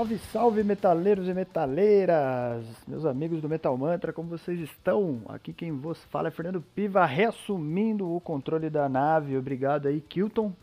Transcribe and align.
Salve, 0.00 0.18
salve, 0.32 0.64
metaleiros 0.64 1.28
e 1.28 1.34
metaleiras! 1.34 2.64
Meus 2.88 3.04
amigos 3.04 3.42
do 3.42 3.50
Metal 3.50 3.76
Mantra, 3.76 4.14
como 4.14 4.30
vocês 4.30 4.58
estão? 4.58 5.20
Aqui 5.28 5.52
quem 5.52 5.72
vos 5.72 6.02
fala 6.04 6.28
é 6.28 6.30
Fernando 6.30 6.62
Piva, 6.62 7.04
reassumindo 7.04 8.10
o 8.10 8.18
controle 8.18 8.70
da 8.70 8.88
nave. 8.88 9.36
Obrigado 9.36 9.88
aí, 9.88 10.00
Kilton, 10.00 10.54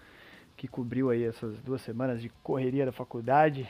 que 0.56 0.68
cobriu 0.68 1.12
aí 1.12 1.24
essas 1.24 1.62
duas 1.62 1.84
semanas 1.84 2.20
de 2.20 2.30
correria 2.42 2.84
da 2.84 2.92
faculdade. 2.92 3.70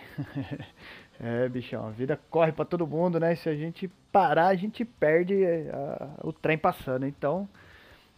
é, 1.19 1.49
bichão, 1.49 1.85
a 1.85 1.91
vida 1.91 2.17
corre 2.29 2.53
para 2.53 2.63
todo 2.63 2.87
mundo, 2.87 3.19
né? 3.19 3.35
Se 3.35 3.49
a 3.49 3.55
gente 3.55 3.89
parar, 4.09 4.47
a 4.47 4.55
gente 4.55 4.85
perde 4.85 5.43
é, 5.43 5.69
a, 5.69 6.25
o 6.25 6.31
trem 6.31 6.57
passando. 6.57 7.05
Então, 7.05 7.45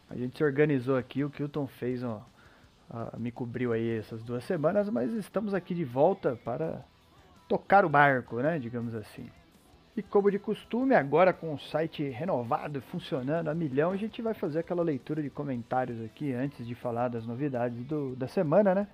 a 0.08 0.16
gente 0.16 0.38
se 0.38 0.44
organizou 0.44 0.98
aqui, 0.98 1.24
o 1.24 1.32
Kilton 1.32 1.66
fez, 1.66 2.04
ó, 2.04 2.24
a, 2.92 3.18
me 3.18 3.32
cobriu 3.32 3.74
aí 3.74 3.98
essas 3.98 4.22
duas 4.22 4.44
semanas, 4.44 4.88
mas 4.88 5.12
estamos 5.14 5.56
aqui 5.56 5.74
de 5.74 5.84
volta 5.84 6.40
para 6.46 6.86
tocar 7.50 7.84
o 7.84 7.90
barco, 7.90 8.40
né, 8.40 8.60
digamos 8.60 8.96
assim. 8.96 9.28
E 9.98 10.04
como 10.04 10.32
de 10.32 10.40
costume, 10.40 10.96
agora 10.96 11.34
com 11.34 11.54
o 11.54 11.60
site 11.60 12.08
renovado, 12.08 12.80
funcionando 12.84 13.50
a 13.50 13.56
milhão, 13.56 13.92
a 13.92 13.98
gente 13.98 14.22
vai 14.22 14.34
fazer 14.34 14.60
aquela 14.60 14.84
leitura 14.84 15.22
de 15.22 15.30
comentários 15.30 16.00
aqui 16.02 16.32
antes 16.32 16.66
de 16.66 16.76
falar 16.76 17.10
das 17.10 17.26
novidades 17.26 17.84
do, 17.84 18.16
da 18.16 18.28
semana, 18.28 18.74
né? 18.74 18.88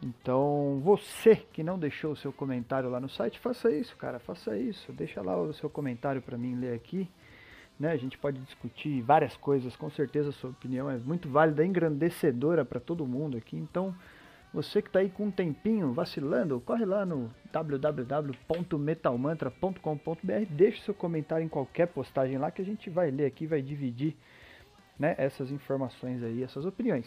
Então, 0.00 0.80
você 0.82 1.36
que 1.36 1.62
não 1.62 1.78
deixou 1.78 2.12
o 2.12 2.16
seu 2.16 2.32
comentário 2.32 2.88
lá 2.88 2.98
no 2.98 3.08
site, 3.08 3.38
faça 3.38 3.70
isso, 3.70 3.96
cara, 3.96 4.18
faça 4.18 4.56
isso. 4.56 4.92
Deixa 4.92 5.20
lá 5.20 5.40
o 5.40 5.52
seu 5.52 5.68
comentário 5.68 6.22
para 6.22 6.38
mim 6.38 6.54
ler 6.54 6.74
aqui. 6.74 7.08
Né? 7.78 7.92
A 7.92 7.96
gente 7.96 8.16
pode 8.16 8.40
discutir 8.40 9.00
várias 9.02 9.36
coisas, 9.36 9.76
com 9.76 9.90
certeza 9.90 10.30
a 10.30 10.32
sua 10.32 10.50
opinião 10.50 10.90
é 10.90 10.96
muito 10.98 11.28
válida, 11.28 11.64
engrandecedora 11.64 12.64
para 12.64 12.80
todo 12.80 13.06
mundo 13.06 13.36
aqui. 13.36 13.56
Então, 13.56 13.94
você 14.52 14.82
que 14.82 14.88
está 14.88 14.98
aí 14.98 15.08
com 15.08 15.26
um 15.26 15.30
tempinho 15.30 15.92
vacilando, 15.92 16.60
corre 16.60 16.84
lá 16.84 17.06
no 17.06 17.30
www.metalmantra.com.br, 17.50 20.46
deixe 20.50 20.82
seu 20.82 20.92
comentário 20.92 21.44
em 21.44 21.48
qualquer 21.48 21.86
postagem 21.86 22.36
lá 22.36 22.50
que 22.50 22.60
a 22.60 22.64
gente 22.64 22.90
vai 22.90 23.10
ler 23.10 23.26
aqui, 23.26 23.46
vai 23.46 23.62
dividir 23.62 24.14
né, 24.98 25.14
essas 25.16 25.50
informações 25.50 26.22
aí, 26.22 26.42
essas 26.42 26.66
opiniões. 26.66 27.06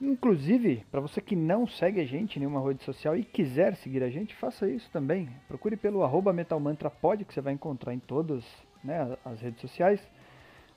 Inclusive, 0.00 0.84
para 0.90 1.00
você 1.00 1.20
que 1.20 1.34
não 1.34 1.66
segue 1.66 2.00
a 2.00 2.04
gente 2.04 2.36
em 2.36 2.40
nenhuma 2.40 2.64
rede 2.64 2.84
social 2.84 3.16
e 3.16 3.24
quiser 3.24 3.74
seguir 3.76 4.02
a 4.02 4.10
gente, 4.10 4.34
faça 4.34 4.68
isso 4.68 4.88
também. 4.92 5.28
Procure 5.48 5.76
pelo 5.76 6.04
arroba 6.04 6.32
metalmantrapod, 6.32 7.24
que 7.24 7.32
você 7.32 7.40
vai 7.40 7.54
encontrar 7.54 7.94
em 7.94 7.98
todas 7.98 8.44
né, 8.84 9.16
as 9.24 9.40
redes 9.40 9.60
sociais. 9.60 10.00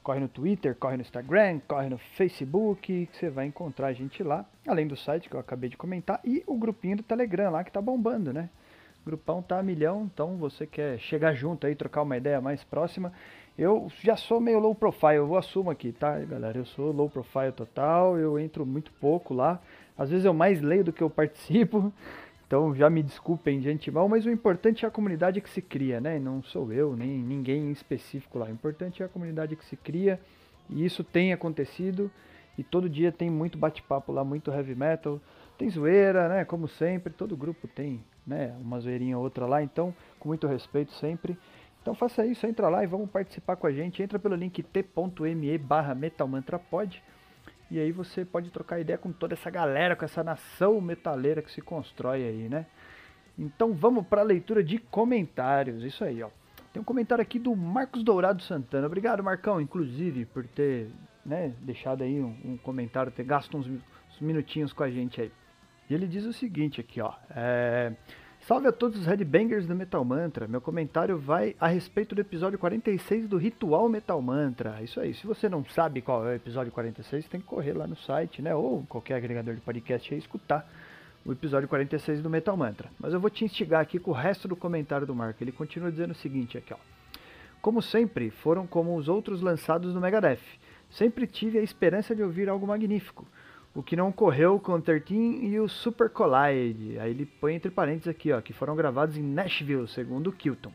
Corre 0.02 0.20
no 0.20 0.28
Twitter, 0.28 0.76
corre 0.76 0.96
no 0.96 1.02
Instagram, 1.02 1.60
corre 1.68 1.90
no 1.90 1.98
Facebook, 1.98 3.10
você 3.12 3.30
vai 3.30 3.46
encontrar 3.46 3.88
a 3.88 3.94
gente 3.94 4.24
lá, 4.24 4.46
além 4.66 4.88
do 4.88 4.96
site 4.96 5.30
que 5.30 5.36
eu 5.36 5.40
acabei 5.40 5.70
de 5.70 5.78
comentar, 5.78 6.20
e 6.24 6.44
o 6.48 6.58
grupinho 6.58 6.98
do 6.98 7.04
Telegram 7.04 7.52
lá 7.52 7.64
que 7.64 7.72
tá 7.72 7.82
bombando, 7.82 8.32
né? 8.34 8.50
O 9.02 9.06
grupão 9.06 9.42
tá 9.42 9.60
a 9.60 9.64
milhão, 9.64 10.10
então 10.12 10.38
você 10.38 10.66
quer 10.66 10.98
chegar 11.00 11.34
junto 11.34 11.68
aí, 11.68 11.76
trocar 11.76 12.02
uma 12.02 12.18
ideia 12.18 12.42
mais 12.42 12.64
próxima. 12.64 13.14
Eu 13.58 13.92
já 14.02 14.16
sou 14.16 14.40
meio 14.40 14.60
low 14.60 14.74
profile, 14.74 15.16
eu 15.16 15.36
assumo 15.36 15.70
aqui, 15.70 15.92
tá, 15.92 16.18
galera? 16.20 16.58
Eu 16.58 16.66
sou 16.66 16.92
low 16.92 17.10
profile 17.10 17.52
total, 17.52 18.18
eu 18.18 18.40
entro 18.40 18.66
muito 18.66 18.92
pouco 18.94 19.34
lá. 19.34 19.62
Às 19.98 20.10
vezes 20.10 20.26
eu 20.26 20.34
mais 20.34 20.62
leio 20.62 20.86
do 20.86 20.94
que 20.94 21.02
eu 21.02 21.10
participo. 21.10 21.92
Então 22.50 22.74
já 22.74 22.90
me 22.90 23.04
desculpem 23.04 23.60
de 23.60 23.70
antemão, 23.70 24.10
mas 24.10 24.26
o 24.26 24.32
importante 24.32 24.84
é 24.84 24.88
a 24.88 24.92
comunidade 24.92 25.40
que 25.40 25.48
se 25.48 25.62
cria, 25.62 26.02
né? 26.02 26.18
Não 26.18 26.42
sou 26.42 26.74
eu, 26.74 26.96
nem 26.96 27.08
ninguém 27.20 27.68
em 27.68 27.72
específico 27.72 28.40
lá. 28.40 28.48
O 28.48 28.50
importante 28.50 29.04
é 29.04 29.06
a 29.06 29.08
comunidade 29.08 29.56
que 29.56 29.64
se 29.64 29.78
cria 29.78 30.20
e 30.68 30.84
isso 30.84 31.04
tem 31.04 31.32
acontecido 31.32 32.10
e 32.58 32.64
todo 32.64 32.90
dia 32.90 33.12
tem 33.12 33.30
muito 33.30 33.56
bate-papo 33.56 34.12
lá, 34.12 34.24
muito 34.24 34.50
heavy 34.50 34.74
metal. 34.74 35.22
Tem 35.60 35.70
zoeira, 35.70 36.28
né? 36.28 36.44
Como 36.44 36.68
sempre, 36.68 37.14
todo 37.14 37.38
grupo 37.38 37.68
tem, 37.68 38.04
né? 38.26 38.58
Uma 38.60 38.80
zoeirinha 38.80 39.16
ou 39.16 39.24
outra 39.24 39.46
lá, 39.46 39.62
então 39.62 39.94
com 40.20 40.30
muito 40.30 40.48
respeito 40.48 40.92
sempre. 40.94 41.38
Então 41.84 41.94
faça 41.94 42.26
isso, 42.26 42.48
entra 42.48 42.68
lá 42.68 42.84
e 42.84 42.88
vamos 42.88 43.12
participar 43.12 43.58
com 43.58 43.68
a 43.68 43.72
gente. 43.72 44.02
Entra 44.02 44.18
pelo 44.18 44.34
link 44.34 44.64
t.me 44.64 45.58
barra 45.60 45.94
metalmantrapod. 45.94 47.04
E 47.72 47.80
aí 47.80 47.92
você 47.92 48.26
pode 48.26 48.50
trocar 48.50 48.80
ideia 48.80 48.98
com 48.98 49.12
toda 49.12 49.34
essa 49.34 49.50
galera, 49.50 49.96
com 49.96 50.04
essa 50.04 50.24
nação 50.24 50.82
metaleira 50.82 51.42
que 51.42 51.52
se 51.52 51.62
constrói 51.62 52.24
aí, 52.24 52.50
né? 52.50 52.66
Então 53.38 53.74
vamos 53.74 54.06
para 54.06 54.22
a 54.22 54.24
leitura 54.24 54.64
de 54.64 54.80
comentários. 54.80 55.84
Isso 55.84 56.04
aí, 56.04 56.22
ó. 56.24 56.30
Tem 56.74 56.82
um 56.82 56.86
comentário 56.86 57.22
aqui 57.22 57.40
do 57.40 57.56
Marcos 57.56 58.04
Dourado 58.04 58.44
Santana. 58.44 58.86
Obrigado, 58.86 59.24
Marcão, 59.24 59.62
inclusive, 59.62 60.26
por 60.26 60.46
ter 60.46 60.90
né, 61.26 61.54
deixado 61.62 62.04
aí 62.04 62.20
um, 62.20 62.36
um 62.44 62.58
comentário, 62.58 63.12
ter 63.12 63.24
gasto 63.24 63.58
uns, 63.58 63.68
uns, 63.68 64.20
minutinhos 64.20 64.74
com 64.74 64.84
a 64.84 64.90
gente 64.90 65.22
aí. 65.22 65.32
E 65.90 65.94
ele 65.94 66.06
diz 66.06 66.26
o 66.26 66.34
seguinte 66.34 66.82
aqui, 66.82 67.02
ó. 67.02 67.14
É, 67.30 67.94
Salve 68.42 68.68
a 68.68 68.72
todos 68.72 69.00
os 69.00 69.06
headbangers 69.06 69.68
do 69.68 69.76
Metal 69.76 70.04
Mantra. 70.04 70.48
Meu 70.48 70.60
comentário 70.60 71.20
vai 71.20 71.56
a 71.60 71.68
respeito 71.68 72.16
do 72.16 72.22
episódio 72.22 72.58
46 72.58 73.28
do 73.28 73.38
Ritual 73.38 73.88
Metal 73.88 74.20
Mantra. 74.22 74.82
Isso 74.82 75.00
aí, 75.00 75.14
se 75.14 75.28
você 75.28 75.48
não 75.48 75.64
sabe 75.66 76.02
qual 76.02 76.26
é 76.26 76.32
o 76.32 76.36
episódio 76.36 76.72
46, 76.72 77.28
tem 77.28 77.40
que 77.40 77.46
correr 77.46 77.74
lá 77.74 77.86
no 77.86 77.96
site, 77.96 78.42
né? 78.42 78.56
Ou 78.56 78.84
qualquer 78.90 79.16
agregador 79.16 79.54
de 79.54 79.62
podcast 79.62 80.16
e 80.16 80.18
escutar 80.18 80.68
o 81.24 81.32
episódio 81.32 81.68
46 81.68 82.24
do 82.24 82.30
Metal 82.30 82.58
Mantra. 82.58 82.90
Mas 83.00 83.14
eu 83.14 83.20
vou 83.20 83.30
te 83.30 83.46
instigar 83.46 83.82
aqui 83.82 84.00
com 84.00 84.12
o 84.12 84.16
resto 84.16 84.48
do 84.48 84.56
comentário 84.56 85.06
do 85.06 85.14
Marco. 85.14 85.44
Ele 85.44 85.52
continua 85.52 85.92
dizendo 85.92 86.12
o 86.12 86.16
seguinte 86.16 86.58
aqui, 86.58 86.74
ó. 86.74 86.78
Como 87.62 87.82
sempre, 87.82 88.32
foram 88.32 88.66
como 88.66 88.96
os 88.96 89.08
outros 89.08 89.42
lançados 89.42 89.94
no 89.94 90.02
Megadeth. 90.02 90.40
Sempre 90.90 91.28
tive 91.28 91.60
a 91.60 91.62
esperança 91.62 92.16
de 92.16 92.24
ouvir 92.24 92.50
algo 92.50 92.66
magnífico 92.66 93.28
o 93.74 93.84
que 93.84 93.96
não 93.96 94.10
ocorreu 94.10 94.60
com 94.60 94.74
o 94.74 94.82
13 94.82 95.14
e 95.16 95.60
o 95.60 95.68
Super 95.68 96.10
Collide. 96.10 97.00
Aí 97.00 97.12
ele 97.12 97.26
põe 97.26 97.56
entre 97.56 97.70
parênteses 97.70 98.08
aqui, 98.08 98.32
ó, 98.32 98.42
que 98.42 98.54
foram 98.54 98.76
gravados 98.76 99.18
em 99.18 99.24
Nashville, 99.24 99.88
segundo 99.88 100.32
Kilton. 100.32 100.72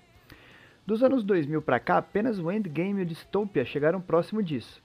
Dos 0.86 1.02
anos 1.02 1.24
2000 1.24 1.62
para 1.62 1.80
cá, 1.80 1.98
apenas 1.98 2.38
o 2.38 2.50
Endgame 2.50 3.00
e 3.00 3.02
o 3.02 3.06
Dystopia 3.06 3.64
chegaram 3.64 4.00
próximo 4.00 4.42
disso. 4.42 4.82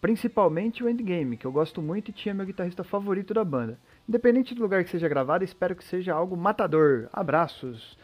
Principalmente 0.00 0.84
o 0.84 0.88
Endgame, 0.88 1.36
que 1.36 1.46
eu 1.46 1.50
gosto 1.50 1.80
muito 1.82 2.10
e 2.10 2.12
tinha 2.12 2.34
meu 2.34 2.46
guitarrista 2.46 2.84
favorito 2.84 3.34
da 3.34 3.44
banda. 3.44 3.78
Independente 4.08 4.54
do 4.54 4.62
lugar 4.62 4.84
que 4.84 4.90
seja 4.90 5.08
gravado, 5.08 5.42
espero 5.42 5.74
que 5.74 5.82
seja 5.82 6.14
algo 6.14 6.36
matador. 6.36 7.08
Abraços. 7.12 7.98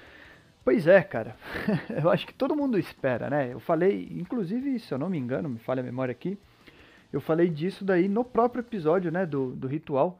Pois 0.64 0.86
é, 0.86 1.02
cara. 1.02 1.36
eu 2.02 2.10
acho 2.10 2.26
que 2.26 2.34
todo 2.34 2.56
mundo 2.56 2.78
espera, 2.78 3.30
né? 3.30 3.52
Eu 3.52 3.60
falei, 3.60 4.08
inclusive, 4.12 4.78
se 4.78 4.92
eu 4.92 4.98
não 4.98 5.08
me 5.08 5.18
engano, 5.18 5.48
me 5.48 5.58
falha 5.58 5.80
a 5.80 5.84
memória 5.84 6.12
aqui, 6.12 6.38
eu 7.12 7.20
falei 7.20 7.48
disso 7.48 7.84
daí 7.84 8.08
no 8.08 8.24
próprio 8.24 8.60
episódio, 8.60 9.10
né, 9.10 9.26
do, 9.26 9.52
do 9.52 9.66
ritual. 9.66 10.18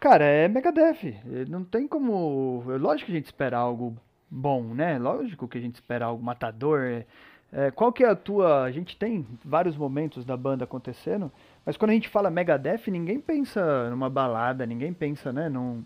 Cara, 0.00 0.24
é 0.24 0.48
Megadeth. 0.48 1.14
Não 1.48 1.62
tem 1.62 1.86
como. 1.86 2.64
É 2.72 2.76
lógico 2.76 3.06
que 3.06 3.12
a 3.12 3.16
gente 3.16 3.26
espera 3.26 3.56
algo 3.56 3.96
bom, 4.28 4.74
né? 4.74 4.98
Lógico 4.98 5.46
que 5.46 5.58
a 5.58 5.60
gente 5.60 5.76
espera 5.76 6.06
algo 6.06 6.24
matador. 6.24 6.80
É, 6.80 7.06
é, 7.52 7.70
qual 7.70 7.92
que 7.92 8.02
é 8.02 8.08
a 8.08 8.16
tua. 8.16 8.64
A 8.64 8.70
gente 8.72 8.96
tem 8.96 9.24
vários 9.44 9.76
momentos 9.76 10.24
da 10.24 10.36
banda 10.36 10.64
acontecendo, 10.64 11.30
mas 11.64 11.76
quando 11.76 11.90
a 11.90 11.94
gente 11.94 12.08
fala 12.08 12.30
Megadeth, 12.30 12.90
ninguém 12.90 13.20
pensa 13.20 13.90
numa 13.90 14.10
balada, 14.10 14.66
ninguém 14.66 14.92
pensa, 14.92 15.32
né, 15.32 15.48
num. 15.48 15.84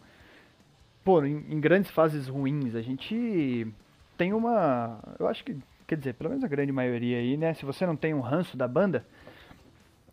Pô, 1.04 1.22
em, 1.24 1.44
em 1.50 1.60
grandes 1.60 1.90
fases 1.90 2.28
ruins. 2.28 2.74
A 2.74 2.80
gente 2.80 3.66
tem 4.16 4.32
uma. 4.32 4.98
Eu 5.18 5.28
acho 5.28 5.44
que. 5.44 5.56
Quer 5.86 5.98
dizer, 5.98 6.14
pelo 6.14 6.30
menos 6.30 6.42
a 6.42 6.48
grande 6.48 6.72
maioria 6.72 7.18
aí, 7.18 7.36
né? 7.36 7.52
Se 7.54 7.64
você 7.64 7.84
não 7.84 7.96
tem 7.96 8.14
um 8.14 8.20
ranço 8.20 8.56
da 8.56 8.66
banda, 8.66 9.04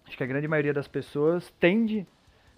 Acho 0.07 0.17
que 0.17 0.23
a 0.23 0.27
grande 0.27 0.47
maioria 0.47 0.73
das 0.73 0.87
pessoas 0.87 1.51
tende 1.59 2.05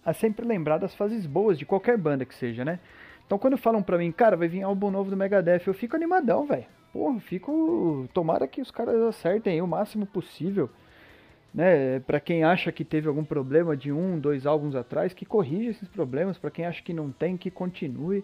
a 0.03 0.13
sempre 0.13 0.45
lembrar 0.45 0.77
das 0.77 0.93
fases 0.95 1.25
boas 1.25 1.57
de 1.57 1.65
qualquer 1.65 1.97
banda 1.97 2.25
que 2.25 2.35
seja, 2.35 2.63
né? 2.63 2.79
Então 3.25 3.37
quando 3.37 3.57
falam 3.57 3.81
pra 3.81 3.97
mim, 3.97 4.11
cara, 4.11 4.37
vai 4.37 4.47
vir 4.47 4.61
álbum 4.61 4.91
novo 4.91 5.09
do 5.09 5.17
Megadeth, 5.17 5.63
eu 5.65 5.73
fico 5.73 5.95
animadão, 5.95 6.45
velho. 6.45 6.65
Porra, 6.95 7.19
fico. 7.19 8.07
Tomara 8.13 8.47
que 8.47 8.61
os 8.61 8.71
caras 8.71 8.95
acertem 9.01 9.61
o 9.61 9.67
máximo 9.67 10.05
possível. 10.05 10.69
Né, 11.53 12.01
para 12.01 12.19
quem 12.19 12.43
acha 12.43 12.69
que 12.71 12.83
teve 12.83 13.07
algum 13.07 13.23
problema 13.23 13.77
de 13.77 13.91
um, 13.91 14.19
dois 14.19 14.45
álbuns 14.45 14.75
atrás, 14.75 15.13
que 15.13 15.25
corrija 15.25 15.71
esses 15.71 15.87
problemas. 15.89 16.37
Para 16.37 16.51
quem 16.51 16.65
acha 16.65 16.81
que 16.81 16.93
não 16.93 17.11
tem, 17.11 17.35
que 17.35 17.51
continue. 17.51 18.23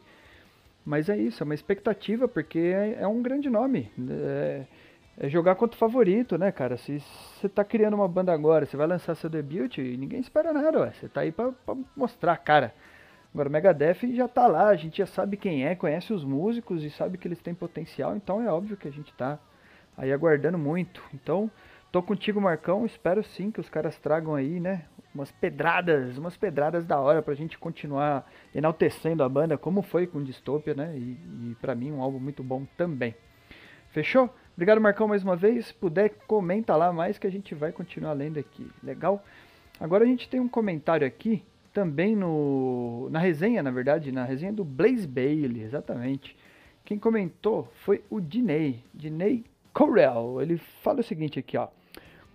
Mas 0.85 1.09
é 1.09 1.18
isso, 1.18 1.44
é 1.44 1.45
uma 1.45 1.53
expectativa, 1.53 2.29
porque 2.29 2.59
é, 2.59 3.00
é 3.01 3.07
um 3.07 3.21
grande 3.21 3.50
nome. 3.50 3.91
É, 4.09 4.63
é 5.23 5.29
jogar 5.29 5.53
contra 5.53 5.75
o 5.75 5.77
favorito, 5.77 6.35
né, 6.35 6.51
cara? 6.51 6.77
Se 6.77 7.00
você 7.00 7.47
tá 7.47 7.63
criando 7.63 7.94
uma 7.94 8.07
banda 8.07 8.33
agora, 8.33 8.65
você 8.65 8.75
vai 8.75 8.88
lançar 8.88 9.13
seu 9.13 9.29
debut 9.29 9.77
e 9.77 9.95
ninguém 9.95 10.19
espera 10.19 10.51
nada, 10.51 10.79
ué. 10.79 10.91
Você 10.94 11.07
tá 11.07 11.21
aí 11.21 11.31
pra, 11.31 11.51
pra 11.63 11.75
mostrar, 11.95 12.35
cara. 12.38 12.73
Agora 13.31 13.47
o 13.47 13.51
Megadeth 13.51 14.15
já 14.15 14.27
tá 14.27 14.47
lá, 14.47 14.69
a 14.69 14.75
gente 14.75 14.97
já 14.97 15.06
sabe 15.06 15.38
quem 15.38 15.63
é, 15.63 15.75
conhece 15.75 16.12
os 16.12 16.23
músicos 16.23 16.83
e 16.83 16.89
sabe 16.89 17.19
que 17.19 17.27
eles 17.27 17.39
têm 17.39 17.53
potencial, 17.53 18.15
então 18.15 18.41
é 18.41 18.51
óbvio 18.51 18.75
que 18.75 18.88
a 18.88 18.91
gente 18.91 19.13
tá 19.13 19.38
aí 19.95 20.12
aguardando 20.12 20.57
muito. 20.57 21.03
Então, 21.13 21.51
tô 21.91 22.01
contigo, 22.01 22.41
Marcão, 22.41 22.83
espero 22.83 23.23
sim 23.23 23.51
que 23.51 23.59
os 23.59 23.69
caras 23.69 23.97
tragam 24.00 24.33
aí, 24.33 24.59
né, 24.59 24.85
umas 25.13 25.31
pedradas, 25.31 26.18
umas 26.18 26.35
pedradas 26.35 26.83
da 26.83 27.00
hora 27.00 27.21
pra 27.21 27.35
gente 27.35 27.59
continuar 27.59 28.27
enaltecendo 28.56 29.23
a 29.23 29.29
banda, 29.29 29.56
como 29.56 29.83
foi 29.83 30.07
com 30.07 30.23
Dystopia, 30.23 30.73
né, 30.73 30.94
e, 30.97 31.51
e 31.51 31.57
pra 31.62 31.75
mim 31.75 31.91
um 31.91 32.01
álbum 32.01 32.19
muito 32.19 32.44
bom 32.44 32.65
também. 32.75 33.15
Fechou? 33.91 34.33
Obrigado, 34.56 34.81
Marcão, 34.81 35.07
mais 35.07 35.24
uma 35.24 35.36
vez. 35.36 35.68
Se 35.68 35.74
puder, 35.74 36.09
comenta 36.27 36.75
lá 36.75 36.92
mais 36.92 37.18
que 37.18 37.25
a 37.25 37.31
gente 37.31 37.56
vai 37.56 37.71
continuar 37.71 38.13
lendo 38.13 38.38
aqui. 38.38 38.69
Legal? 38.83 39.24
Agora 39.80 40.03
a 40.03 40.07
gente 40.07 40.30
tem 40.30 40.39
um 40.39 40.48
comentário 40.48 41.07
aqui, 41.07 41.44
também 41.74 42.15
no, 42.15 43.09
na 43.09 43.19
resenha, 43.19 43.63
na 43.63 43.71
verdade, 43.71 44.12
na 44.12 44.24
resenha 44.24 44.53
do 44.53 44.63
Blaze 44.63 45.07
Bailey, 45.07 45.63
exatamente. 45.63 46.36
quem 46.83 47.00
comentou 47.00 47.68
foi 47.83 48.03
o 48.09 48.19
Diney, 48.19 48.83
Diney 48.94 49.45
Corel. 49.74 50.42
Ele 50.42 50.57
fala 50.57 51.00
o 51.00 51.04
seguinte 51.04 51.39
aqui, 51.39 51.57
ó. 51.57 51.68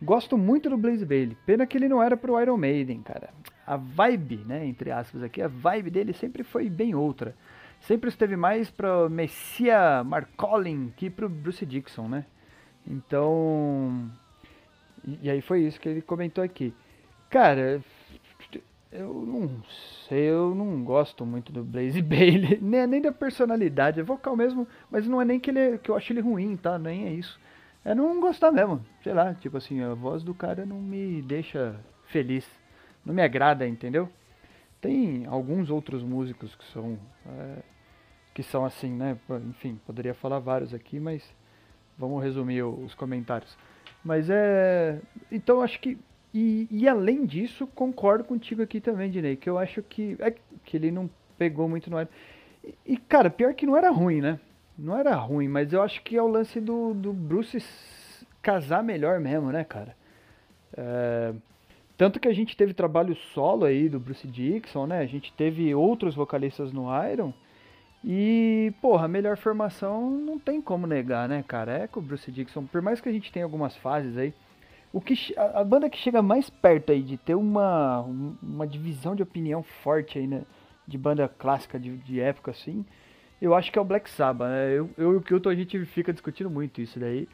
Gosto 0.03 0.37
muito 0.37 0.69
do 0.69 0.77
Blaze 0.77 1.05
Bailey. 1.05 1.37
Pena 1.47 1.67
que 1.67 1.77
ele 1.77 1.89
não 1.89 2.03
era 2.03 2.17
pro 2.17 2.41
Iron 2.41 2.57
Maiden, 2.57 3.03
cara. 3.03 3.31
A 3.67 3.77
vibe, 3.77 4.45
né, 4.47 4.67
entre 4.67 4.91
aspas 4.91 5.23
aqui, 5.23 5.41
a 5.41 5.49
vibe 5.49 5.91
dele 5.91 6.13
sempre 6.13 6.43
foi 6.43 6.69
bem 6.69 6.95
outra. 6.95 7.35
Sempre 7.81 8.09
esteve 8.09 8.37
mais 8.37 8.71
pro 8.71 9.09
Messia 9.09 10.03
Marcolin 10.05 10.93
que 10.97 11.09
pro 11.09 11.29
Bruce 11.29 11.65
Dixon, 11.65 12.09
né? 12.09 12.25
Então, 12.87 14.11
e, 15.23 15.31
aí 15.31 15.41
foi 15.41 15.63
isso 15.63 15.81
que 15.81 15.89
ele 15.89 16.03
comentou 16.03 16.43
aqui. 16.43 16.75
Cara, 17.31 17.81
eu 18.91 19.13
não 19.27 19.63
sei, 20.09 20.31
eu 20.31 20.55
não 20.55 20.83
gosto 20.83 21.25
muito 21.25 21.53
do 21.53 21.63
Blaze 21.63 22.01
Bailey, 22.03 22.59
nem, 22.61 22.87
nem 22.87 23.03
da 23.03 23.13
personalidade, 23.13 24.01
é 24.01 24.03
vocal 24.03 24.37
mesmo, 24.37 24.67
mas 24.91 25.07
não 25.07 25.21
é 25.21 25.25
nem 25.25 25.39
que, 25.39 25.51
ele, 25.51 25.79
que 25.79 25.91
eu 25.91 25.97
acho 25.97 26.13
ele 26.13 26.21
ruim, 26.21 26.57
tá? 26.57 26.79
Nem 26.79 27.07
é 27.07 27.13
isso. 27.13 27.39
É 27.85 27.95
não 27.95 28.21
gostar 28.21 28.51
mesmo, 28.51 28.85
sei 29.03 29.15
lá, 29.15 29.33
tipo 29.35 29.57
assim, 29.57 29.81
a 29.81 29.95
voz 29.95 30.25
do 30.25 30.35
cara 30.35 30.67
não 30.67 30.81
me 30.81 31.23
deixa 31.23 31.79
feliz, 32.07 32.49
não 33.05 33.15
me 33.15 33.23
agrada, 33.23 33.67
entendeu? 33.67 34.09
Tem 34.81 35.27
alguns 35.27 35.71
outros 35.71 36.03
músicos 36.03 36.55
que 36.55 36.65
são, 36.73 36.99
é, 37.27 37.63
que 38.35 38.43
são 38.43 38.65
assim, 38.65 38.91
né? 38.91 39.19
Enfim, 39.49 39.81
poderia 39.87 40.15
falar 40.15 40.39
vários 40.39 40.75
aqui, 40.75 41.01
mas 41.01 41.23
vamos 41.99 42.23
resumir 42.23 42.63
os 42.63 42.95
comentários. 42.95 43.57
Mas 44.05 44.29
é. 44.31 45.01
Então 45.31 45.63
acho 45.63 45.81
que. 45.81 45.99
E, 46.33 46.69
e, 46.71 46.87
além 46.87 47.25
disso, 47.25 47.67
concordo 47.69 48.23
contigo 48.23 48.61
aqui 48.61 48.79
também, 48.81 49.11
Dinei, 49.11 49.37
que 49.37 49.49
eu 49.49 49.59
acho 49.59 49.83
que. 49.83 50.17
É 50.21 50.35
que 50.65 50.77
ele 50.77 50.91
não 50.91 51.09
pegou 51.39 51.69
muito 51.69 51.91
no 51.91 51.97
ar. 51.97 52.09
E, 52.63 52.75
e, 52.87 52.97
cara, 52.97 53.31
pior 53.31 53.55
que 53.55 53.67
não 53.67 53.77
era 53.77 53.91
ruim, 53.91 54.21
né? 54.21 54.39
Não 54.79 54.97
era 54.97 55.15
ruim, 55.15 55.49
mas 55.49 55.73
eu 55.73 55.83
acho 55.83 56.03
que 56.03 56.17
é 56.17 56.23
o 56.23 56.29
lance 56.29 56.61
do, 56.61 56.93
do 56.93 57.13
Bruce 57.13 57.59
casar 58.43 58.83
melhor 58.83 59.19
mesmo, 59.19 59.51
né, 59.51 59.65
cara? 59.65 59.97
É, 60.77 61.33
tanto 61.97 62.21
que 62.21 62.29
a 62.29 62.33
gente 62.33 62.57
teve 62.57 62.75
trabalho 62.75 63.17
solo 63.35 63.65
aí 63.65 63.89
do 63.89 63.99
Bruce 63.99 64.27
Dixon, 64.27 64.87
né? 64.87 64.99
A 64.99 65.07
gente 65.07 65.33
teve 65.33 65.75
outros 65.75 66.15
vocalistas 66.15 66.73
no 66.73 66.89
Iron. 67.11 67.33
E, 68.05 68.73
porra, 68.81 69.07
a 69.07 69.09
melhor 69.09 69.37
formação 69.37 70.11
não 70.11 70.39
tem 70.39 70.61
como 70.61 70.87
negar, 70.87 71.29
né, 71.29 71.43
cara? 71.47 71.73
É 71.73 71.87
com 71.87 71.99
o 72.01 72.03
Bruce 72.03 72.31
Dixon. 72.31 72.65
Por 72.67 72.83
mais 72.83 73.01
que 73.01 73.09
a 73.09 73.13
gente 73.13 73.33
tenha 73.33 73.45
algumas 73.45 73.75
fases 73.77 74.17
aí. 74.17 74.35
O 74.93 75.01
que, 75.01 75.15
a, 75.37 75.61
a 75.61 75.65
banda 75.65 75.91
que 75.91 75.99
chega 75.99 76.23
mais 76.23 76.49
perto 76.51 76.93
aí 76.93 77.03
de 77.03 77.17
ter 77.17 77.35
uma, 77.35 78.01
uma 78.43 78.67
divisão 78.67 79.17
de 79.17 79.23
opinião 79.23 79.63
forte 79.63 80.19
aí, 80.19 80.27
né? 80.27 80.43
De 80.87 80.97
banda 80.97 81.29
clássica 81.29 81.81
de, 81.81 81.97
de 81.97 82.21
época 82.21 82.51
assim. 82.51 82.85
Eu 83.41 83.55
acho 83.55 83.73
que 83.73 83.79
é 83.79 83.83
o 83.83 83.85
Black 83.85 84.09
Sabbath, 84.11 84.49
né? 84.49 84.73
Eu, 84.73 84.91
eu 84.97 85.13
e 85.15 85.17
o 85.17 85.21
Kilton 85.21 85.51
a 85.51 85.55
gente 85.55 85.85
fica 85.87 86.13
discutindo 86.13 86.51
muito 86.51 86.81
isso 86.81 86.99
daí. 86.99 87.27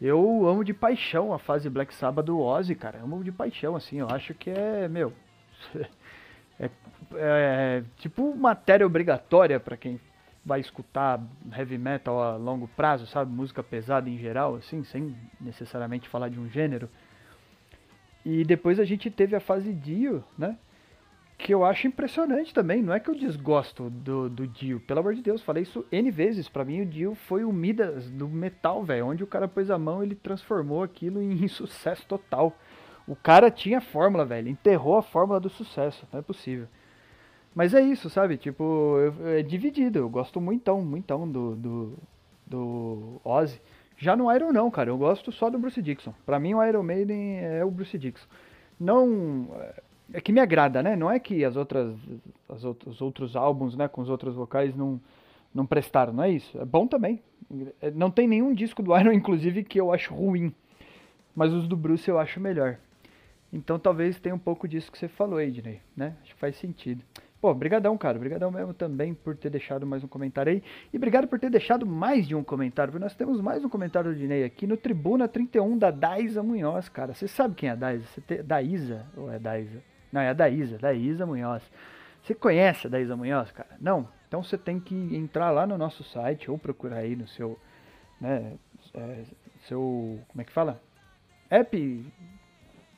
Eu 0.00 0.46
amo 0.46 0.64
de 0.64 0.72
paixão 0.72 1.32
a 1.32 1.38
fase 1.38 1.68
Black 1.68 1.92
Sabbath 1.94 2.26
do 2.26 2.40
Ozzy, 2.40 2.74
cara. 2.74 3.00
Amo 3.02 3.22
de 3.24 3.32
paixão, 3.32 3.74
assim. 3.74 3.98
Eu 3.98 4.08
acho 4.08 4.34
que 4.34 4.50
é, 4.50 4.88
meu. 4.88 5.12
É, 6.60 6.68
é 7.14 7.84
tipo 7.98 8.34
matéria 8.34 8.84
obrigatória 8.84 9.60
para 9.60 9.76
quem 9.76 10.00
vai 10.44 10.58
escutar 10.58 11.22
heavy 11.56 11.78
metal 11.78 12.20
a 12.20 12.36
longo 12.36 12.66
prazo, 12.66 13.06
sabe? 13.06 13.30
Música 13.30 13.62
pesada 13.62 14.10
em 14.10 14.18
geral, 14.18 14.56
assim, 14.56 14.82
sem 14.82 15.16
necessariamente 15.40 16.08
falar 16.08 16.30
de 16.30 16.40
um 16.40 16.48
gênero. 16.48 16.88
E 18.24 18.42
depois 18.44 18.80
a 18.80 18.84
gente 18.84 19.08
teve 19.08 19.36
a 19.36 19.40
fase 19.40 19.72
Dio, 19.72 20.24
né? 20.36 20.56
Que 21.38 21.54
eu 21.54 21.64
acho 21.64 21.86
impressionante 21.86 22.52
também. 22.52 22.82
Não 22.82 22.92
é 22.92 23.00
que 23.00 23.08
eu 23.08 23.14
desgosto 23.14 23.88
do, 23.88 24.28
do 24.28 24.46
Dio, 24.46 24.80
pelo 24.80 25.00
amor 25.00 25.14
de 25.14 25.22
Deus, 25.22 25.40
falei 25.40 25.62
isso 25.62 25.86
N 25.90 26.10
vezes. 26.10 26.48
Para 26.48 26.64
mim, 26.64 26.82
o 26.82 26.86
Dio 26.86 27.14
foi 27.14 27.44
o 27.44 27.52
Midas 27.52 28.10
do 28.10 28.28
metal, 28.28 28.82
velho. 28.82 29.06
Onde 29.06 29.22
o 29.22 29.26
cara 29.26 29.46
pôs 29.46 29.70
a 29.70 29.78
mão, 29.78 30.02
ele 30.02 30.16
transformou 30.16 30.82
aquilo 30.82 31.22
em 31.22 31.46
sucesso 31.48 32.04
total. 32.06 32.54
O 33.06 33.16
cara 33.16 33.50
tinha 33.50 33.80
fórmula, 33.80 34.24
velho. 34.24 34.48
Enterrou 34.48 34.98
a 34.98 35.02
fórmula 35.02 35.38
do 35.38 35.48
sucesso. 35.48 36.06
Não 36.12 36.18
é 36.18 36.22
possível. 36.22 36.66
Mas 37.54 37.72
é 37.72 37.80
isso, 37.80 38.10
sabe? 38.10 38.36
Tipo, 38.36 38.96
é 39.24 39.42
dividido. 39.42 39.98
Eu 40.00 40.08
gosto 40.08 40.40
muitão, 40.40 40.82
muitão 40.82 41.26
do, 41.30 41.56
do, 41.56 41.98
do 42.46 43.20
Ozzy. 43.24 43.60
Já 43.96 44.14
no 44.14 44.32
Iron 44.32 44.52
não, 44.52 44.70
cara. 44.70 44.90
Eu 44.90 44.98
gosto 44.98 45.32
só 45.32 45.48
do 45.48 45.58
Bruce 45.58 45.80
Dixon. 45.80 46.12
Pra 46.26 46.38
mim 46.38 46.54
o 46.54 46.64
Iron 46.64 46.82
Maiden 46.82 47.40
é 47.40 47.64
o 47.64 47.70
Bruce 47.70 47.96
Dixon. 47.96 48.28
Não... 48.78 49.48
É 50.12 50.20
que 50.20 50.32
me 50.32 50.40
agrada, 50.40 50.82
né? 50.82 50.96
Não 50.96 51.10
é 51.10 51.18
que 51.18 51.44
as 51.44 51.56
outras... 51.56 51.94
As 52.48 52.64
outros, 52.64 52.94
os 52.94 53.00
outros 53.02 53.36
álbuns, 53.36 53.76
né? 53.76 53.88
Com 53.88 54.00
os 54.00 54.08
outros 54.08 54.34
vocais 54.34 54.74
não, 54.74 55.00
não 55.54 55.66
prestaram. 55.66 56.12
Não 56.12 56.24
é 56.24 56.30
isso. 56.30 56.58
É 56.58 56.64
bom 56.64 56.86
também. 56.86 57.22
Não 57.94 58.10
tem 58.10 58.26
nenhum 58.26 58.54
disco 58.54 58.82
do 58.82 58.96
Iron, 58.96 59.12
inclusive, 59.12 59.64
que 59.64 59.80
eu 59.80 59.92
acho 59.92 60.14
ruim. 60.14 60.52
Mas 61.34 61.52
os 61.52 61.68
do 61.68 61.76
Bruce 61.76 62.08
eu 62.08 62.18
acho 62.18 62.40
melhor. 62.40 62.78
Então 63.52 63.78
talvez 63.78 64.18
tenha 64.18 64.34
um 64.34 64.38
pouco 64.38 64.68
disso 64.68 64.92
que 64.92 64.98
você 64.98 65.08
falou, 65.08 65.40
Edney, 65.40 65.80
né? 65.96 66.14
Acho 66.22 66.34
que 66.34 66.40
faz 66.40 66.56
sentido. 66.56 67.02
Pô, 67.40 67.54
brigadão, 67.54 67.96
cara. 67.96 68.18
Brigadão 68.18 68.50
mesmo 68.50 68.74
também 68.74 69.14
por 69.14 69.36
ter 69.36 69.48
deixado 69.48 69.86
mais 69.86 70.02
um 70.02 70.08
comentário 70.08 70.52
aí. 70.52 70.62
E 70.92 70.96
obrigado 70.96 71.28
por 71.28 71.38
ter 71.38 71.48
deixado 71.48 71.86
mais 71.86 72.26
de 72.26 72.34
um 72.34 72.42
comentário. 72.42 72.92
Porque 72.92 73.02
nós 73.02 73.14
temos 73.14 73.40
mais 73.40 73.64
um 73.64 73.68
comentário 73.68 74.12
do 74.12 74.18
Dinei 74.18 74.44
aqui 74.44 74.66
no 74.66 74.76
Tribuna 74.76 75.28
31 75.28 75.78
da 75.78 75.90
Daisa 75.90 76.42
Munhoz, 76.42 76.88
cara. 76.88 77.14
Você 77.14 77.28
sabe 77.28 77.54
quem 77.54 77.68
é 77.68 77.72
a 77.72 77.76
Daisa? 77.76 78.04
Você 78.06 78.20
tem... 78.20 78.42
Daísa? 78.42 79.06
Ou 79.16 79.30
é 79.32 79.38
Daisa? 79.38 79.80
Não, 80.12 80.20
é 80.20 80.28
a 80.28 80.32
Daísa. 80.32 80.78
Daísa 80.78 81.26
Munhoz. 81.26 81.62
Você 82.22 82.34
conhece 82.34 82.86
a 82.86 82.90
Daísa 82.90 83.16
Munhoz, 83.16 83.50
cara? 83.52 83.76
Não? 83.80 84.08
Então 84.26 84.42
você 84.42 84.58
tem 84.58 84.78
que 84.78 84.94
entrar 85.16 85.50
lá 85.50 85.66
no 85.66 85.78
nosso 85.78 86.04
site 86.04 86.50
ou 86.50 86.58
procurar 86.58 86.98
aí 86.98 87.16
no 87.16 87.26
seu... 87.26 87.58
Né, 88.20 88.54
é, 88.94 89.24
seu... 89.66 90.20
Como 90.28 90.42
é 90.42 90.44
que 90.44 90.52
fala? 90.52 90.80
App 91.50 92.04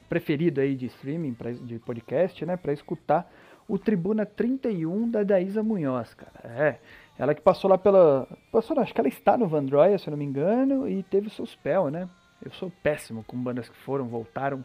preferido 0.08 0.60
aí 0.60 0.74
de 0.74 0.86
streaming, 0.86 1.34
pra, 1.34 1.52
de 1.52 1.78
podcast, 1.78 2.44
né? 2.44 2.56
Pra 2.56 2.72
escutar 2.72 3.30
o 3.68 3.78
Tribuna 3.78 4.26
31 4.26 5.08
da 5.08 5.22
Daísa 5.22 5.62
Munhoz, 5.62 6.12
cara. 6.14 6.40
É, 6.44 6.80
ela 7.16 7.32
que 7.34 7.40
passou 7.40 7.70
lá 7.70 7.78
pela. 7.78 8.26
Passou, 8.50 8.74
não, 8.74 8.82
acho 8.82 8.92
que 8.92 9.00
ela 9.00 9.08
está 9.08 9.38
no 9.38 9.46
Vandroia, 9.46 9.96
se 9.96 10.08
eu 10.08 10.10
não 10.10 10.18
me 10.18 10.24
engano, 10.24 10.88
e 10.88 11.04
teve 11.04 11.28
o 11.28 11.30
seu 11.30 11.46
spell, 11.46 11.88
né? 11.88 12.08
Eu 12.44 12.50
sou 12.50 12.72
péssimo 12.82 13.22
com 13.22 13.36
bandas 13.36 13.68
que 13.68 13.76
foram, 13.76 14.08
voltaram. 14.08 14.64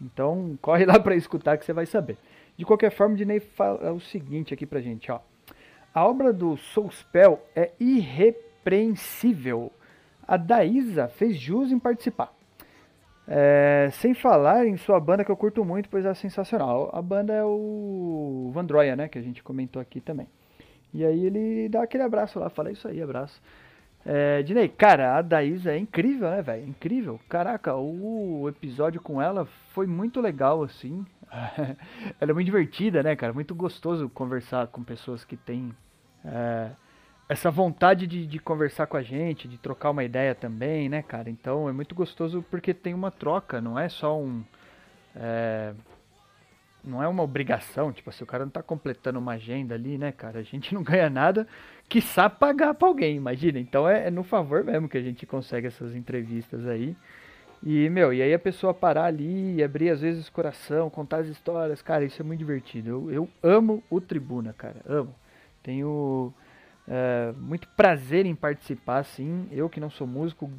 Então, 0.00 0.58
corre 0.60 0.84
lá 0.84 0.98
para 1.00 1.14
escutar 1.16 1.58
que 1.58 1.64
você 1.64 1.72
vai 1.72 1.86
saber. 1.86 2.16
De 2.56 2.64
qualquer 2.64 2.90
forma, 2.90 3.14
o 3.14 3.16
Dinei 3.16 3.40
fala 3.40 3.92
o 3.92 4.00
seguinte 4.00 4.52
aqui 4.52 4.66
pra 4.66 4.80
gente, 4.80 5.10
ó. 5.10 5.20
A 5.94 6.06
obra 6.06 6.32
do 6.32 6.56
Soulspell 6.56 7.40
é 7.56 7.72
irrepreensível. 7.80 9.72
A 10.26 10.36
Daísa 10.36 11.08
fez 11.08 11.36
jus 11.36 11.72
em 11.72 11.78
participar. 11.78 12.32
É, 13.26 13.90
sem 13.92 14.14
falar 14.14 14.66
em 14.66 14.76
sua 14.76 14.98
banda 14.98 15.24
que 15.24 15.30
eu 15.30 15.36
curto 15.36 15.64
muito, 15.64 15.88
pois 15.88 16.04
é 16.04 16.14
sensacional. 16.14 16.90
A 16.92 17.02
banda 17.02 17.32
é 17.32 17.44
o 17.44 18.50
Vandroia, 18.54 18.96
né? 18.96 19.08
Que 19.08 19.18
a 19.18 19.22
gente 19.22 19.42
comentou 19.42 19.80
aqui 19.80 20.00
também. 20.00 20.26
E 20.92 21.04
aí 21.04 21.26
ele 21.26 21.68
dá 21.68 21.82
aquele 21.82 22.02
abraço 22.02 22.38
lá, 22.38 22.48
fala 22.48 22.70
isso 22.72 22.88
aí, 22.88 23.02
abraço. 23.02 23.40
É, 24.10 24.42
Dinei, 24.42 24.70
cara, 24.70 25.18
a 25.18 25.20
Daísa 25.20 25.72
é 25.72 25.76
incrível, 25.76 26.30
né, 26.30 26.40
velho? 26.40 26.66
Incrível. 26.66 27.20
Caraca, 27.28 27.76
o 27.76 28.48
episódio 28.48 29.02
com 29.02 29.20
ela 29.20 29.44
foi 29.74 29.86
muito 29.86 30.18
legal, 30.18 30.62
assim. 30.62 31.04
ela 32.18 32.30
é 32.30 32.32
muito 32.32 32.46
divertida, 32.46 33.02
né, 33.02 33.14
cara? 33.14 33.34
Muito 33.34 33.54
gostoso 33.54 34.08
conversar 34.08 34.68
com 34.68 34.82
pessoas 34.82 35.26
que 35.26 35.36
têm. 35.36 35.76
É, 36.24 36.70
essa 37.28 37.50
vontade 37.50 38.06
de, 38.06 38.26
de, 38.26 38.38
conversar 38.38 38.86
com 38.86 38.96
a 38.96 39.02
gente, 39.02 39.46
de 39.46 39.58
trocar 39.58 39.90
uma 39.90 40.02
ideia 40.02 40.34
também, 40.34 40.88
né, 40.88 41.02
cara? 41.02 41.28
Então 41.28 41.68
é 41.68 41.72
muito 41.72 41.94
gostoso 41.94 42.42
porque 42.50 42.72
tem 42.72 42.94
uma 42.94 43.10
troca, 43.10 43.60
não 43.60 43.78
é 43.78 43.90
só 43.90 44.18
um. 44.18 44.42
É, 45.14 45.74
não 46.82 47.02
é 47.02 47.08
uma 47.08 47.22
obrigação, 47.22 47.92
tipo, 47.92 48.10
se 48.10 48.22
o 48.22 48.26
cara 48.26 48.44
não 48.44 48.50
tá 48.50 48.62
completando 48.62 49.18
uma 49.18 49.32
agenda 49.32 49.74
ali, 49.74 49.98
né, 49.98 50.12
cara? 50.12 50.38
A 50.38 50.42
gente 50.42 50.72
não 50.74 50.82
ganha 50.82 51.10
nada, 51.10 51.46
que 51.88 52.00
sabe 52.00 52.36
pagar 52.38 52.74
pra 52.74 52.88
alguém, 52.88 53.16
imagina. 53.16 53.58
Então 53.58 53.88
é, 53.88 54.08
é 54.08 54.10
no 54.10 54.22
favor 54.22 54.62
mesmo 54.62 54.88
que 54.88 54.98
a 54.98 55.02
gente 55.02 55.24
consegue 55.24 55.66
essas 55.66 55.94
entrevistas 55.94 56.66
aí. 56.66 56.96
E, 57.62 57.88
meu, 57.90 58.12
e 58.12 58.22
aí 58.22 58.32
a 58.32 58.38
pessoa 58.38 58.72
parar 58.72 59.06
ali, 59.06 59.62
abrir 59.62 59.90
às 59.90 60.00
vezes 60.00 60.28
o 60.28 60.32
coração, 60.32 60.88
contar 60.88 61.18
as 61.18 61.26
histórias, 61.26 61.82
cara, 61.82 62.04
isso 62.04 62.22
é 62.22 62.24
muito 62.24 62.38
divertido. 62.38 62.88
Eu, 62.88 63.10
eu 63.10 63.28
amo 63.42 63.82
o 63.90 64.00
Tribuna, 64.00 64.52
cara, 64.52 64.76
amo. 64.86 65.14
Tenho 65.62 66.32
é, 66.86 67.32
muito 67.36 67.66
prazer 67.68 68.26
em 68.26 68.34
participar, 68.34 69.02
sim. 69.04 69.48
Eu 69.50 69.68
que 69.68 69.80
não 69.80 69.90
sou 69.90 70.06
músico, 70.06 70.50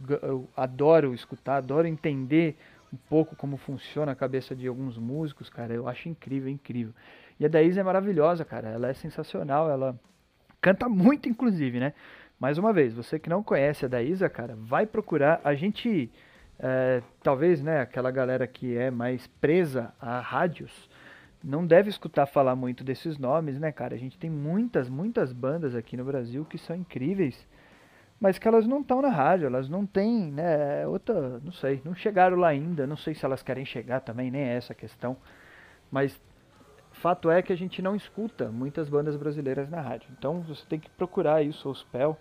adoro 0.58 1.14
escutar, 1.14 1.58
adoro 1.58 1.88
entender 1.88 2.58
um 2.92 2.98
pouco 3.10 3.36
como 3.36 3.56
funciona 3.56 4.12
a 4.12 4.16
cabeça 4.16 4.56
de 4.56 4.68
alguns 4.68 4.98
músicos, 4.98 5.50
cara. 5.50 5.74
Eu 5.74 5.88
acho 5.88 6.10
incrível, 6.10 6.50
incrível. 6.50 6.94
E 7.40 7.46
a 7.46 7.48
Daísa 7.48 7.80
é 7.80 7.84
maravilhosa, 7.84 8.44
cara. 8.44 8.70
Ela 8.70 8.90
é 8.90 8.94
sensacional, 8.94 9.70
ela 9.70 9.98
canta 10.62 10.88
muito, 10.90 11.30
inclusive, 11.30 11.80
né? 11.80 11.94
Mais 12.40 12.58
uma 12.58 12.72
vez, 12.74 12.94
você 12.94 13.20
que 13.20 13.30
não 13.30 13.44
conhece 13.44 13.86
a 13.86 13.88
Daísa, 13.88 14.30
cara, 14.30 14.56
vai 14.58 14.86
procurar. 14.86 15.42
A 15.44 15.54
gente, 15.56 16.10
é, 16.60 17.02
talvez, 17.22 17.62
né, 17.62 17.82
aquela 17.82 18.12
galera 18.12 18.48
que 18.48 18.78
é 18.78 18.90
mais 18.92 19.28
presa 19.42 19.94
a 20.00 20.20
rádios, 20.22 20.90
não 21.44 21.66
deve 21.66 21.90
escutar 21.90 22.26
falar 22.26 22.56
muito 22.56 22.84
desses 22.84 23.18
nomes, 23.18 23.60
né, 23.60 23.72
cara? 23.72 23.96
A 23.96 23.98
gente 23.98 24.18
tem 24.18 24.30
muitas, 24.30 24.90
muitas 24.90 25.32
bandas 25.34 25.76
aqui 25.76 25.98
no 25.98 26.06
Brasil 26.06 26.46
que 26.46 26.58
são 26.58 26.76
incríveis. 26.76 27.48
mas 28.20 28.38
que 28.38 28.48
elas 28.48 28.68
não 28.68 28.82
estão 28.82 29.02
na 29.02 29.10
rádio, 29.10 29.48
elas 29.48 29.70
não 29.70 29.86
têm, 29.86 30.32
né, 30.32 30.86
outra, 30.88 31.40
não 31.40 31.52
sei, 31.52 31.82
não 31.86 31.96
chegaram 31.96 32.38
lá 32.38 32.50
ainda, 32.50 32.86
não 32.86 32.98
sei 32.98 33.14
se 33.14 33.24
elas 33.26 33.42
querem 33.42 33.66
chegar 33.66 34.02
também, 34.02 34.30
nem 34.30 34.42
é 34.42 34.56
essa 34.56 34.74
a 34.74 34.76
questão, 34.76 35.16
mas 35.92 36.20
fato 37.00 37.32
é 37.32 37.42
que 37.42 37.54
a 37.54 37.58
gente 37.58 37.82
não 37.82 37.96
escuta 37.96 38.50
muitas 38.50 38.90
bandas 38.90 39.16
brasileiras 39.16 39.70
na 39.70 39.80
rádio, 39.80 40.10
então 40.18 40.42
você 40.42 40.66
tem 40.68 40.80
que 40.80 40.90
procurar 40.90 41.36
aí 41.36 41.50
o 41.50 41.54
Soulspell 41.54 42.18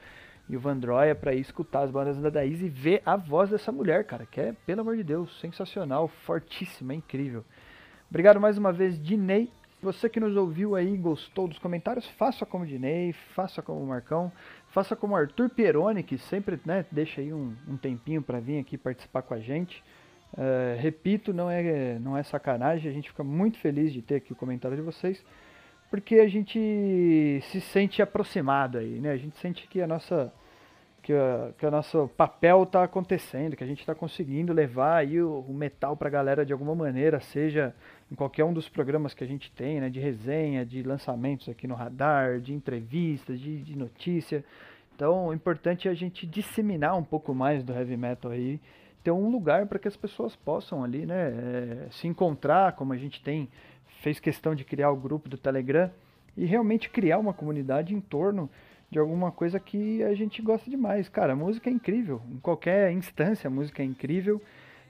e 0.49 0.56
o 0.56 0.61
Vandroia 0.61 1.14
para 1.14 1.35
ir 1.35 1.40
escutar 1.40 1.82
as 1.82 1.90
bandas 1.90 2.16
da 2.18 2.30
Daís 2.30 2.62
e 2.62 2.68
ver 2.68 3.02
a 3.04 3.16
voz 3.16 3.50
dessa 3.50 3.70
mulher, 3.70 4.04
cara, 4.04 4.25
que 4.25 4.40
é, 4.40 4.52
pelo 4.64 4.80
amor 4.80 4.97
de 4.97 5.02
Deus, 5.02 5.38
sensacional, 5.40 6.08
fortíssima, 6.08 6.94
incrível. 6.94 7.44
Obrigado 8.08 8.40
mais 8.40 8.56
uma 8.56 8.73
vez, 8.73 9.02
Dinei. 9.02 9.50
Você 9.82 10.08
que 10.08 10.18
nos 10.18 10.37
ouviu 10.37 10.75
aí 10.75 10.97
gostou 10.97 11.47
dos 11.47 11.58
comentários, 11.58 12.06
faça 12.16 12.47
como 12.47 12.66
Dinei, 12.66 13.12
faça 13.12 13.61
como 13.61 13.85
Marcão, 13.87 14.32
faça 14.68 14.97
como 14.97 15.14
Arthur 15.14 15.50
Pieroni, 15.50 16.02
que 16.02 16.18
sempre 16.18 16.58
né, 16.64 16.85
deixa 16.90 17.20
aí 17.20 17.32
um, 17.32 17.54
um 17.68 17.76
tempinho 17.76 18.23
para 18.23 18.40
vir 18.40 18.58
aqui 18.58 18.78
participar 18.78 19.23
com 19.23 19.35
a 19.35 19.38
gente. 19.38 19.85
Uh, 20.35 20.78
repito, 20.78 21.32
não 21.32 21.50
é, 21.50 21.99
não 21.99 22.16
é 22.16 22.23
sacanagem, 22.23 22.90
a 22.90 22.94
gente 22.94 23.08
fica 23.08 23.25
muito 23.25 23.58
feliz 23.58 23.92
de 23.92 24.02
ter 24.02 24.16
aqui 24.16 24.32
o 24.32 24.37
comentário 24.37 24.76
de 24.76 24.82
vocês, 24.82 25.25
porque 25.90 26.16
a 26.16 26.28
gente 26.28 27.40
se 27.44 27.61
sente 27.61 28.02
aproximado 28.02 28.78
aí, 28.78 29.00
né? 29.00 29.11
A 29.11 29.16
gente 29.16 29.37
sente 29.38 29.66
que 29.66 29.80
a 29.80 29.87
nossa 29.87 30.32
que, 31.02 31.12
a, 31.14 31.52
que 31.56 31.64
o 31.64 31.70
nosso 31.70 32.08
papel 32.16 32.64
está 32.64 32.85
acontecendo, 32.85 33.56
que 33.56 33.64
a 33.64 33.66
gente 33.66 33.80
está 33.80 33.94
conseguindo 33.94 34.52
levar 34.52 34.99
aí 34.99 35.20
o, 35.23 35.40
o 35.40 35.54
metal 35.54 35.97
para 35.97 36.08
a 36.08 36.11
galera 36.11 36.44
de 36.44 36.52
alguma 36.52 36.75
maneira, 36.75 37.18
seja 37.18 37.75
em 38.12 38.14
qualquer 38.14 38.44
um 38.44 38.52
dos 38.52 38.68
programas 38.68 39.14
que 39.14 39.25
a 39.25 39.26
gente 39.26 39.50
tem, 39.52 39.80
né, 39.80 39.88
de 39.88 40.00
resenha, 40.00 40.66
de 40.66 40.82
lançamentos 40.82 41.49
aqui 41.49 41.66
no 41.66 41.75
radar, 41.75 42.40
de 42.40 42.52
entrevistas, 42.52 43.40
de, 43.40 43.62
de 43.62 43.76
notícia. 43.76 44.44
Então, 44.94 45.28
o 45.28 45.32
importante 45.32 45.88
é 45.88 45.90
a 45.90 45.94
gente 45.94 46.26
disseminar 46.26 46.94
um 46.94 47.04
pouco 47.04 47.35
mais 47.35 47.62
do 47.62 47.73
heavy 47.73 47.97
metal 47.97 48.30
aí, 48.30 48.61
ter 49.02 49.11
um 49.11 49.31
lugar 49.31 49.67
para 49.67 49.78
que 49.78 49.88
as 49.88 49.97
pessoas 49.97 50.35
possam 50.37 50.85
ali, 50.85 51.07
né, 51.07 51.31
é, 51.31 51.87
se 51.90 52.07
encontrar, 52.07 52.73
como 52.73 52.93
a 52.93 52.97
gente 52.97 53.23
tem 53.23 53.49
fez 54.00 54.21
questão 54.21 54.55
de 54.55 54.64
criar 54.64 54.90
o 54.90 54.97
grupo 54.97 55.28
do 55.28 55.37
Telegram 55.37 55.90
e 56.37 56.45
realmente 56.45 56.88
criar 56.88 57.19
uma 57.19 57.35
comunidade 57.35 57.95
em 57.95 58.00
torno 58.00 58.49
de 58.90 58.99
alguma 58.99 59.31
coisa 59.31 59.59
que 59.59 60.02
a 60.02 60.14
gente 60.14 60.40
gosta 60.40 60.71
demais. 60.71 61.09
Cara, 61.09 61.33
a 61.33 61.37
música 61.37 61.69
é 61.69 61.73
incrível. 61.73 62.23
Em 62.31 62.38
qualquer 62.38 62.93
instância, 62.93 63.49
a 63.49 63.50
música 63.50 63.83
é 63.83 63.85
incrível. 63.85 64.40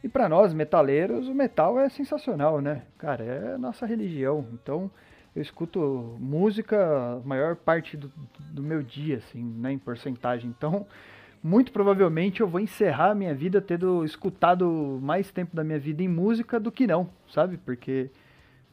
E 0.05 0.09
para 0.09 0.29
nós, 0.29 0.53
metaleiros, 0.53 1.27
o 1.27 1.35
metal 1.35 1.81
é 1.81 1.89
sensacional, 1.89 2.61
né? 2.61 2.83
Cara, 2.97 3.25
é 3.25 3.55
a 3.55 3.59
nossa 3.59 3.87
religião. 3.87 4.47
Então, 4.53 4.91
eu 5.35 5.43
escuto 5.43 6.17
música 6.21 7.17
a 7.17 7.27
maior 7.27 7.57
parte 7.57 7.97
do, 7.97 8.13
do 8.39 8.63
meu 8.63 8.83
dia, 8.83 9.17
assim, 9.17 9.43
né, 9.43 9.73
em 9.73 9.79
porcentagem. 9.79 10.49
Então, 10.57 10.87
muito 11.43 11.73
provavelmente 11.73 12.41
eu 12.41 12.49
vou 12.49 12.61
encerrar 12.61 13.11
a 13.11 13.15
minha 13.15 13.35
vida 13.35 13.61
tendo 13.61 14.05
escutado 14.05 14.99
mais 15.03 15.31
tempo 15.31 15.55
da 15.55 15.63
minha 15.63 15.79
vida 15.79 16.03
em 16.03 16.09
música 16.09 16.59
do 16.59 16.73
que 16.73 16.87
não, 16.87 17.09
sabe? 17.29 17.57
Porque 17.59 18.11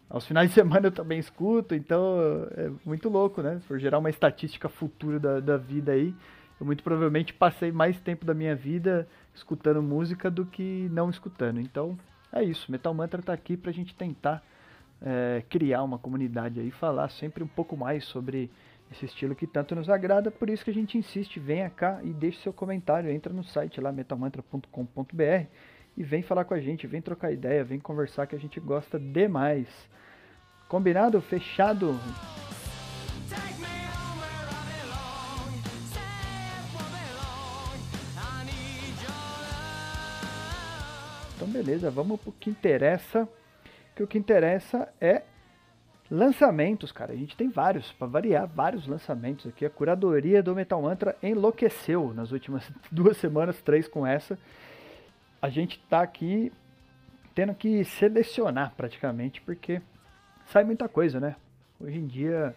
aos 0.09 0.25
finais 0.25 0.49
de 0.49 0.55
semana 0.55 0.87
eu 0.87 0.91
também 0.91 1.19
escuto, 1.19 1.75
então 1.75 2.17
é 2.55 2.71
muito 2.85 3.09
louco, 3.09 3.41
né? 3.41 3.59
For 3.67 3.79
gerar 3.79 3.99
uma 3.99 4.09
estatística 4.09 4.67
futura 4.69 5.19
da, 5.19 5.39
da 5.39 5.57
vida 5.57 5.91
aí, 5.91 6.13
eu 6.59 6.65
muito 6.65 6.83
provavelmente 6.83 7.33
passei 7.33 7.71
mais 7.71 7.99
tempo 7.99 8.25
da 8.25 8.33
minha 8.33 8.55
vida 8.55 9.07
escutando 9.33 9.81
música 9.81 10.31
do 10.31 10.45
que 10.45 10.89
não 10.91 11.09
escutando. 11.09 11.59
Então 11.59 11.97
é 12.31 12.43
isso, 12.43 12.71
Metal 12.71 12.93
Mantra 12.93 13.21
tá 13.21 13.33
aqui 13.33 13.55
pra 13.55 13.71
gente 13.71 13.93
tentar 13.95 14.43
é, 15.01 15.43
criar 15.49 15.83
uma 15.83 15.97
comunidade 15.97 16.59
aí, 16.59 16.71
falar 16.71 17.09
sempre 17.09 17.43
um 17.43 17.47
pouco 17.47 17.75
mais 17.75 18.05
sobre 18.05 18.49
esse 18.91 19.05
estilo 19.05 19.35
que 19.35 19.47
tanto 19.47 19.75
nos 19.75 19.89
agrada, 19.89 20.29
por 20.31 20.49
isso 20.49 20.63
que 20.63 20.71
a 20.71 20.73
gente 20.73 20.97
insiste, 20.97 21.39
venha 21.39 21.69
cá 21.69 21.99
e 22.03 22.13
deixe 22.13 22.41
seu 22.41 22.53
comentário, 22.53 23.09
entra 23.09 23.33
no 23.33 23.43
site 23.43 23.81
lá 23.81 23.91
metalmantra.com.br 23.91 25.47
e 25.97 26.03
vem 26.03 26.21
falar 26.21 26.45
com 26.45 26.53
a 26.53 26.59
gente, 26.59 26.87
vem 26.87 27.01
trocar 27.01 27.31
ideia, 27.31 27.63
vem 27.63 27.79
conversar 27.79 28.27
que 28.27 28.35
a 28.35 28.39
gente 28.39 28.59
gosta 28.59 28.99
demais. 28.99 29.67
Combinado? 30.67 31.21
Fechado? 31.21 31.99
Então 41.35 41.47
beleza, 41.47 41.91
vamos 41.91 42.19
pro 42.19 42.31
que 42.31 42.49
interessa. 42.49 43.27
Que 43.95 44.03
o 44.03 44.07
que 44.07 44.17
interessa 44.17 44.91
é 44.99 45.23
lançamentos, 46.09 46.91
cara. 46.91 47.13
A 47.13 47.15
gente 47.15 47.35
tem 47.35 47.49
vários, 47.49 47.91
para 47.93 48.07
variar, 48.07 48.47
vários 48.47 48.87
lançamentos 48.87 49.47
aqui. 49.47 49.65
A 49.65 49.69
curadoria 49.69 50.41
do 50.43 50.55
Metal 50.55 50.81
Mantra 50.81 51.15
enlouqueceu 51.21 52.13
nas 52.13 52.31
últimas 52.31 52.69
duas 52.91 53.17
semanas, 53.17 53.61
três 53.61 53.87
com 53.87 54.05
essa. 54.05 54.37
A 55.41 55.49
gente 55.49 55.79
tá 55.89 56.01
aqui 56.01 56.51
tendo 57.33 57.53
que 57.53 57.83
selecionar 57.83 58.73
praticamente, 58.75 59.41
porque 59.41 59.81
sai 60.45 60.63
muita 60.63 60.87
coisa, 60.87 61.19
né? 61.19 61.35
Hoje 61.79 61.99
em 61.99 62.07
dia 62.07 62.55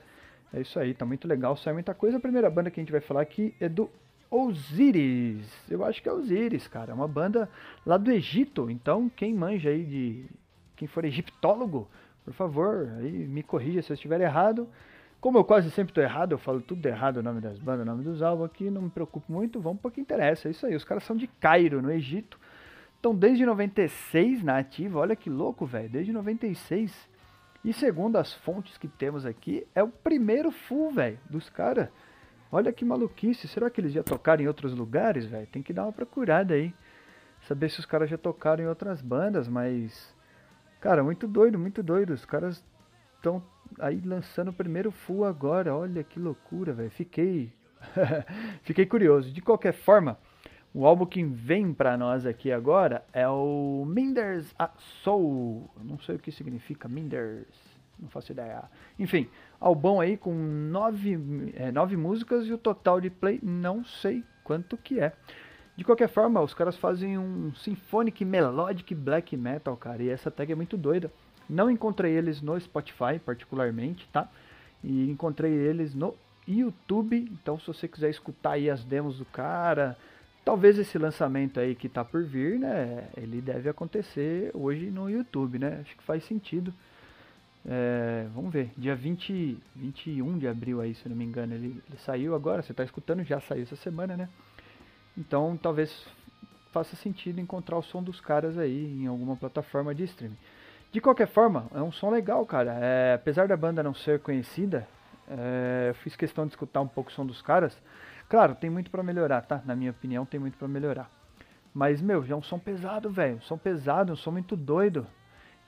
é 0.53 0.61
isso 0.61 0.79
aí, 0.79 0.95
tá 0.95 1.05
muito 1.05 1.27
legal, 1.27 1.57
sai 1.57 1.73
muita 1.73 1.93
coisa. 1.93 2.17
A 2.17 2.21
primeira 2.21 2.49
banda 2.49 2.71
que 2.71 2.81
a 2.81 2.83
gente 2.83 2.93
vai 2.93 3.01
falar 3.01 3.23
aqui 3.23 3.55
é 3.61 3.69
do 3.69 3.91
Osiris. 4.31 5.47
Eu 5.69 5.85
acho 5.85 6.03
que 6.03 6.09
é 6.09 6.13
Osiris, 6.13 6.69
cara. 6.69 6.93
É 6.93 6.95
uma 6.95 7.09
banda 7.09 7.49
lá 7.85 7.97
do 7.97 8.11
Egito. 8.11 8.71
Então, 8.71 9.09
quem 9.09 9.35
manja 9.35 9.71
aí 9.71 9.85
de. 9.85 10.25
Quem 10.77 10.87
for 10.87 11.05
egiptólogo, 11.05 11.89
por 12.29 12.35
favor, 12.35 12.93
aí 12.99 13.27
me 13.27 13.43
corrija 13.43 13.81
se 13.81 13.91
eu 13.91 13.95
estiver 13.95 14.21
errado. 14.21 14.69
Como 15.19 15.39
eu 15.39 15.45
quase 15.45 15.71
sempre 15.71 15.93
estou 15.93 16.05
errado, 16.05 16.33
eu 16.33 16.39
falo 16.39 16.61
tudo 16.61 16.85
errado 16.85 17.17
o 17.17 17.23
nome 17.23 17.41
das 17.41 17.59
bandas, 17.59 17.87
o 17.87 17.91
nome 17.91 18.05
dos 18.05 18.21
álbuns 18.21 18.51
aqui, 18.51 18.69
não 18.69 18.83
me 18.83 18.91
preocupo 18.91 19.33
muito, 19.33 19.59
vamos 19.59 19.81
para 19.81 19.89
o 19.89 19.91
que 19.91 19.99
interessa. 19.99 20.47
É 20.47 20.51
isso 20.51 20.67
aí, 20.67 20.77
os 20.77 20.85
caras 20.85 21.05
são 21.05 21.17
de 21.17 21.27
Cairo, 21.27 21.81
no 21.81 21.91
Egito. 21.91 22.39
Estão 22.97 23.15
desde 23.15 23.47
96 23.47 24.43
na 24.43 24.59
ativa, 24.59 24.99
olha 24.99 25.17
que 25.17 25.31
louco, 25.31 25.65
velho. 25.65 25.89
Desde 25.89 26.13
96 26.13 27.09
e 27.65 27.73
segundo 27.73 28.17
as 28.17 28.35
fontes 28.35 28.77
que 28.77 28.87
temos 28.87 29.25
aqui, 29.25 29.67
é 29.75 29.83
o 29.83 29.89
primeiro 29.89 30.51
full, 30.51 30.91
velho, 30.91 31.19
dos 31.31 31.49
caras. 31.49 31.89
Olha 32.53 32.75
que 32.75 32.85
maluquice. 32.85 33.49
Será 33.49 33.71
que 33.71 33.81
eles 33.81 33.95
já 33.95 34.03
tocaram 34.03 34.43
em 34.43 34.49
outros 34.49 34.75
lugares, 34.75 35.25
velho? 35.25 35.47
Tem 35.47 35.63
que 35.63 35.73
dar 35.73 35.85
uma 35.85 35.93
procurada 35.93 36.53
aí. 36.53 36.75
Saber 37.47 37.71
se 37.71 37.81
os 37.81 37.87
caras 37.87 38.11
já 38.11 38.19
tocaram 38.19 38.63
em 38.63 38.67
outras 38.67 39.01
bandas, 39.01 39.49
mas. 39.49 40.15
Cara, 40.81 41.03
muito 41.03 41.27
doido, 41.27 41.59
muito 41.59 41.83
doido. 41.83 42.13
Os 42.13 42.25
caras 42.25 42.65
estão 43.17 43.43
aí 43.81 44.01
lançando 44.01 44.49
o 44.49 44.53
primeiro 44.53 44.91
full 44.91 45.25
agora. 45.25 45.75
Olha 45.75 46.05
que 46.05 46.21
loucura, 46.21 46.73
velho. 46.73 46.91
Fiquei. 46.91 47.53
Fiquei 48.63 48.87
curioso. 48.87 49.33
De 49.33 49.41
qualquer 49.41 49.73
forma, 49.73 50.19
o 50.73 50.87
álbum 50.87 51.07
que 51.07 51.25
vem 51.25 51.73
para 51.73 51.97
nós 51.97 52.27
aqui 52.27 52.53
agora 52.53 53.05
é 53.13 53.29
o 53.29 53.85
Minders 53.87 54.55
a 54.59 54.71
Soul. 55.03 55.69
Não 55.83 55.99
sei 55.99 56.17
o 56.17 56.19
que 56.19 56.31
significa 56.31 56.87
Minders, 56.87 57.47
não 57.99 58.09
faço 58.09 58.31
ideia. 58.33 58.65
Enfim, 58.99 59.29
álbum 59.59 60.01
aí 60.01 60.17
com 60.17 60.33
nove, 60.33 61.53
é, 61.57 61.73
nove 61.73 61.97
músicas 61.97 62.47
e 62.47 62.53
o 62.53 62.59
total 62.59 63.01
de 63.01 63.11
play 63.11 63.41
não 63.43 63.85
sei 63.85 64.23
quanto 64.45 64.77
que 64.77 65.01
é. 65.01 65.13
De 65.79 65.85
qualquer 65.85 66.09
forma, 66.09 66.41
os 66.41 66.53
caras 66.53 66.77
fazem 66.77 67.17
um 67.17 67.55
Symphonic 67.55 68.25
Melodic 68.25 68.93
Black 68.97 69.37
Metal, 69.37 69.77
cara, 69.77 70.03
e 70.03 70.09
essa 70.09 70.29
tag 70.29 70.51
é 70.51 70.57
muito 70.57 70.77
doida. 70.77 71.09
Não 71.49 71.71
encontrei 71.71 72.11
eles 72.11 72.43
no 72.43 72.59
Spotify, 72.59 73.21
particularmente, 73.25 74.09
tá? 74.13 74.29
E 74.83 75.09
encontrei 75.09 75.53
eles 75.53 75.95
no 75.95 76.17
YouTube, 76.49 77.31
então 77.31 77.61
se 77.61 77.69
você 77.69 77.87
quiser 77.87 78.11
escutar 78.11 78.55
aí 78.55 78.69
as 78.69 78.83
demos 78.83 79.19
do 79.19 79.25
cara, 79.27 79.97
Talvez 80.45 80.79
esse 80.79 80.97
lançamento 80.97 81.61
aí 81.61 81.75
que 81.75 81.89
tá 81.91 82.03
por 82.03 82.25
vir, 82.25 82.59
né, 82.59 83.07
ele 83.15 83.39
deve 83.39 83.69
acontecer 83.69 84.51
hoje 84.55 84.87
no 84.87 85.11
YouTube, 85.11 85.59
né? 85.59 85.81
Acho 85.83 85.95
que 85.95 86.03
faz 86.03 86.25
sentido. 86.25 86.73
É, 87.67 88.27
vamos 88.35 88.51
ver, 88.51 88.71
dia 88.75 88.97
20, 88.97 89.59
21 89.77 90.39
de 90.39 90.49
abril 90.49 90.81
aí, 90.81 90.95
se 90.95 91.07
não 91.07 91.15
me 91.15 91.23
engano, 91.23 91.53
ele, 91.55 91.83
ele 91.87 91.99
saiu 91.99 92.35
agora, 92.35 92.63
você 92.63 92.73
está 92.73 92.83
escutando, 92.83 93.23
já 93.23 93.39
saiu 93.41 93.65
essa 93.65 93.77
semana, 93.77 94.17
né? 94.17 94.29
Então 95.19 95.59
talvez 95.61 96.07
faça 96.71 96.95
sentido 96.95 97.41
encontrar 97.41 97.77
o 97.77 97.83
som 97.83 98.01
dos 98.01 98.21
caras 98.21 98.57
aí 98.57 99.03
em 99.03 99.09
alguma 99.09 99.37
plataforma 99.37 99.93
de 99.93 100.05
streaming. 100.05 100.39
De 100.93 101.01
qualquer 101.01 101.27
forma, 101.27 101.67
é 101.75 101.83
um 101.83 101.93
som 101.93 102.09
legal, 102.09 102.47
cara. 102.47 102.79
É, 102.81 103.15
apesar 103.15 103.49
da 103.49 103.57
banda 103.57 103.83
não 103.83 103.93
ser 103.93 104.21
conhecida, 104.21 104.89
é, 105.29 105.89
eu 105.91 105.95
fiz 105.97 106.17
questão 106.17 106.47
de 106.47 106.53
escutar 106.53 106.81
um 106.81 106.89
pouco 106.89 107.11
o 107.11 107.13
som 107.13 107.27
dos 107.27 107.43
caras. 107.43 107.77
Claro, 108.29 108.55
tem 108.55 108.71
muito 108.71 108.91
para 108.91 109.03
melhorar, 109.03 109.43
tá? 109.43 109.61
Na 109.67 109.75
minha 109.75 109.91
opinião, 109.91 110.25
tem 110.25 110.41
muito 110.41 110.57
para 110.57 110.69
melhorar. 110.69 111.11
Mas, 111.75 112.01
meu, 112.01 112.25
já 112.25 112.35
é 112.35 112.37
um 112.37 112.43
som 112.43 112.59
pesado, 112.59 113.11
velho. 113.11 113.37
Um 113.37 113.41
som 113.43 113.59
pesado, 113.59 114.13
um 114.13 114.17
som 114.17 114.31
muito 114.31 114.57
doido. 114.57 115.07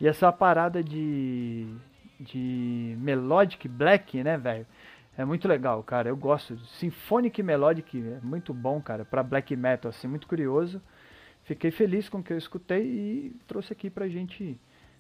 E 0.01 0.09
essa 0.09 0.33
parada 0.33 0.83
de. 0.83 1.67
de 2.19 2.97
Melodic 2.99 3.69
Black, 3.69 4.23
né, 4.23 4.39
velho? 4.39 4.67
É 5.21 5.25
muito 5.25 5.47
legal, 5.47 5.83
cara. 5.83 6.09
Eu 6.09 6.17
gosto. 6.17 6.59
Symphonic 6.67 7.43
Melodic 7.43 7.99
é 7.99 8.21
muito 8.23 8.55
bom, 8.55 8.81
cara. 8.81 9.05
Pra 9.05 9.23
black 9.23 9.55
metal, 9.55 9.91
assim, 9.91 10.09
muito 10.09 10.27
curioso. 10.27 10.81
Fiquei 11.45 11.71
feliz 11.71 12.09
com 12.09 12.19
o 12.19 12.23
que 12.23 12.33
eu 12.33 12.39
escutei 12.39 12.83
e 12.83 13.37
trouxe 13.47 13.73
aqui 13.73 13.91
pra 13.91 14.09
gente. 14.09 14.59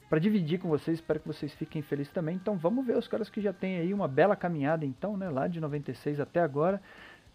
Pra 0.09 0.19
dividir 0.19 0.59
com 0.59 0.69
vocês. 0.69 0.99
Espero 0.99 1.21
que 1.21 1.27
vocês 1.27 1.55
fiquem 1.55 1.81
felizes 1.83 2.13
também. 2.13 2.37
Então 2.37 2.57
vamos 2.57 2.87
ver 2.87 2.97
os 2.97 3.09
caras 3.09 3.31
que 3.31 3.41
já 3.41 3.53
têm 3.53 3.79
aí 3.79 3.95
uma 3.95 4.09
bela 4.09 4.37
caminhada, 4.37 4.85
então, 4.85 5.17
né? 5.17 5.31
Lá 5.31 5.49
de 5.49 5.61
96 5.61 6.21
até 6.21 6.41
agora 6.41 6.83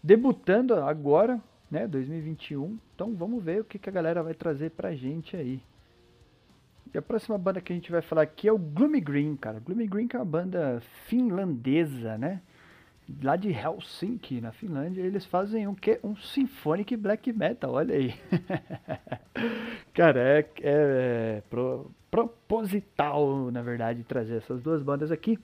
debutando 0.02 0.74
agora 0.74 1.40
né? 1.70 1.86
2021. 1.86 2.78
Então 2.94 3.14
vamos 3.14 3.42
ver 3.42 3.60
o 3.60 3.64
que, 3.64 3.78
que 3.78 3.88
a 3.88 3.92
galera 3.92 4.22
vai 4.22 4.34
trazer 4.34 4.70
pra 4.70 4.94
gente 4.94 5.36
aí. 5.36 5.62
E 6.94 6.98
a 6.98 7.02
próxima 7.02 7.36
banda 7.36 7.60
que 7.60 7.72
a 7.72 7.76
gente 7.76 7.90
vai 7.90 8.00
falar 8.00 8.22
aqui 8.22 8.48
é 8.48 8.52
o 8.52 8.58
Gloomy 8.58 9.00
Green, 9.00 9.36
cara. 9.36 9.58
Gloomy 9.58 9.86
Green 9.86 10.06
que 10.06 10.16
é 10.16 10.18
uma 10.18 10.24
banda 10.24 10.80
finlandesa, 11.06 12.16
né? 12.16 12.40
Lá 13.22 13.36
de 13.36 13.50
Helsinki, 13.50 14.40
na 14.40 14.50
Finlândia, 14.50 15.00
eles 15.00 15.24
fazem 15.24 15.66
um 15.68 15.74
que 15.74 16.00
um 16.02 16.16
symphonic 16.16 16.96
black 16.96 17.32
metal, 17.32 17.72
olha 17.72 17.94
aí. 17.94 18.14
cara, 19.94 20.20
é, 20.20 20.38
é, 20.38 20.46
é 20.62 21.42
pro, 21.48 21.90
proposital, 22.10 23.50
na 23.52 23.62
verdade, 23.62 24.02
trazer 24.02 24.38
essas 24.38 24.60
duas 24.60 24.82
bandas 24.82 25.12
aqui 25.12 25.38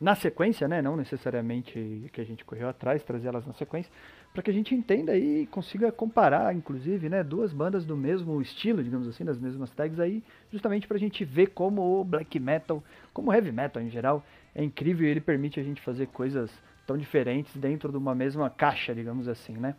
na 0.00 0.14
sequência, 0.14 0.66
né? 0.66 0.80
Não 0.80 0.96
necessariamente 0.96 2.08
que 2.12 2.20
a 2.20 2.24
gente 2.24 2.44
correu 2.44 2.68
atrás, 2.68 3.02
trazer 3.02 3.28
elas 3.28 3.46
na 3.46 3.52
sequência, 3.52 3.92
para 4.32 4.42
que 4.42 4.50
a 4.50 4.54
gente 4.54 4.74
entenda 4.74 5.16
e 5.16 5.46
consiga 5.46 5.92
comparar, 5.92 6.54
inclusive, 6.54 7.08
né, 7.08 7.22
duas 7.22 7.52
bandas 7.52 7.84
do 7.84 7.96
mesmo 7.96 8.40
estilo, 8.40 8.82
digamos 8.82 9.06
assim, 9.08 9.24
das 9.24 9.38
mesmas 9.38 9.70
tags 9.72 9.98
aí, 9.98 10.22
justamente 10.50 10.86
para 10.86 10.96
a 10.96 11.00
gente 11.00 11.24
ver 11.24 11.48
como 11.48 12.00
o 12.00 12.04
black 12.04 12.38
metal, 12.38 12.82
como 13.12 13.30
o 13.30 13.34
heavy 13.34 13.52
metal 13.52 13.82
em 13.82 13.90
geral, 13.90 14.24
é 14.54 14.64
incrível 14.64 15.06
e 15.06 15.10
ele 15.10 15.20
permite 15.20 15.60
a 15.60 15.62
gente 15.62 15.82
fazer 15.82 16.06
coisas 16.06 16.50
tão 16.90 16.98
diferentes 16.98 17.56
dentro 17.56 17.92
de 17.92 17.96
uma 17.96 18.16
mesma 18.16 18.50
caixa, 18.50 18.92
digamos 18.92 19.28
assim, 19.28 19.52
né? 19.52 19.76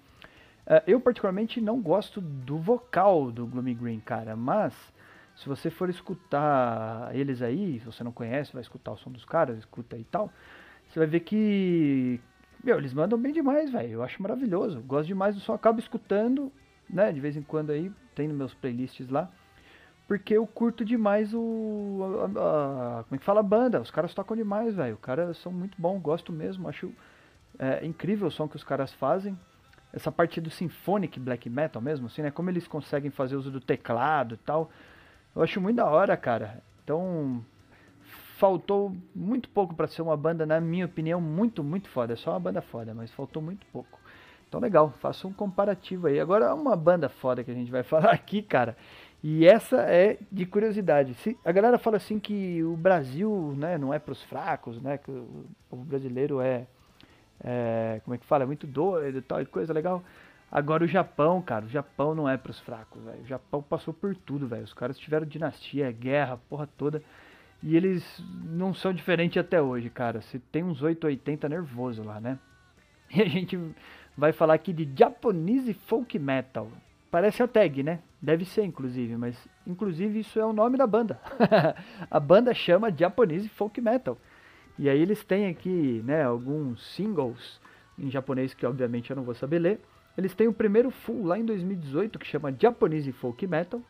Uh, 0.65 0.81
eu 0.87 1.01
particularmente 1.01 1.59
não 1.59 1.81
gosto 1.81 2.21
do 2.21 2.57
vocal 2.57 3.29
do 3.29 3.45
Gloomy 3.45 3.73
Green, 3.73 3.99
cara, 3.99 4.33
mas 4.33 4.73
se 5.35 5.49
você 5.49 5.69
for 5.69 5.89
escutar 5.89 7.13
eles 7.13 7.41
aí, 7.41 7.81
se 7.81 7.85
você 7.85 8.01
não 8.01 8.13
conhece, 8.13 8.53
vai 8.53 8.61
escutar 8.61 8.93
o 8.93 8.97
som 8.97 9.11
dos 9.11 9.25
caras, 9.25 9.57
escuta 9.57 9.97
e 9.97 10.05
tal, 10.05 10.31
você 10.87 10.99
vai 10.99 11.07
ver 11.07 11.19
que 11.19 12.17
meu, 12.63 12.77
eles 12.77 12.93
mandam 12.93 13.19
bem 13.19 13.33
demais, 13.33 13.69
velho. 13.69 13.89
Eu 13.89 14.03
acho 14.03 14.21
maravilhoso. 14.21 14.79
Gosto 14.81 15.07
demais 15.07 15.35
do 15.35 15.41
som. 15.41 15.53
Acabo 15.53 15.79
escutando, 15.79 16.49
né? 16.89 17.11
De 17.11 17.19
vez 17.19 17.35
em 17.35 17.41
quando 17.41 17.71
aí, 17.71 17.91
tem 18.15 18.27
nos 18.27 18.37
meus 18.37 18.53
playlists 18.53 19.09
lá. 19.09 19.29
Porque 20.11 20.33
eu 20.33 20.45
curto 20.45 20.83
demais 20.83 21.33
o. 21.33 22.01
A, 22.19 22.99
a, 22.99 23.03
como 23.05 23.15
é 23.15 23.17
que 23.17 23.23
fala 23.23 23.39
a 23.39 23.43
banda? 23.43 23.79
Os 23.79 23.89
caras 23.89 24.13
tocam 24.13 24.35
demais, 24.35 24.75
velho. 24.75 24.95
Os 24.95 24.99
caras 24.99 25.37
são 25.37 25.53
muito 25.53 25.81
bons, 25.81 26.01
gosto 26.01 26.33
mesmo. 26.33 26.67
Acho 26.67 26.91
é, 27.57 27.85
incrível 27.85 28.27
o 28.27 28.29
som 28.29 28.45
que 28.45 28.57
os 28.57 28.63
caras 28.65 28.91
fazem. 28.91 29.39
Essa 29.93 30.11
parte 30.11 30.41
do 30.41 30.49
symphonic 30.49 31.17
black 31.17 31.49
metal 31.49 31.81
mesmo, 31.81 32.07
assim, 32.07 32.21
né? 32.23 32.29
Como 32.29 32.49
eles 32.49 32.67
conseguem 32.67 33.09
fazer 33.09 33.37
uso 33.37 33.49
do 33.49 33.61
teclado 33.61 34.35
e 34.35 34.37
tal. 34.39 34.69
Eu 35.33 35.43
acho 35.43 35.61
muito 35.61 35.77
da 35.77 35.85
hora, 35.85 36.17
cara. 36.17 36.61
Então, 36.83 37.41
faltou 38.35 38.93
muito 39.15 39.47
pouco 39.47 39.73
para 39.73 39.87
ser 39.87 40.01
uma 40.01 40.17
banda, 40.17 40.45
na 40.45 40.59
minha 40.59 40.87
opinião, 40.87 41.21
muito, 41.21 41.63
muito 41.63 41.87
foda. 41.87 42.11
É 42.11 42.17
só 42.17 42.31
uma 42.31 42.39
banda 42.41 42.61
foda, 42.61 42.93
mas 42.93 43.09
faltou 43.11 43.41
muito 43.41 43.65
pouco. 43.67 43.97
Então 44.51 44.59
legal, 44.59 44.93
faço 44.99 45.29
um 45.29 45.31
comparativo 45.31 46.07
aí. 46.07 46.19
Agora 46.19 46.53
uma 46.53 46.75
banda 46.75 47.07
foda 47.07 47.41
que 47.41 47.49
a 47.49 47.53
gente 47.53 47.71
vai 47.71 47.83
falar 47.87 48.11
aqui, 48.11 48.41
cara. 48.41 48.75
E 49.23 49.45
essa 49.45 49.81
é 49.81 50.17
de 50.31 50.45
curiosidade. 50.45 51.13
Se, 51.15 51.37
a 51.45 51.51
galera 51.51 51.77
fala 51.77 51.97
assim 51.97 52.19
que 52.19 52.63
o 52.63 52.75
Brasil, 52.75 53.53
né, 53.55 53.77
não 53.77 53.93
é 53.93 53.99
para 53.99 54.13
os 54.13 54.23
fracos, 54.23 54.81
né, 54.81 54.97
que 54.97 55.11
o 55.11 55.45
povo 55.69 55.83
brasileiro 55.83 56.41
é, 56.41 56.65
é, 57.43 58.01
como 58.03 58.15
é 58.15 58.17
que 58.17 58.25
fala, 58.25 58.43
é 58.43 58.47
muito 58.47 58.65
doido 58.65 59.19
e 59.19 59.21
tal, 59.21 59.41
e 59.41 59.45
coisa 59.45 59.71
legal. 59.71 60.03
Agora 60.51 60.83
o 60.83 60.87
Japão, 60.87 61.41
cara, 61.41 61.65
o 61.65 61.69
Japão 61.69 62.13
não 62.13 62.27
é 62.27 62.35
para 62.35 62.49
os 62.49 62.59
fracos, 62.59 63.01
velho. 63.03 63.21
O 63.21 63.27
Japão 63.27 63.61
passou 63.61 63.93
por 63.93 64.15
tudo, 64.15 64.47
velho. 64.47 64.63
Os 64.63 64.73
caras 64.73 64.97
tiveram 64.97 65.25
dinastia, 65.25 65.89
guerra, 65.91 66.37
porra 66.49 66.67
toda. 66.77 67.01
E 67.63 67.77
eles 67.77 68.03
não 68.43 68.73
são 68.73 68.91
diferentes 68.91 69.37
até 69.37 69.61
hoje, 69.61 69.89
cara. 69.89 70.19
Se 70.21 70.39
tem 70.39 70.63
uns 70.63 70.81
880 70.81 71.47
nervoso 71.47 72.03
lá, 72.03 72.19
né? 72.19 72.37
E 73.13 73.21
a 73.21 73.27
gente 73.27 73.59
vai 74.17 74.31
falar 74.31 74.53
aqui 74.53 74.71
de 74.71 74.89
Japanese 74.97 75.73
Folk 75.73 76.17
Metal. 76.17 76.67
Parece 77.11 77.43
a 77.43 77.47
tag, 77.47 77.83
né? 77.83 77.99
Deve 78.21 78.45
ser, 78.45 78.63
inclusive, 78.63 79.17
mas 79.17 79.35
inclusive 79.67 80.21
isso 80.21 80.39
é 80.39 80.45
o 80.45 80.53
nome 80.53 80.77
da 80.77 80.87
banda. 80.87 81.19
a 82.09 82.19
banda 82.21 82.53
chama 82.53 82.89
Japanese 82.89 83.49
Folk 83.49 83.81
Metal. 83.81 84.17
E 84.79 84.87
aí 84.87 84.97
eles 84.97 85.21
têm 85.21 85.47
aqui, 85.47 86.01
né, 86.05 86.23
alguns 86.23 86.81
singles 86.95 87.59
em 87.99 88.09
japonês 88.09 88.53
que 88.53 88.65
obviamente 88.65 89.09
eu 89.09 89.17
não 89.17 89.23
vou 89.23 89.35
saber 89.35 89.59
ler. 89.59 89.81
Eles 90.17 90.33
têm 90.33 90.47
o 90.47 90.53
primeiro 90.53 90.89
full 90.89 91.25
lá 91.25 91.37
em 91.37 91.43
2018 91.43 92.17
que 92.17 92.25
chama 92.25 92.55
Japanese 92.57 93.11
Folk 93.11 93.45
Metal. 93.45 93.81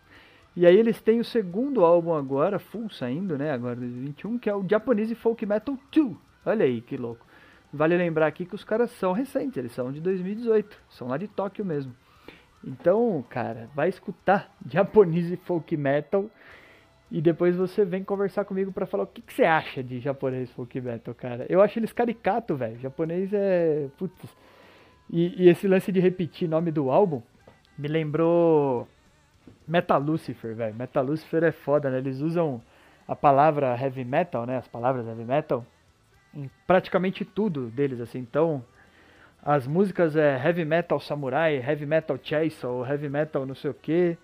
E 0.55 0.65
aí 0.65 0.75
eles 0.75 0.99
têm 0.99 1.19
o 1.19 1.23
segundo 1.23 1.85
álbum 1.85 2.15
agora, 2.15 2.57
full 2.57 2.89
saindo, 2.89 3.37
né, 3.37 3.51
agora 3.51 3.75
2021, 3.75 4.39
que 4.39 4.49
é 4.49 4.55
o 4.55 4.67
Japanese 4.67 5.13
Folk 5.13 5.45
Metal 5.45 5.77
2. 5.95 6.15
Olha 6.43 6.65
aí 6.65 6.81
que 6.81 6.97
louco. 6.97 7.25
Vale 7.71 7.95
lembrar 7.95 8.25
aqui 8.25 8.45
que 8.45 8.55
os 8.55 8.63
caras 8.63 8.89
são 8.91 9.13
recentes, 9.13 9.57
eles 9.57 9.71
são 9.71 9.91
de 9.91 10.01
2018, 10.01 10.75
são 10.89 11.07
lá 11.07 11.17
de 11.17 11.27
Tóquio 11.27 11.63
mesmo. 11.63 11.95
Então, 12.63 13.23
cara, 13.29 13.69
vai 13.73 13.89
escutar 13.89 14.51
Japanese 14.67 15.37
Folk 15.37 15.75
Metal 15.75 16.29
e 17.11 17.21
depois 17.21 17.57
você 17.57 17.83
vem 17.83 18.05
conversar 18.05 18.45
comigo 18.45 18.71
para 18.71 18.85
falar 18.85 19.03
o 19.03 19.07
que, 19.07 19.21
que, 19.21 19.33
você 19.33 19.43
acha 19.43 19.83
de 19.83 19.99
japonês 19.99 20.49
folk 20.51 20.79
metal, 20.79 21.13
cara. 21.13 21.45
Eu 21.49 21.61
acho 21.61 21.77
eles 21.77 21.91
caricato, 21.91 22.55
velho. 22.55 22.79
Japonês 22.79 23.33
é. 23.33 23.89
Putz. 23.97 24.15
E, 25.09 25.43
e 25.43 25.49
esse 25.49 25.67
lance 25.67 25.91
de 25.91 25.99
repetir 25.99 26.47
nome 26.47 26.71
do 26.71 26.89
álbum 26.89 27.21
me 27.77 27.89
lembrou 27.89 28.87
Metal 29.67 29.99
Lucifer, 29.99 30.55
velho. 30.55 30.73
Metal 30.73 31.03
Lucifer 31.03 31.43
é 31.43 31.51
foda, 31.51 31.89
né? 31.89 31.97
Eles 31.97 32.21
usam 32.21 32.61
a 33.05 33.15
palavra 33.15 33.77
heavy 33.77 34.05
metal, 34.05 34.45
né? 34.45 34.55
As 34.55 34.69
palavras 34.69 35.05
heavy 35.05 35.25
metal 35.25 35.65
em 36.33 36.49
praticamente 36.65 37.25
tudo 37.25 37.67
deles, 37.67 37.99
assim. 37.99 38.19
Então, 38.19 38.63
as 39.43 39.65
músicas 39.67 40.15
é 40.15 40.37
heavy 40.37 40.65
metal 40.65 40.99
samurai, 40.99 41.57
heavy 41.57 41.85
metal 41.85 42.17
chainsaw, 42.21 42.85
heavy 42.85 43.09
metal 43.09 43.45
não 43.45 43.55
sei 43.55 43.71
o 43.71 43.73
que. 43.73 44.17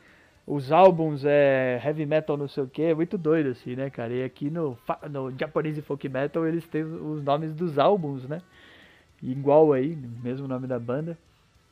Os 0.45 0.71
álbuns 0.71 1.25
é 1.25 1.81
heavy 1.83 2.05
metal 2.05 2.37
não 2.37 2.47
sei 2.47 2.63
o 2.63 2.67
que, 2.67 2.83
é 2.83 2.95
muito 2.95 3.17
doido 3.17 3.49
assim, 3.49 3.75
né, 3.75 3.89
cara? 3.89 4.13
E 4.13 4.23
aqui 4.23 4.49
no, 4.49 4.77
no 5.09 5.37
Japanese 5.37 5.81
Folk 5.81 6.07
Metal 6.07 6.47
eles 6.47 6.65
têm 6.67 6.83
os 6.83 7.21
nomes 7.21 7.53
dos 7.53 7.77
álbuns, 7.77 8.27
né? 8.27 8.41
Igual 9.21 9.73
aí, 9.73 9.95
mesmo 9.95 10.47
nome 10.47 10.67
da 10.67 10.79
banda. 10.79 11.17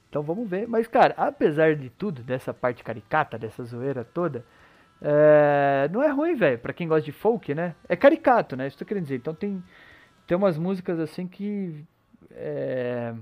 Então 0.10 0.24
vamos 0.24 0.50
ver. 0.50 0.68
Mas, 0.68 0.88
cara, 0.88 1.14
apesar 1.18 1.76
de 1.76 1.90
tudo, 1.90 2.24
dessa 2.24 2.54
parte 2.54 2.84
caricata, 2.84 3.38
dessa 3.38 3.64
zoeira 3.64 4.04
toda, 4.04 4.44
é... 5.02 5.90
não 5.92 6.02
é 6.02 6.10
ruim, 6.10 6.36
velho, 6.36 6.58
pra 6.60 6.74
quem 6.74 6.88
gosta 6.88 7.06
de 7.06 7.12
folk, 7.12 7.54
né? 7.54 7.76
É 7.88 7.96
caricato, 7.96 8.56
né? 8.56 8.68
Isso 8.68 8.78
tô 8.78 8.86
querendo 8.86 9.04
dizer. 9.04 9.18
Então 9.18 9.34
tem, 9.34 9.64
tem 10.28 10.38
umas 10.38 10.58
músicas 10.58 11.00
assim 11.00 11.28
que. 11.28 11.84
É... 12.32 13.14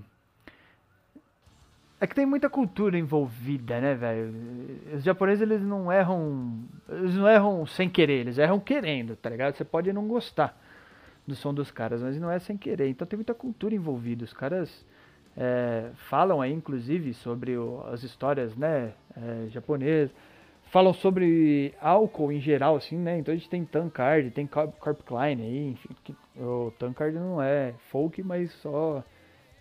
É 2.03 2.07
que 2.07 2.13
tem 2.13 2.25
muita 2.25 2.49
cultura 2.49 2.97
envolvida, 2.97 3.79
né, 3.79 3.95
velho? 3.95 4.35
Os 4.93 5.05
japoneses, 5.05 5.41
eles 5.41 5.61
não 5.61 5.89
erram. 5.89 6.59
Eles 6.89 7.15
não 7.15 7.29
erram 7.29 7.65
sem 7.65 7.89
querer, 7.89 8.19
eles 8.19 8.37
erram 8.37 8.59
querendo, 8.59 9.15
tá 9.15 9.29
ligado? 9.29 9.55
Você 9.55 9.63
pode 9.63 9.93
não 9.93 10.05
gostar 10.05 10.61
do 11.25 11.33
som 11.33 11.53
dos 11.53 11.71
caras, 11.71 12.01
mas 12.01 12.19
não 12.19 12.29
é 12.29 12.39
sem 12.39 12.57
querer. 12.57 12.89
Então 12.89 13.07
tem 13.07 13.15
muita 13.15 13.33
cultura 13.33 13.73
envolvida. 13.73 14.25
Os 14.25 14.33
caras 14.33 14.85
é, 15.37 15.91
falam 16.09 16.41
aí, 16.41 16.51
inclusive, 16.51 17.13
sobre 17.13 17.55
o, 17.55 17.81
as 17.87 18.03
histórias, 18.03 18.53
né, 18.53 18.91
é, 19.15 19.47
japonesas, 19.47 20.13
falam 20.71 20.93
sobre 20.93 21.73
álcool 21.79 22.33
em 22.33 22.41
geral, 22.41 22.75
assim, 22.75 22.97
né, 22.97 23.17
então 23.17 23.33
a 23.33 23.37
gente 23.37 23.49
tem 23.49 23.63
Tankard, 23.63 24.29
tem 24.31 24.45
Corp 24.45 24.99
Klein 25.05 25.41
aí, 25.41 25.69
enfim, 25.69 25.95
o 26.35 26.69
Tankard 26.77 27.17
não 27.17 27.41
é 27.41 27.73
folk, 27.89 28.21
mas 28.23 28.51
só, 28.55 29.01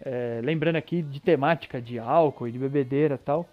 é, 0.03 0.41
lembrando 0.43 0.77
aqui 0.77 1.03
de 1.03 1.21
temática 1.21 1.81
de 1.81 1.99
álcool 1.99 2.49
e 2.49 2.53
de 2.53 2.59
bebedeira 2.59 3.17
tal, 3.17 3.49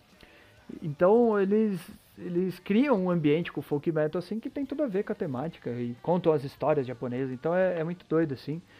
então 0.81 1.39
eles 1.39 1.79
eles 2.17 2.59
criam 2.59 3.05
um 3.05 3.09
ambiente 3.09 3.49
com 3.49 3.61
folk 3.61 3.89
metal 3.93 4.19
assim 4.19 4.41
que 4.41 4.49
tem 4.49 4.65
tudo 4.65 4.83
a 4.83 4.87
ver 4.87 5.03
com 5.03 5.13
a 5.13 5.15
temática 5.15 5.69
e 5.69 5.95
contam 6.01 6.33
as 6.33 6.43
histórias 6.43 6.85
japonesas, 6.85 7.31
então 7.31 7.55
é, 7.55 7.79
é 7.79 7.83
muito 7.83 8.05
doido 8.07 8.33
assim. 8.33 8.61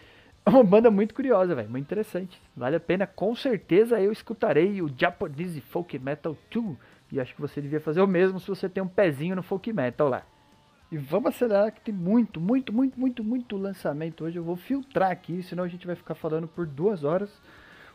É 0.45 0.51
uma 0.51 0.63
banda 0.63 0.89
muito 0.89 1.13
curiosa, 1.13 1.53
velho, 1.53 1.69
muito 1.69 1.83
interessante. 1.83 2.41
Vale 2.55 2.77
a 2.77 2.79
pena, 2.79 3.05
com 3.05 3.35
certeza 3.35 3.99
eu 3.99 4.09
escutarei 4.09 4.81
o 4.81 4.89
Japanese 4.97 5.59
Folk 5.59 5.99
Metal 5.99 6.35
2. 6.49 6.77
E 7.11 7.19
acho 7.19 7.35
que 7.35 7.41
você 7.41 7.59
devia 7.59 7.79
fazer 7.79 8.01
o 8.01 8.07
mesmo 8.07 8.39
se 8.39 8.47
você 8.47 8.69
tem 8.69 8.81
um 8.81 8.87
pezinho 8.87 9.35
no 9.35 9.43
folk 9.43 9.71
metal 9.73 10.07
lá. 10.07 10.23
E 10.91 10.97
vamos 10.97 11.29
acelerar 11.29 11.71
que 11.71 11.81
tem 11.81 11.93
muito, 11.93 12.39
muito, 12.39 12.73
muito, 12.73 12.99
muito, 12.99 13.23
muito 13.23 13.57
lançamento 13.57 14.23
hoje. 14.23 14.37
Eu 14.37 14.43
vou 14.43 14.55
filtrar 14.55 15.11
aqui, 15.11 15.43
senão 15.43 15.63
a 15.63 15.67
gente 15.67 15.85
vai 15.85 15.95
ficar 15.95 16.15
falando 16.15 16.47
por 16.47 16.65
duas 16.65 17.03
horas. 17.03 17.29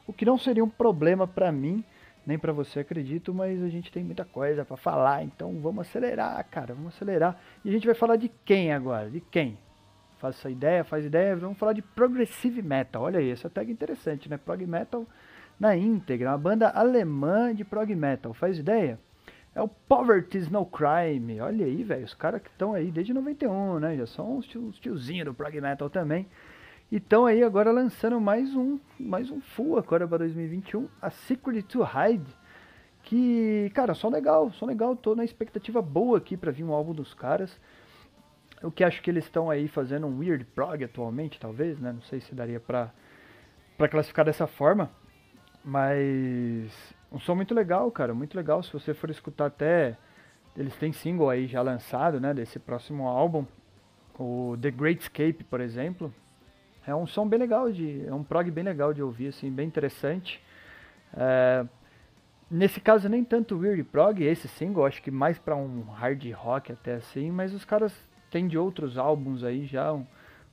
O 0.07 0.13
que 0.13 0.25
não 0.25 0.39
seria 0.39 0.65
um 0.65 0.69
problema 0.69 1.27
para 1.27 1.51
mim, 1.51 1.85
nem 2.27 2.39
para 2.39 2.53
você, 2.53 2.81
acredito, 2.81 3.33
mas 3.35 3.63
a 3.63 3.69
gente 3.69 3.91
tem 3.93 4.05
muita 4.05 4.25
coisa 4.25 4.65
para 4.65 4.77
falar. 4.77 5.23
Então 5.25 5.61
vamos 5.61 5.87
acelerar, 5.87 6.45
cara, 6.51 6.75
vamos 6.75 6.95
acelerar. 6.95 7.39
E 7.65 7.69
a 7.69 7.73
gente 7.73 7.87
vai 7.87 7.95
falar 7.95 8.17
de 8.17 8.31
quem 8.45 8.73
agora? 8.73 9.11
De 9.11 9.21
quem? 9.21 9.59
faz 10.25 10.37
essa 10.39 10.49
ideia, 10.49 10.83
faz 10.83 11.05
ideia, 11.05 11.37
vamos 11.37 11.59
falar 11.59 11.75
de 11.75 11.83
Progressive 11.83 12.63
Metal. 12.63 13.03
Olha 13.03 13.21
aí, 13.21 13.31
essa 13.31 13.51
tag 13.51 13.69
é 13.69 13.73
interessante, 13.73 14.29
né? 14.29 14.39
Prog 14.39 14.65
Metal 14.67 15.07
na 15.61 15.77
íntegra, 15.77 16.31
uma 16.31 16.39
banda 16.39 16.71
alemã 16.71 17.55
de 17.55 17.63
Prog 17.63 17.95
Metal. 17.95 18.33
Faz 18.33 18.59
ideia? 18.59 18.99
É 19.55 19.61
o 19.61 19.69
Poverty's 19.69 20.49
No 20.49 20.65
Crime. 20.65 21.41
Olha 21.41 21.67
aí, 21.67 21.85
velho, 21.85 22.05
os 22.05 22.15
caras 22.15 22.41
que 22.41 22.49
estão 22.49 22.73
aí 22.73 22.91
desde 22.91 23.13
91, 23.13 23.79
né? 23.79 23.97
Já 23.97 24.07
são 24.07 24.39
os, 24.39 24.47
tio, 24.47 24.73
tiozinhos 24.81 25.27
do 25.27 25.35
Prog 25.35 25.61
Metal 25.61 25.91
também. 25.91 26.27
E 26.95 26.99
estão 26.99 27.27
aí 27.27 27.43
agora 27.43 27.73
lançando 27.73 28.21
mais 28.21 28.55
um, 28.55 28.79
mais 29.01 29.29
um 29.29 29.41
full 29.41 29.77
agora 29.77 30.07
para 30.07 30.19
2021, 30.19 30.89
a 31.03 31.11
Secret 31.11 31.63
to 31.63 31.81
Hide, 31.83 32.33
Que, 33.03 33.69
cara, 33.75 33.95
som 33.95 34.09
legal, 34.11 34.53
som 34.53 34.65
legal, 34.65 34.95
tô 34.95 35.13
na 35.17 35.25
expectativa 35.25 35.83
boa 35.83 36.19
aqui 36.19 36.37
para 36.37 36.53
vir 36.53 36.63
um 36.63 36.73
álbum 36.73 36.93
dos 36.93 37.13
caras. 37.13 37.61
O 38.63 38.71
que 38.71 38.85
acho 38.85 39.03
que 39.03 39.11
eles 39.11 39.25
estão 39.25 39.51
aí 39.51 39.67
fazendo 39.67 40.07
um 40.07 40.21
weird 40.21 40.45
prog 40.45 40.85
atualmente, 40.85 41.41
talvez, 41.41 41.81
né? 41.81 41.93
Não 41.93 42.03
sei 42.03 42.21
se 42.21 42.33
daria 42.33 42.61
pra, 42.61 42.93
pra 43.77 43.89
classificar 43.89 44.25
dessa 44.25 44.47
forma. 44.47 44.89
Mas 45.65 46.95
um 47.11 47.19
som 47.19 47.35
muito 47.35 47.57
legal, 47.57 47.91
cara, 47.91 48.15
muito 48.15 48.37
legal. 48.37 48.63
Se 48.63 48.73
você 48.73 48.95
for 48.95 49.11
escutar 49.11 49.47
até. 49.47 49.99
Eles 50.57 50.77
têm 50.77 50.93
single 50.93 51.29
aí 51.29 51.49
já 51.49 51.61
lançado, 51.61 52.21
né? 52.21 52.33
Desse 52.33 52.61
próximo 52.61 53.09
álbum. 53.09 53.45
O 54.17 54.57
The 54.63 54.71
Great 54.71 55.03
Escape, 55.03 55.43
por 55.43 55.61
exemplo. 55.61 56.15
É 56.87 56.95
um 56.95 57.07
som 57.07 57.27
bem 57.27 57.39
legal, 57.39 57.73
de, 57.73 58.05
é 58.07 58.13
um 58.13 58.23
prog 58.23 58.51
bem 58.51 58.65
legal 58.65 58.93
de 58.93 59.03
ouvir, 59.03 59.29
assim, 59.29 59.51
bem 59.51 59.67
interessante. 59.67 60.41
É, 61.17 61.65
nesse 62.51 62.81
caso, 62.81 63.09
nem 63.09 63.25
tanto 63.25 63.59
Weird 63.59 63.85
Prog, 63.85 64.23
esse 64.23 64.49
single, 64.49 64.85
acho 64.85 65.03
que 65.03 65.11
mais 65.11 65.39
para 65.39 65.57
um 65.57 65.83
hard 65.83 66.25
rock 66.33 66.73
até 66.73 66.95
assim, 66.95 67.31
mas 67.31 67.55
os 67.55 67.65
caras 67.65 67.95
tem 68.31 68.49
de 68.49 68.59
outros 68.59 68.99
álbuns 68.99 69.45
aí 69.45 69.65
já 69.65 69.93
um, 69.93 70.05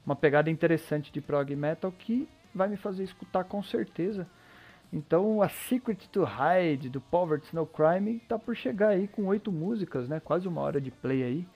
uma 0.06 0.16
pegada 0.16 0.50
interessante 0.50 1.12
de 1.12 1.20
prog 1.20 1.56
metal 1.56 1.92
que 1.92 2.30
vai 2.54 2.68
me 2.68 2.78
fazer 2.78 3.04
escutar 3.04 3.44
com 3.44 3.62
certeza. 3.64 4.28
Então 4.94 5.42
a 5.42 5.50
Secret 5.50 6.08
to 6.12 6.24
Hide 6.24 6.90
do 6.90 7.02
Poverty 7.02 7.56
No 7.56 7.66
Crime 7.66 8.20
tá 8.28 8.38
por 8.38 8.56
chegar 8.56 8.90
aí 8.90 9.08
com 9.08 9.26
oito 9.26 9.52
músicas, 9.52 10.08
né? 10.08 10.20
Quase 10.20 10.48
uma 10.48 10.62
hora 10.62 10.80
de 10.80 10.92
play 10.92 11.24
aí. 11.24 11.48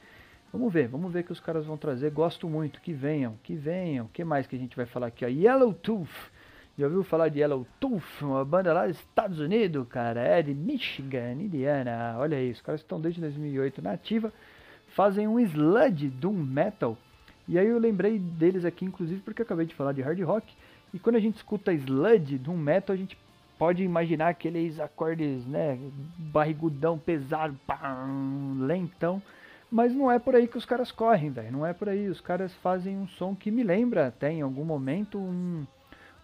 Vamos 0.55 0.73
ver, 0.73 0.87
vamos 0.87 1.11
ver 1.11 1.19
o 1.19 1.23
que 1.23 1.31
os 1.31 1.39
caras 1.39 1.65
vão 1.65 1.77
trazer. 1.77 2.11
Gosto 2.11 2.47
muito, 2.49 2.81
que 2.81 2.93
venham, 2.93 3.35
que 3.43 3.55
venham. 3.55 4.05
O 4.05 4.09
que 4.09 4.23
mais 4.23 4.47
que 4.47 4.55
a 4.55 4.59
gente 4.59 4.75
vai 4.75 4.85
falar 4.85 5.07
aqui? 5.07 5.25
Ó? 5.25 5.27
Yellow 5.27 5.73
Tooth. 5.73 6.31
Já 6.77 6.85
ouviu 6.85 7.03
falar 7.03 7.29
de 7.29 7.39
Yellow 7.39 7.65
Tooth? 7.79 8.21
Uma 8.21 8.43
banda 8.43 8.73
lá 8.73 8.87
dos 8.87 8.97
Estados 8.97 9.39
Unidos, 9.39 9.87
cara. 9.87 10.21
É 10.21 10.41
de 10.41 10.53
Michigan, 10.53 11.33
Indiana. 11.33 12.15
Olha 12.17 12.37
aí, 12.37 12.51
os 12.51 12.61
caras 12.61 12.81
estão 12.81 12.99
desde 12.99 13.21
2008 13.21 13.81
na 13.81 13.91
ativa 13.93 14.31
fazem 14.95 15.27
um 15.27 15.37
sludge 15.41 16.07
doom 16.07 16.31
metal. 16.31 16.97
E 17.47 17.59
aí 17.59 17.67
eu 17.67 17.77
lembrei 17.77 18.17
deles 18.17 18.63
aqui, 18.63 18.85
inclusive, 18.85 19.19
porque 19.21 19.41
eu 19.41 19.45
acabei 19.45 19.65
de 19.65 19.75
falar 19.75 19.91
de 19.91 20.01
hard 20.01 20.19
rock. 20.21 20.47
E 20.93 20.97
quando 20.97 21.17
a 21.17 21.19
gente 21.19 21.35
escuta 21.35 21.73
sludge 21.73 22.37
doom 22.37 22.55
metal, 22.55 22.93
a 22.93 22.97
gente 22.97 23.17
pode 23.59 23.83
imaginar 23.83 24.29
aqueles 24.29 24.79
acordes, 24.79 25.45
né, 25.45 25.77
barrigudão, 26.17 26.97
pesado, 26.97 27.59
pam, 27.67 28.57
lentão. 28.61 29.21
Mas 29.75 29.93
não 29.93 30.09
é 30.09 30.17
por 30.17 30.33
aí 30.37 30.47
que 30.47 30.57
os 30.57 30.63
caras 30.63 30.89
correm, 30.89 31.31
velho. 31.31 31.51
Não 31.51 31.65
é 31.65 31.73
por 31.73 31.89
aí. 31.89 32.07
Os 32.07 32.21
caras 32.21 32.53
fazem 32.63 32.97
um 32.97 33.05
som 33.09 33.35
que 33.35 33.51
me 33.51 33.61
lembra 33.61 34.07
até 34.07 34.31
em 34.31 34.41
algum 34.41 34.63
momento 34.63 35.17
um, 35.17 35.67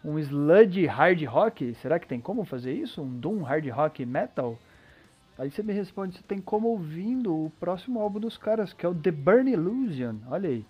um 0.05 0.17
sludge 0.17 0.85
hard 0.85 1.21
rock. 1.25 1.75
Será 1.81 1.99
que 1.99 2.07
tem 2.07 2.21
como 2.21 2.45
fazer 2.45 2.71
isso? 2.71 3.01
Um 3.01 3.19
doom 3.19 3.41
hard 3.41 3.67
rock 3.67 4.05
metal? 4.05 4.57
Aí 5.37 5.51
você 5.51 5.61
me 5.61 5.73
responde, 5.73 6.15
você 6.15 6.23
tem 6.23 6.39
como 6.39 6.69
ouvindo 6.69 7.35
o 7.35 7.49
próximo 7.59 7.99
álbum 7.99 8.21
dos 8.21 8.37
caras, 8.37 8.71
que 8.71 8.85
é 8.85 8.89
o 8.89 8.95
The 8.95 9.11
Burn 9.11 9.51
Illusion. 9.51 10.15
Olha 10.29 10.47
aí. 10.47 10.65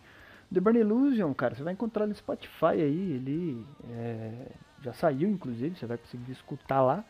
The 0.52 0.60
Burn 0.60 0.80
Illusion, 0.80 1.32
cara, 1.36 1.54
você 1.54 1.62
vai 1.62 1.74
encontrar 1.74 2.08
no 2.08 2.15
Spotify 2.15 2.82
aí, 2.82 3.12
ele 3.12 3.63
é, 3.91 4.48
já 4.82 4.91
saiu, 4.94 5.30
inclusive, 5.30 5.78
você 5.78 5.86
vai 5.86 6.00
conseguir 6.00 6.32
escutar 6.32 6.82
lá, 6.82 7.06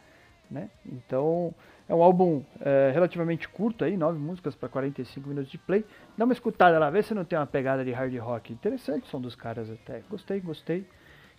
né? 0.51 0.69
Então, 0.85 1.55
é 1.87 1.95
um 1.95 2.03
álbum 2.03 2.43
é, 2.59 2.91
relativamente 2.93 3.47
curto 3.47 3.83
aí, 3.85 3.95
nove 3.95 4.19
músicas 4.19 4.53
para 4.53 4.67
45 4.69 5.27
minutos 5.27 5.49
de 5.49 5.57
play. 5.57 5.85
Dá 6.17 6.25
uma 6.25 6.33
escutada 6.33 6.77
lá, 6.77 6.89
vê 6.89 7.01
se 7.01 7.13
não 7.13 7.23
tem 7.23 7.39
uma 7.39 7.47
pegada 7.47 7.83
de 7.83 7.91
hard 7.91 8.15
rock. 8.17 8.51
Interessante 8.51 9.05
o 9.05 9.07
som 9.07 9.21
dos 9.21 9.35
caras 9.35 9.71
até. 9.71 10.01
Gostei, 10.09 10.39
gostei. 10.41 10.85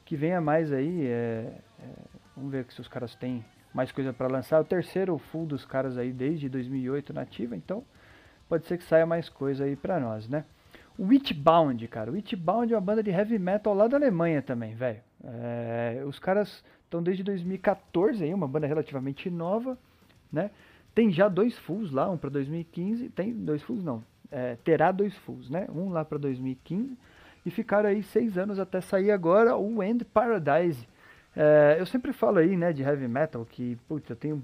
Que 0.05 0.17
venha 0.17 0.41
mais 0.41 0.73
aí, 0.73 1.07
é, 1.07 1.53
é 1.79 1.85
vamos 2.35 2.51
ver 2.51 2.67
se 2.71 2.81
os 2.81 2.89
caras 2.89 3.15
têm 3.15 3.45
mais 3.73 3.93
coisa 3.93 4.13
para 4.13 4.27
lançar. 4.29 4.61
O 4.61 4.65
terceiro 4.65 5.17
full 5.19 5.47
dos 5.47 5.65
caras 5.65 5.97
aí 5.99 6.13
desde 6.13 6.49
2008 6.49 7.13
nativa, 7.13 7.55
então 7.55 7.85
pode 8.49 8.67
ser 8.67 8.79
que 8.79 8.85
saia 8.85 9.07
mais 9.07 9.29
coisa 9.29 9.65
aí 9.65 9.77
para 9.77 10.01
nós, 10.01 10.29
né? 10.29 10.45
Witchbound, 10.99 11.87
cara. 11.89 12.11
Witchbound 12.11 12.73
é 12.73 12.77
uma 12.77 12.83
banda 12.83 13.03
de 13.03 13.11
heavy 13.11 13.39
metal 13.39 13.75
lá 13.75 13.87
da 13.89 13.97
Alemanha 13.97 14.43
também, 14.43 14.75
velho. 14.75 15.01
É, 15.25 16.03
os 16.07 16.19
caras 16.19 16.65
estão 16.85 17.03
desde 17.03 17.23
2014 17.23 18.23
aí, 18.23 18.35
uma 18.35 18.49
banda 18.49 18.67
relativamente 18.67 19.31
nova, 19.31 19.79
né? 20.33 20.51
Tem 20.95 21.11
já 21.11 21.29
dois 21.29 21.57
fulls 21.59 21.91
lá, 21.91 22.11
um 22.11 22.19
para 22.19 22.29
2015, 22.31 23.09
tem 23.11 23.33
dois 23.33 23.63
fulls 23.63 23.83
não, 23.83 24.05
é, 24.31 24.57
terá 24.63 24.93
dois 24.93 25.17
fulls, 25.19 25.49
né? 25.49 25.67
Um 25.75 25.89
lá 25.91 26.05
para 26.05 26.19
2015 26.19 26.97
e 27.45 27.51
ficaram 27.51 27.89
aí 27.89 28.03
seis 28.03 28.37
anos 28.37 28.59
até 28.59 28.81
sair 28.81 29.11
agora 29.11 29.57
o 29.57 29.83
End 29.83 30.05
Paradise, 30.05 30.87
é, 31.37 31.77
eu 31.79 31.87
sempre 31.87 32.13
falo 32.13 32.39
aí, 32.39 32.57
né, 32.57 32.73
de 32.73 32.83
heavy 32.83 33.09
metal, 33.09 33.45
que, 33.45 33.77
putz, 33.89 34.09
eu 34.09 34.17
tenho 34.17 34.43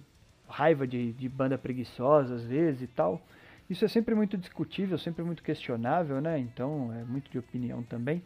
raiva 0.49 0.87
de, 0.87 1.13
de 1.13 1.29
banda 1.29 1.59
preguiçosa 1.59 2.35
às 2.35 2.45
vezes 2.45 2.83
e 2.83 2.87
tal. 2.87 3.21
Isso 3.69 3.85
é 3.85 3.89
sempre 3.89 4.15
muito 4.15 4.37
discutível, 4.37 4.99
sempre 4.99 5.23
muito 5.23 5.43
questionável, 5.43 6.21
né? 6.21 6.39
Então 6.39 6.93
é 6.93 7.05
muito 7.05 7.31
de 7.31 7.39
opinião 7.39 7.83
também. 7.83 8.23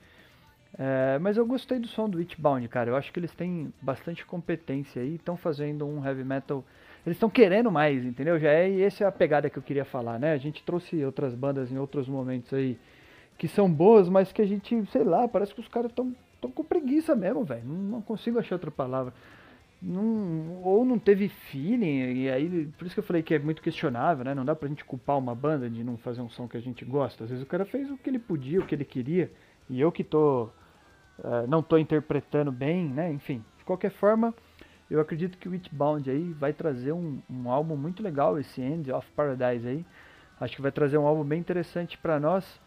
É, 0.78 1.18
mas 1.18 1.36
eu 1.36 1.44
gostei 1.44 1.78
do 1.78 1.86
som 1.86 2.08
do 2.08 2.18
Witchbound, 2.18 2.66
cara. 2.68 2.90
Eu 2.90 2.96
acho 2.96 3.12
que 3.12 3.18
eles 3.18 3.32
têm 3.34 3.72
bastante 3.80 4.24
competência 4.24 5.02
aí, 5.02 5.16
estão 5.16 5.36
fazendo 5.36 5.86
um 5.86 6.04
heavy 6.04 6.24
metal. 6.24 6.64
Eles 7.04 7.16
estão 7.16 7.28
querendo 7.28 7.70
mais, 7.70 8.04
entendeu? 8.04 8.38
Já 8.38 8.50
é 8.50 8.70
e 8.70 8.82
essa 8.82 9.04
é 9.04 9.06
a 9.06 9.12
pegada 9.12 9.50
que 9.50 9.58
eu 9.58 9.62
queria 9.62 9.84
falar, 9.84 10.18
né? 10.18 10.32
A 10.32 10.38
gente 10.38 10.62
trouxe 10.62 11.04
outras 11.04 11.34
bandas 11.34 11.70
em 11.72 11.78
outros 11.78 12.08
momentos 12.08 12.52
aí 12.54 12.78
que 13.36 13.48
são 13.48 13.70
boas, 13.70 14.08
mas 14.08 14.32
que 14.32 14.40
a 14.40 14.46
gente, 14.46 14.86
sei 14.86 15.02
lá, 15.02 15.26
parece 15.26 15.52
que 15.52 15.60
os 15.60 15.68
caras 15.68 15.90
estão 15.90 16.14
tô 16.42 16.48
com 16.48 16.64
preguiça 16.64 17.14
mesmo, 17.14 17.44
velho. 17.44 17.64
Não, 17.64 17.74
não, 17.74 18.02
consigo 18.02 18.38
achar 18.38 18.56
outra 18.56 18.70
palavra. 18.70 19.14
Não, 19.84 20.62
ou 20.62 20.84
não 20.84 20.96
teve 20.96 21.28
feeling, 21.28 22.14
e 22.14 22.30
aí, 22.30 22.66
por 22.78 22.86
isso 22.86 22.94
que 22.94 23.00
eu 23.00 23.04
falei 23.04 23.20
que 23.20 23.34
é 23.34 23.38
muito 23.40 23.60
questionável, 23.60 24.24
né? 24.24 24.32
Não 24.32 24.44
dá 24.44 24.54
pra 24.54 24.68
gente 24.68 24.84
culpar 24.84 25.18
uma 25.18 25.34
banda 25.34 25.68
de 25.68 25.82
não 25.82 25.96
fazer 25.96 26.20
um 26.20 26.28
som 26.28 26.46
que 26.46 26.56
a 26.56 26.60
gente 26.60 26.84
gosta. 26.84 27.24
Às 27.24 27.30
vezes 27.30 27.44
o 27.44 27.48
cara 27.48 27.64
fez 27.64 27.90
o 27.90 27.96
que 27.96 28.08
ele 28.08 28.20
podia, 28.20 28.60
o 28.60 28.66
que 28.66 28.76
ele 28.76 28.84
queria, 28.84 29.28
e 29.68 29.80
eu 29.80 29.90
que 29.90 30.04
tô. 30.04 30.44
Uh, 31.18 31.46
não 31.48 31.62
tô 31.62 31.78
interpretando 31.78 32.52
bem, 32.52 32.88
né? 32.88 33.12
Enfim, 33.12 33.44
de 33.58 33.64
qualquer 33.64 33.90
forma, 33.90 34.32
eu 34.88 35.00
acredito 35.00 35.36
que 35.36 35.48
o 35.48 35.50
Witchbound 35.50 36.08
aí 36.08 36.32
vai 36.32 36.52
trazer 36.52 36.92
um, 36.92 37.20
um 37.28 37.50
álbum 37.50 37.76
muito 37.76 38.04
legal, 38.04 38.38
esse 38.38 38.62
End 38.62 38.90
of 38.92 39.10
Paradise 39.16 39.66
aí. 39.66 39.84
Acho 40.40 40.54
que 40.54 40.62
vai 40.62 40.70
trazer 40.70 40.96
um 40.96 41.06
álbum 41.06 41.24
bem 41.24 41.40
interessante 41.40 41.98
para 41.98 42.20
nós. 42.20 42.60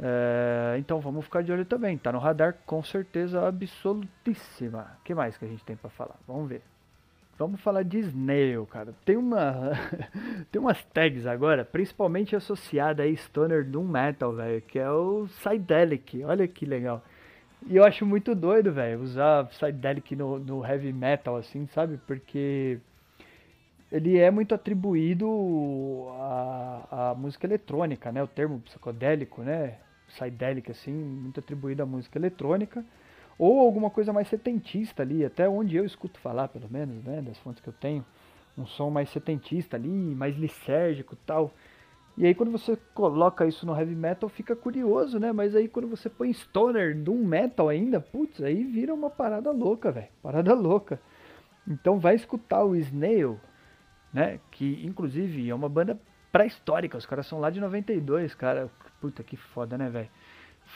É, 0.00 0.76
então 0.78 1.00
vamos 1.00 1.24
ficar 1.24 1.42
de 1.42 1.50
olho 1.50 1.64
também. 1.64 1.98
Tá 1.98 2.12
no 2.12 2.18
radar 2.18 2.56
com 2.64 2.82
certeza 2.82 3.46
absolutíssima. 3.46 4.96
O 5.00 5.04
que 5.04 5.14
mais 5.14 5.36
que 5.36 5.44
a 5.44 5.48
gente 5.48 5.64
tem 5.64 5.76
para 5.76 5.90
falar? 5.90 6.16
Vamos 6.26 6.48
ver. 6.48 6.62
Vamos 7.38 7.60
falar 7.60 7.84
de 7.84 7.98
Snail, 8.00 8.66
cara. 8.66 8.92
Tem 9.04 9.16
uma 9.16 9.70
tem 10.50 10.60
umas 10.60 10.82
tags 10.86 11.26
agora, 11.26 11.64
principalmente 11.64 12.34
associada 12.34 13.02
a 13.04 13.16
Stoner 13.16 13.64
Doom 13.64 13.84
Metal, 13.84 14.32
velho, 14.32 14.62
que 14.62 14.78
é 14.78 14.90
o 14.90 15.28
Psydelic. 15.28 16.24
Olha 16.24 16.48
que 16.48 16.66
legal. 16.66 17.02
E 17.66 17.76
eu 17.76 17.84
acho 17.84 18.06
muito 18.06 18.34
doido, 18.34 18.72
velho, 18.72 19.00
usar 19.00 19.46
Psydelic 19.46 20.14
no, 20.16 20.38
no 20.38 20.64
heavy 20.64 20.92
metal 20.92 21.36
assim, 21.36 21.66
sabe? 21.68 21.98
Porque 22.06 22.78
ele 23.90 24.18
é 24.18 24.30
muito 24.30 24.54
atribuído 24.54 25.28
à, 26.10 27.10
à 27.10 27.14
música 27.14 27.46
eletrônica, 27.46 28.12
né? 28.12 28.22
O 28.22 28.28
termo 28.28 28.60
psicodélico, 28.60 29.42
né? 29.42 29.78
Psydelic, 30.08 30.70
assim, 30.70 30.92
muito 30.92 31.40
atribuído 31.40 31.82
à 31.82 31.86
música 31.86 32.18
eletrônica, 32.18 32.84
ou 33.38 33.60
alguma 33.60 33.88
coisa 33.88 34.12
mais 34.12 34.28
setentista 34.28 35.02
ali, 35.02 35.24
até 35.24 35.48
onde 35.48 35.76
eu 35.76 35.84
escuto 35.84 36.18
falar, 36.18 36.48
pelo 36.48 36.68
menos, 36.68 37.04
né, 37.04 37.22
das 37.22 37.38
fontes 37.38 37.62
que 37.62 37.68
eu 37.68 37.74
tenho, 37.74 38.04
um 38.56 38.66
som 38.66 38.90
mais 38.90 39.08
setentista 39.10 39.76
ali, 39.76 39.88
mais 39.88 40.36
lisérgico 40.36 41.16
tal. 41.24 41.52
E 42.16 42.26
aí 42.26 42.34
quando 42.34 42.50
você 42.50 42.76
coloca 42.94 43.46
isso 43.46 43.64
no 43.64 43.78
heavy 43.78 43.94
metal 43.94 44.28
fica 44.28 44.56
curioso, 44.56 45.20
né? 45.20 45.30
Mas 45.30 45.54
aí 45.54 45.68
quando 45.68 45.86
você 45.86 46.10
põe 46.10 46.32
stoner 46.32 46.96
doom 46.96 47.24
metal 47.24 47.68
ainda, 47.68 48.00
putz, 48.00 48.42
aí 48.42 48.64
vira 48.64 48.92
uma 48.92 49.08
parada 49.08 49.52
louca, 49.52 49.92
velho. 49.92 50.08
Parada 50.20 50.52
louca. 50.52 51.00
Então 51.66 52.00
vai 52.00 52.16
escutar 52.16 52.64
o 52.64 52.74
Snail, 52.74 53.38
né? 54.12 54.40
Que 54.50 54.84
inclusive 54.84 55.48
é 55.48 55.54
uma 55.54 55.68
banda 55.68 55.96
pré-histórica, 56.32 56.98
os 56.98 57.06
caras 57.06 57.26
são 57.26 57.38
lá 57.38 57.50
de 57.50 57.60
92, 57.60 58.34
cara. 58.34 58.68
Puta 59.00 59.22
que 59.22 59.36
foda, 59.36 59.78
né, 59.78 59.88
velho? 59.88 60.08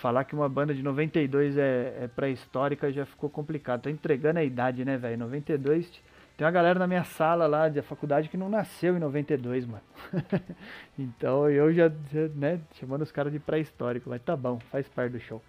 Falar 0.00 0.24
que 0.24 0.34
uma 0.34 0.48
banda 0.48 0.74
de 0.74 0.82
92 0.82 1.58
é, 1.58 1.98
é 2.02 2.08
pré-histórica 2.08 2.90
já 2.90 3.04
ficou 3.04 3.28
complicado. 3.28 3.82
Tô 3.82 3.90
entregando 3.90 4.38
a 4.38 4.44
idade, 4.44 4.84
né, 4.84 4.96
velho? 4.96 5.18
92. 5.18 6.02
Tem 6.36 6.46
uma 6.46 6.50
galera 6.50 6.78
na 6.78 6.86
minha 6.86 7.04
sala 7.04 7.46
lá 7.46 7.68
da 7.68 7.82
faculdade 7.82 8.28
que 8.28 8.36
não 8.36 8.48
nasceu 8.48 8.96
em 8.96 8.98
92, 8.98 9.66
mano. 9.66 9.82
então 10.98 11.48
eu 11.48 11.72
já, 11.72 11.90
né, 12.34 12.60
chamando 12.74 13.02
os 13.02 13.12
caras 13.12 13.32
de 13.32 13.38
pré-histórico. 13.38 14.08
Mas 14.08 14.22
tá 14.22 14.34
bom, 14.34 14.58
faz 14.70 14.88
parte 14.88 15.12
do 15.12 15.20
show. 15.20 15.42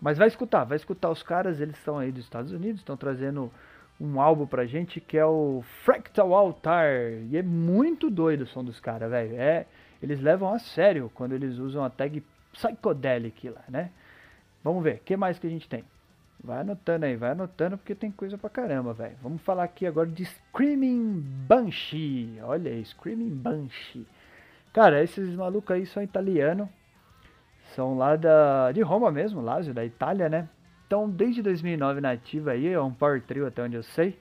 Mas 0.00 0.18
vai 0.18 0.28
escutar, 0.28 0.64
vai 0.64 0.76
escutar 0.76 1.10
os 1.10 1.22
caras. 1.22 1.60
Eles 1.60 1.76
estão 1.76 1.98
aí 1.98 2.10
dos 2.10 2.24
Estados 2.24 2.52
Unidos, 2.52 2.80
estão 2.80 2.96
trazendo 2.96 3.52
um 4.00 4.20
álbum 4.20 4.46
pra 4.46 4.66
gente 4.66 5.00
que 5.00 5.16
é 5.16 5.26
o 5.26 5.62
Fractal 5.84 6.34
Altar. 6.34 6.88
E 7.30 7.36
é 7.36 7.42
muito 7.42 8.10
doido 8.10 8.42
o 8.42 8.46
som 8.46 8.64
dos 8.64 8.80
caras, 8.80 9.10
velho. 9.10 9.36
É 9.36 9.66
eles 10.04 10.20
levam 10.20 10.52
a 10.52 10.58
sério 10.58 11.10
quando 11.14 11.32
eles 11.32 11.58
usam 11.58 11.82
a 11.82 11.88
tag 11.88 12.22
psychedelic 12.52 13.48
lá, 13.48 13.64
né? 13.68 13.90
Vamos 14.62 14.84
ver, 14.84 14.96
o 14.96 14.98
que 14.98 15.16
mais 15.16 15.38
que 15.38 15.46
a 15.46 15.50
gente 15.50 15.68
tem? 15.68 15.82
Vai 16.42 16.60
anotando 16.60 17.06
aí, 17.06 17.16
vai 17.16 17.30
anotando 17.30 17.78
porque 17.78 17.94
tem 17.94 18.10
coisa 18.10 18.36
pra 18.36 18.50
caramba, 18.50 18.92
velho. 18.92 19.16
Vamos 19.22 19.40
falar 19.40 19.64
aqui 19.64 19.86
agora 19.86 20.08
de 20.08 20.26
Screaming 20.26 21.20
Banshee. 21.48 22.38
Olha 22.42 22.70
aí, 22.70 22.84
Screaming 22.84 23.30
Banshee. 23.30 24.06
Cara, 24.74 25.02
esses 25.02 25.34
malucos 25.34 25.74
aí 25.74 25.86
são 25.86 26.02
italianos. 26.02 26.68
São 27.74 27.96
lá 27.96 28.14
da, 28.14 28.72
de 28.72 28.82
Roma 28.82 29.10
mesmo, 29.10 29.40
Lazio, 29.40 29.72
da 29.72 29.86
Itália, 29.86 30.28
né? 30.28 30.46
Então, 30.86 31.08
desde 31.08 31.40
2009 31.40 32.02
na 32.02 32.10
ativa 32.10 32.50
aí, 32.50 32.68
é 32.68 32.80
um 32.80 32.92
power 32.92 33.22
trio 33.22 33.46
até 33.46 33.62
onde 33.62 33.76
eu 33.76 33.82
sei. 33.82 34.18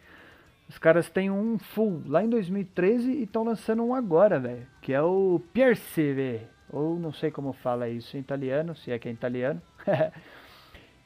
Os 0.69 0.77
caras 0.77 1.09
têm 1.09 1.29
um 1.29 1.59
full 1.59 2.01
lá 2.05 2.23
em 2.23 2.29
2013 2.29 3.11
e 3.11 3.23
estão 3.23 3.43
lançando 3.43 3.83
um 3.83 3.93
agora, 3.93 4.39
velho. 4.39 4.72
Que 4.83 4.91
é 4.91 5.01
o 5.01 5.41
Perceve. 5.53 6.41
Ou 6.69 6.99
não 6.99 7.13
sei 7.13 7.31
como 7.31 7.53
fala 7.53 7.87
isso 7.87 8.17
em 8.17 8.19
italiano, 8.19 8.75
se 8.75 8.91
é 8.91 8.99
que 8.99 9.07
é 9.07 9.11
italiano. 9.11 9.61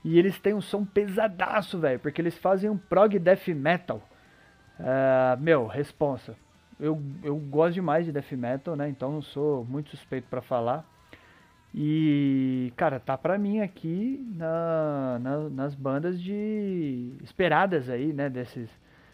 e 0.03 0.17
eles 0.17 0.39
têm 0.39 0.55
um 0.55 0.61
som 0.61 0.83
pesadaço, 0.83 1.79
velho. 1.79 1.99
Porque 1.99 2.19
eles 2.19 2.35
fazem 2.39 2.71
um 2.71 2.77
prog 2.77 3.19
death 3.19 3.47
metal. 3.49 4.01
Uh, 4.79 5.39
meu, 5.39 5.67
responsa. 5.67 6.35
Eu, 6.79 6.99
eu 7.23 7.37
gosto 7.37 7.75
demais 7.75 8.05
de 8.07 8.11
death 8.11 8.31
metal, 8.31 8.75
né? 8.75 8.89
Então 8.89 9.11
não 9.11 9.21
sou 9.21 9.63
muito 9.65 9.91
suspeito 9.91 10.27
para 10.27 10.41
falar. 10.41 10.83
E, 11.71 12.73
cara, 12.75 12.99
tá 12.99 13.15
pra 13.15 13.37
mim 13.37 13.59
aqui 13.59 14.25
na, 14.35 15.19
na, 15.21 15.49
nas 15.49 15.75
bandas 15.75 16.19
de 16.19 17.13
esperadas 17.21 17.91
aí, 17.91 18.11
né? 18.11 18.27
Desses, 18.27 18.71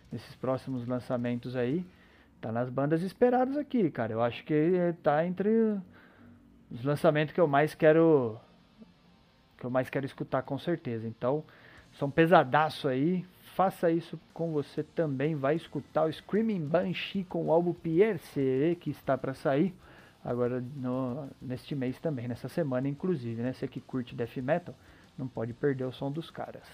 desses 0.10 0.36
próximos 0.38 0.88
lançamentos 0.88 1.54
aí. 1.54 1.86
Tá 2.44 2.52
nas 2.52 2.70
bandas 2.70 3.02
esperadas 3.02 3.56
aqui, 3.56 3.90
cara. 3.90 4.12
Eu 4.12 4.22
acho 4.22 4.44
que 4.44 4.94
tá 5.02 5.26
entre 5.26 5.80
os 6.70 6.84
lançamentos 6.84 7.34
que 7.34 7.40
eu 7.40 7.48
mais 7.48 7.74
quero 7.74 8.38
que 9.58 9.66
eu 9.66 9.70
mais 9.70 9.90
quero 9.90 10.06
escutar 10.06 10.42
com 10.42 10.60
certeza. 10.60 11.08
Então, 11.08 11.46
são 11.94 12.12
pesadaço 12.12 12.90
aí. 12.90 13.26
Faça 13.56 13.90
isso 13.90 14.20
com 14.34 14.52
você 14.52 14.84
também. 14.84 15.36
Vai 15.36 15.56
escutar 15.56 16.04
o 16.04 16.12
Screaming 16.12 16.68
Banshee 16.68 17.24
com 17.24 17.46
o 17.46 17.52
álbum 17.54 17.74
Pierce 17.74 18.78
que 18.82 18.90
está 18.90 19.18
para 19.18 19.34
sair 19.34 19.74
agora 20.22 20.62
no, 20.76 21.30
neste 21.42 21.74
mês 21.74 21.98
também, 21.98 22.28
nessa 22.28 22.50
semana 22.50 22.90
inclusive, 22.90 23.42
né? 23.42 23.54
Você 23.54 23.70
que 23.70 23.80
curte 23.80 24.16
death 24.16 24.36
metal, 24.36 24.76
não 25.18 25.30
pode 25.30 25.54
perder 25.54 25.86
o 25.86 25.94
som 25.94 26.12
dos 26.12 26.30
caras. 26.30 26.68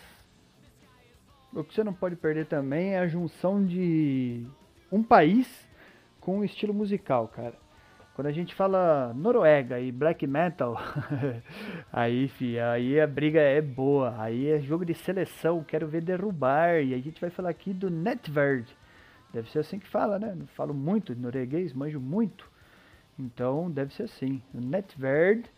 O 1.54 1.64
que 1.64 1.76
você 1.76 1.84
não 1.84 1.94
pode 1.94 2.16
perder 2.16 2.48
também 2.48 2.96
é 2.96 3.00
a 3.00 3.08
junção 3.08 3.64
de 3.64 4.48
um 4.92 5.04
país 5.04 5.68
com 6.20 6.40
um 6.40 6.44
estilo 6.44 6.74
musical, 6.74 7.28
cara. 7.28 7.56
Quando 8.20 8.28
a 8.28 8.32
gente 8.32 8.54
fala 8.54 9.14
Noruega 9.16 9.80
e 9.80 9.94
black 9.94 10.28
metal, 10.28 10.78
aí, 11.92 12.28
fi, 12.28 12.60
aí 12.60 13.00
a 13.00 13.08
briga 13.08 13.40
é 13.40 13.62
boa. 13.62 14.14
Aí 14.22 14.48
é 14.48 14.60
jogo 14.60 14.84
de 14.84 14.94
seleção, 14.94 15.64
quero 15.64 15.88
ver 15.88 16.02
derrubar. 16.02 16.84
E 16.84 16.94
a 16.94 17.00
gente 17.00 17.22
vai 17.22 17.30
falar 17.30 17.50
aqui 17.50 17.74
do 17.74 17.90
Netverd. 17.90 18.68
Deve 19.32 19.50
ser 19.50 19.60
assim 19.60 19.80
que 19.80 19.88
fala, 19.88 20.20
né? 20.20 20.36
Não 20.36 20.48
falo 20.48 20.74
muito 20.74 21.16
de 21.16 21.22
norueguês, 21.22 21.72
manjo 21.72 22.00
muito. 22.00 22.50
Então 23.18 23.72
deve 23.72 23.94
ser 23.94 24.04
assim. 24.04 24.42
O 24.54 24.60
Netverd, 24.60 25.50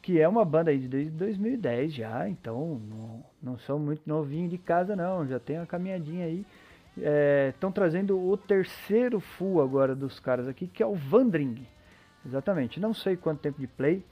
que 0.00 0.20
é 0.20 0.26
uma 0.26 0.44
banda 0.44 0.72
aí 0.72 0.78
de 0.78 1.08
2010 1.10 1.94
já, 1.94 2.28
então 2.28 2.80
não, 2.88 3.24
não 3.40 3.58
são 3.58 3.78
muito 3.78 4.02
novinhos 4.06 4.50
de 4.50 4.58
casa 4.58 4.96
não, 4.96 5.24
já 5.24 5.38
tem 5.38 5.56
uma 5.56 5.66
caminhadinha 5.66 6.26
aí. 6.26 6.44
Estão 6.96 7.70
é, 7.70 7.72
trazendo 7.72 8.18
o 8.18 8.36
terceiro 8.36 9.18
full 9.18 9.62
agora 9.62 9.94
dos 9.94 10.20
caras 10.20 10.46
aqui, 10.46 10.66
que 10.66 10.82
é 10.82 10.86
o 10.86 10.94
Vandring. 10.94 11.66
Exatamente, 12.24 12.78
não 12.78 12.92
sei 12.92 13.16
quanto 13.16 13.40
tempo 13.40 13.60
de 13.60 13.66
play. 13.66 14.04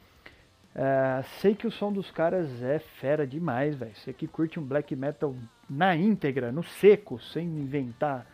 É, 0.74 1.22
sei 1.40 1.54
que 1.54 1.66
o 1.66 1.70
som 1.70 1.92
dos 1.92 2.10
caras 2.10 2.62
é 2.62 2.78
fera 2.78 3.26
demais, 3.26 3.74
velho. 3.74 3.94
Você 3.94 4.12
que 4.12 4.26
curte 4.26 4.58
um 4.58 4.64
black 4.64 4.94
metal 4.94 5.34
na 5.68 5.94
íntegra, 5.96 6.50
no 6.52 6.62
seco, 6.62 7.20
sem 7.20 7.46
inventar 7.46 8.26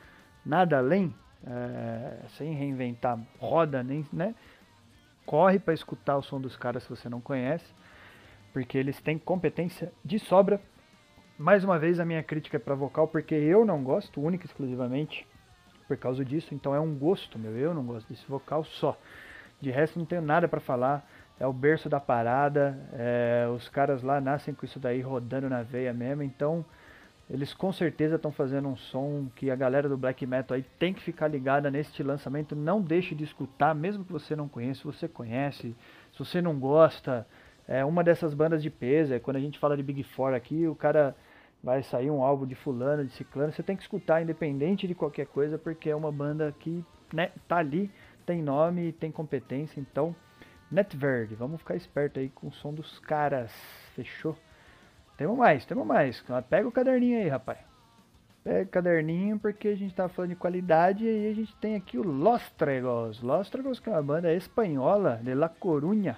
nada 0.45 0.79
além, 0.79 1.15
é, 1.47 2.19
sem 2.37 2.55
reinventar 2.55 3.19
roda, 3.39 3.83
nem, 3.83 4.07
né? 4.13 4.35
Corre 5.25 5.59
para 5.59 5.75
escutar 5.75 6.17
o 6.17 6.23
som 6.23 6.41
dos 6.41 6.57
caras 6.57 6.85
se 6.85 6.89
você 6.89 7.09
não 7.09 7.21
conhece, 7.21 7.67
porque 8.53 8.79
eles 8.79 9.01
têm 9.01 9.19
competência 9.19 9.93
de 10.05 10.19
sobra. 10.19 10.61
Mais 11.39 11.63
uma 11.63 11.79
vez 11.79 12.01
a 12.01 12.05
minha 12.05 12.23
crítica 12.23 12.57
é 12.57 12.61
para 12.61 12.75
vocal, 12.75 13.07
porque 13.07 13.35
eu 13.35 13.63
não 13.63 13.85
gosto, 13.85 14.23
única 14.23 14.45
e 14.45 14.49
exclusivamente 14.49 15.27
por 15.87 15.95
causa 15.99 16.25
disso. 16.25 16.55
Então 16.55 16.75
é 16.75 16.81
um 16.81 16.95
gosto 16.95 17.39
meu, 17.39 17.55
eu 17.55 17.75
não 17.75 17.85
gosto 17.85 18.09
desse 18.09 18.27
vocal 18.27 18.65
só. 18.65 18.99
De 19.61 19.71
resto 19.71 19.99
não 19.99 20.07
tenho 20.07 20.23
nada 20.23 20.49
para 20.49 20.61
falar. 20.61 21.07
É 21.39 21.47
o 21.47 21.53
berço 21.53 21.91
da 21.91 22.01
parada. 22.01 22.79
É, 22.95 23.47
os 23.55 23.69
caras 23.69 24.03
lá 24.03 24.19
nascem 24.19 24.55
com 24.55 24.65
isso 24.65 24.81
daí 24.81 25.03
rodando 25.03 25.47
na 25.51 25.63
veia 25.63 25.93
mesmo. 25.93 26.23
Então 26.23 26.65
eles 27.29 27.53
com 27.53 27.71
certeza 27.71 28.17
estão 28.17 28.33
fazendo 28.33 28.69
um 28.69 28.77
som 28.77 29.29
que 29.37 29.51
a 29.51 29.57
galera 29.57 29.91
do 29.91 29.97
black 29.99 30.25
metal 30.25 30.55
aí 30.55 30.65
tem 30.79 30.95
que 30.95 31.03
ficar 31.03 31.29
ligada 31.29 31.71
neste 31.71 32.03
lançamento. 32.03 32.57
Não 32.57 32.81
deixe 32.81 33.15
de 33.15 33.25
escutar, 33.25 33.75
mesmo 33.75 34.07
que 34.07 34.13
você 34.13 34.35
não 34.35 34.49
conheça, 34.49 34.91
você 34.91 35.07
conhece, 35.07 35.77
se 36.13 36.19
você 36.19 36.41
não 36.41 36.59
gosta. 36.59 37.27
É 37.69 37.85
uma 37.85 38.03
dessas 38.03 38.33
bandas 38.33 38.63
de 38.63 38.71
peso. 38.71 39.13
É 39.13 39.19
quando 39.19 39.37
a 39.37 39.41
gente 39.41 39.59
fala 39.59 39.77
de 39.77 39.83
Big 39.83 40.03
Four 40.03 40.33
aqui, 40.33 40.67
o 40.67 40.75
cara 40.75 41.15
vai 41.67 41.83
sair 41.83 42.13
um 42.13 42.23
álbum 42.23 42.47
de 42.47 42.55
fulano, 42.55 43.05
de 43.05 43.11
ciclano. 43.11 43.53
Você 43.53 43.61
tem 43.61 43.75
que 43.75 43.83
escutar, 43.83 44.23
independente 44.23 44.87
de 44.87 44.95
qualquer 44.95 45.27
coisa, 45.27 45.59
porque 45.59 45.91
é 45.91 45.97
uma 45.97 46.13
banda 46.13 46.55
que 46.61 46.85
né, 47.13 47.33
tá 47.49 47.57
ali, 47.57 47.91
tem 48.25 48.41
nome, 48.41 48.93
tem 48.93 49.11
competência. 49.11 49.81
Então, 49.81 50.15
Netverde, 50.71 51.35
vamos 51.35 51.59
ficar 51.59 51.75
esperto 51.75 52.21
aí 52.21 52.29
com 52.29 52.47
o 52.47 52.53
som 52.53 52.73
dos 52.73 53.01
caras. 53.01 53.53
Fechou? 53.97 54.37
Temos 55.17 55.37
mais, 55.37 55.67
temos 55.67 55.85
mais. 55.85 56.25
Pega 56.49 56.69
o 56.69 56.71
caderninho 56.71 57.19
aí, 57.19 57.29
rapaz. 57.29 57.59
Pega 58.45 58.63
o 58.63 58.69
caderninho 58.69 59.37
porque 59.37 59.67
a 59.67 59.77
gente 59.77 59.93
tá 59.93 60.09
falando 60.09 60.31
de 60.31 60.37
qualidade 60.37 61.05
e 61.05 61.09
aí 61.09 61.33
a 61.33 61.35
gente 61.35 61.57
tem 61.57 61.75
aqui 61.75 61.99
o 61.99 62.03
Los 62.05 62.49
Tregos. 62.51 63.21
Los 63.23 63.51
Tregos 63.51 63.81
que 63.81 63.91
é 63.91 63.93
uma 63.93 64.03
banda 64.05 64.33
espanhola 64.33 65.21
de 65.21 65.35
La 65.35 65.49
Coruña. 65.49 66.17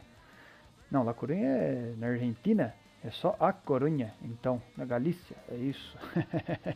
Não, 0.90 1.04
La 1.04 1.14
Coruña 1.14 1.48
é 1.48 1.94
na 1.96 2.08
Argentina. 2.08 2.74
É 3.04 3.10
só 3.10 3.36
a 3.38 3.52
Corunha, 3.52 4.12
então, 4.22 4.60
na 4.76 4.84
Galícia, 4.84 5.36
é 5.50 5.54
isso. 5.54 5.96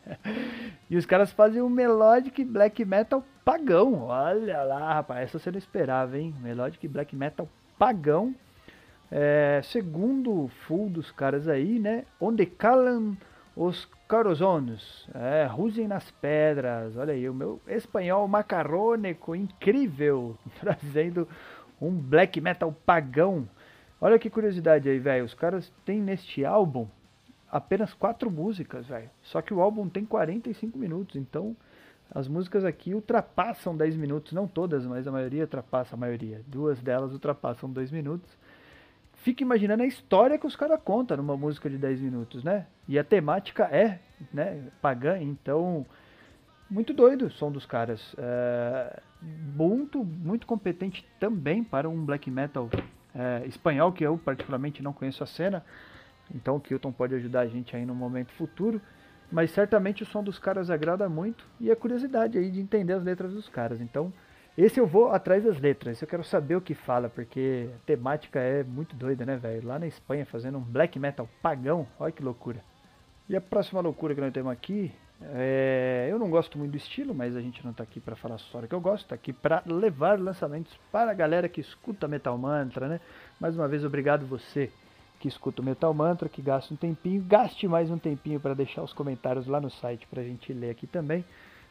e 0.88 0.96
os 0.96 1.04
caras 1.04 1.32
fazem 1.32 1.60
um 1.60 1.68
melodic 1.68 2.44
black 2.44 2.84
metal 2.84 3.24
pagão. 3.44 4.02
Olha 4.04 4.62
lá, 4.62 4.94
rapaz, 4.94 5.22
essa 5.22 5.38
você 5.38 5.50
não 5.50 5.58
esperava, 5.58 6.16
hein? 6.16 6.32
Melodic 6.40 6.86
black 6.86 7.16
metal 7.16 7.48
pagão 7.76 8.34
é, 9.14 9.60
segundo 9.64 10.48
full 10.66 10.88
dos 10.88 11.12
caras 11.12 11.46
aí, 11.46 11.78
né? 11.78 12.06
Onde 12.18 12.46
calam 12.46 13.14
os 13.54 13.86
carozones, 14.08 15.06
é, 15.14 15.44
rusem 15.44 15.86
nas 15.86 16.10
pedras. 16.10 16.96
Olha 16.96 17.12
aí, 17.12 17.28
o 17.28 17.34
meu 17.34 17.60
espanhol 17.68 18.26
macarrônico 18.26 19.36
incrível, 19.36 20.38
trazendo 20.58 21.28
um 21.78 21.90
black 21.90 22.40
metal 22.40 22.74
pagão. 22.86 23.46
Olha 24.04 24.18
que 24.18 24.28
curiosidade 24.28 24.88
aí, 24.88 24.98
velho. 24.98 25.24
Os 25.24 25.32
caras 25.32 25.72
têm 25.84 26.00
neste 26.00 26.44
álbum 26.44 26.88
apenas 27.48 27.94
quatro 27.94 28.28
músicas, 28.32 28.88
velho. 28.88 29.08
Só 29.22 29.40
que 29.40 29.54
o 29.54 29.60
álbum 29.60 29.88
tem 29.88 30.04
45 30.04 30.76
minutos, 30.76 31.14
então 31.14 31.56
as 32.10 32.26
músicas 32.26 32.64
aqui 32.64 32.92
ultrapassam 32.94 33.76
10 33.76 33.94
minutos, 33.94 34.32
não 34.32 34.48
todas, 34.48 34.84
mas 34.84 35.06
a 35.06 35.12
maioria 35.12 35.42
ultrapassa 35.42 35.94
a 35.94 35.96
maioria. 35.96 36.42
Duas 36.48 36.82
delas 36.82 37.12
ultrapassam 37.12 37.70
2 37.70 37.92
minutos 37.92 38.28
fica 39.22 39.44
imaginando 39.44 39.84
a 39.84 39.86
história 39.86 40.36
que 40.36 40.46
os 40.46 40.56
caras 40.56 40.80
contam 40.84 41.16
numa 41.16 41.36
música 41.36 41.70
de 41.70 41.78
10 41.78 42.00
minutos, 42.00 42.42
né? 42.42 42.66
E 42.88 42.98
a 42.98 43.04
temática 43.04 43.68
é, 43.70 44.00
né, 44.34 44.68
pagã, 44.80 45.16
então 45.20 45.86
muito 46.68 46.92
doido 46.92 47.26
o 47.26 47.30
som 47.30 47.52
dos 47.52 47.64
caras. 47.64 48.14
É, 48.18 49.00
muito, 49.22 50.04
muito 50.04 50.44
competente 50.44 51.06
também 51.20 51.62
para 51.62 51.88
um 51.88 52.04
black 52.04 52.28
metal 52.30 52.68
é, 53.14 53.46
espanhol, 53.46 53.92
que 53.92 54.04
eu 54.04 54.18
particularmente 54.18 54.82
não 54.82 54.92
conheço 54.92 55.22
a 55.22 55.26
cena. 55.26 55.64
Então 56.34 56.56
o 56.56 56.60
Kilton 56.60 56.92
pode 56.92 57.14
ajudar 57.14 57.40
a 57.40 57.46
gente 57.46 57.74
aí 57.76 57.84
no 57.84 57.94
momento 57.94 58.32
futuro. 58.32 58.80
Mas 59.30 59.50
certamente 59.50 60.02
o 60.02 60.06
som 60.06 60.22
dos 60.22 60.38
caras 60.38 60.68
agrada 60.70 61.08
muito 61.08 61.46
e 61.58 61.70
a 61.70 61.76
curiosidade 61.76 62.36
aí 62.36 62.50
de 62.50 62.60
entender 62.60 62.92
as 62.92 63.02
letras 63.02 63.32
dos 63.32 63.48
caras. 63.48 63.80
Então 63.80 64.12
esse 64.56 64.78
eu 64.78 64.86
vou 64.86 65.10
atrás 65.10 65.42
das 65.42 65.58
letras, 65.58 66.02
eu 66.02 66.06
quero 66.06 66.22
saber 66.22 66.56
o 66.56 66.60
que 66.60 66.74
fala, 66.74 67.08
porque 67.08 67.70
a 67.74 67.86
temática 67.86 68.38
é 68.38 68.62
muito 68.62 68.94
doida, 68.94 69.24
né, 69.24 69.34
velho? 69.36 69.66
Lá 69.66 69.78
na 69.78 69.86
Espanha 69.86 70.26
fazendo 70.26 70.58
um 70.58 70.60
black 70.60 70.98
metal 70.98 71.26
pagão, 71.40 71.86
olha 71.98 72.12
que 72.12 72.22
loucura. 72.22 72.62
E 73.30 73.34
a 73.34 73.40
próxima 73.40 73.80
loucura 73.80 74.14
que 74.14 74.20
nós 74.20 74.30
temos 74.30 74.52
aqui, 74.52 74.92
é... 75.34 76.08
eu 76.10 76.18
não 76.18 76.30
gosto 76.30 76.58
muito 76.58 76.72
do 76.72 76.76
estilo, 76.76 77.14
mas 77.14 77.36
a 77.36 77.40
gente 77.40 77.64
não 77.64 77.72
tá 77.72 77.82
aqui 77.82 78.00
para 78.00 78.16
falar 78.16 78.38
só 78.38 78.60
que 78.62 78.74
eu 78.74 78.80
gosto, 78.80 79.08
tá 79.08 79.14
aqui 79.14 79.32
para 79.32 79.62
levar 79.66 80.18
lançamentos 80.18 80.72
para 80.90 81.10
a 81.10 81.14
galera 81.14 81.48
que 81.48 81.60
escuta 81.60 82.08
Metal 82.08 82.36
Mantra, 82.36 82.88
né? 82.88 83.00
Mais 83.40 83.56
uma 83.56 83.68
vez, 83.68 83.84
obrigado 83.84 84.26
você 84.26 84.70
que 85.20 85.28
escuta 85.28 85.62
o 85.62 85.64
Metal 85.64 85.94
Mantra, 85.94 86.28
que 86.28 86.42
gasta 86.42 86.74
um 86.74 86.76
tempinho, 86.76 87.22
gaste 87.22 87.68
mais 87.68 87.90
um 87.90 87.98
tempinho 87.98 88.40
para 88.40 88.54
deixar 88.54 88.82
os 88.82 88.92
comentários 88.92 89.46
lá 89.46 89.60
no 89.60 89.70
site 89.70 90.06
para 90.08 90.20
a 90.20 90.24
gente 90.24 90.52
ler 90.52 90.70
aqui 90.70 90.86
também. 90.86 91.24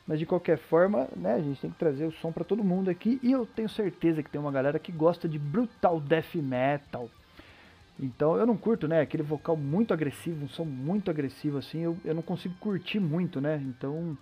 Mas 0.07 0.19
de 0.19 0.25
qualquer 0.25 0.57
forma, 0.57 1.07
né, 1.15 1.35
a 1.35 1.41
gente 1.41 1.61
tem 1.61 1.69
que 1.69 1.77
trazer 1.77 2.05
o 2.05 2.11
som 2.11 2.31
para 2.31 2.43
todo 2.43 2.63
mundo 2.63 2.89
aqui. 2.89 3.19
E 3.21 3.31
eu 3.31 3.45
tenho 3.45 3.69
certeza 3.69 4.23
que 4.23 4.29
tem 4.29 4.39
uma 4.39 4.51
galera 4.51 4.79
que 4.79 4.91
gosta 4.91 5.27
de 5.27 5.37
brutal 5.37 5.99
death 5.99 6.35
metal. 6.35 7.09
Então 8.01 8.35
eu 8.35 8.47
não 8.47 8.57
curto, 8.57 8.87
né? 8.87 9.01
Aquele 9.01 9.23
vocal 9.23 9.55
muito 9.55 9.93
agressivo, 9.93 10.43
um 10.43 10.49
som 10.49 10.65
muito 10.65 11.11
agressivo 11.11 11.59
assim, 11.59 11.81
eu, 11.81 11.95
eu 12.03 12.15
não 12.15 12.23
consigo 12.23 12.55
curtir 12.59 12.99
muito, 12.99 13.39
né? 13.39 13.61
Então 13.63 14.17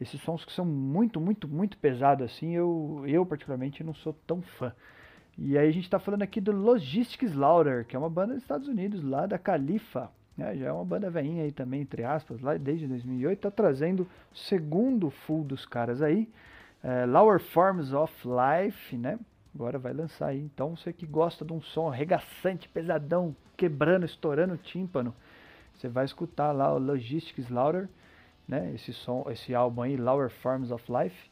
esses 0.00 0.20
sons 0.20 0.44
que 0.44 0.52
são 0.52 0.64
muito, 0.64 1.20
muito, 1.20 1.48
muito 1.48 1.76
pesados 1.78 2.24
assim, 2.24 2.54
eu, 2.54 3.02
eu 3.06 3.26
particularmente 3.26 3.82
não 3.82 3.94
sou 3.94 4.14
tão 4.26 4.40
fã. 4.42 4.72
E 5.38 5.58
aí 5.58 5.68
a 5.68 5.72
gente 5.72 5.90
tá 5.90 5.98
falando 5.98 6.22
aqui 6.22 6.40
do 6.40 6.52
Logistics 6.52 7.34
Louder, 7.34 7.84
que 7.84 7.96
é 7.96 7.98
uma 7.98 8.08
banda 8.08 8.34
dos 8.34 8.42
Estados 8.42 8.68
Unidos, 8.68 9.02
lá 9.02 9.26
da 9.26 9.38
Califa. 9.38 10.10
Né? 10.36 10.56
Já 10.56 10.66
é 10.66 10.72
uma 10.72 10.84
banda 10.84 11.10
veinha 11.10 11.44
aí 11.44 11.52
também, 11.52 11.82
entre 11.82 12.04
aspas, 12.04 12.40
lá 12.40 12.56
desde 12.56 12.86
2008. 12.86 13.40
Tá 13.40 13.50
trazendo 13.50 14.08
o 14.32 14.36
segundo 14.36 15.10
full 15.10 15.44
dos 15.44 15.66
caras 15.66 16.00
aí. 16.00 16.28
É, 16.82 17.04
Lower 17.04 17.40
Forms 17.40 17.92
of 17.92 18.14
Life, 18.26 18.96
né? 18.96 19.18
Agora 19.56 19.78
vai 19.78 19.94
lançar 19.94 20.26
aí. 20.26 20.38
Então 20.38 20.76
você 20.76 20.92
que 20.92 21.06
gosta 21.06 21.42
de 21.42 21.50
um 21.50 21.62
som 21.62 21.88
arregaçante, 21.88 22.68
pesadão, 22.68 23.34
quebrando, 23.56 24.04
estourando 24.04 24.52
o 24.52 24.58
tímpano, 24.58 25.14
você 25.72 25.88
vai 25.88 26.04
escutar 26.04 26.52
lá 26.52 26.74
o 26.74 26.78
Logistics 26.78 27.48
Louder, 27.48 27.88
né? 28.46 28.70
Esse 28.74 28.92
som, 28.92 29.24
esse 29.30 29.54
álbum 29.54 29.80
aí, 29.80 29.96
Lower 29.96 30.28
Forms 30.28 30.70
of 30.70 30.84
Life, 30.92 31.30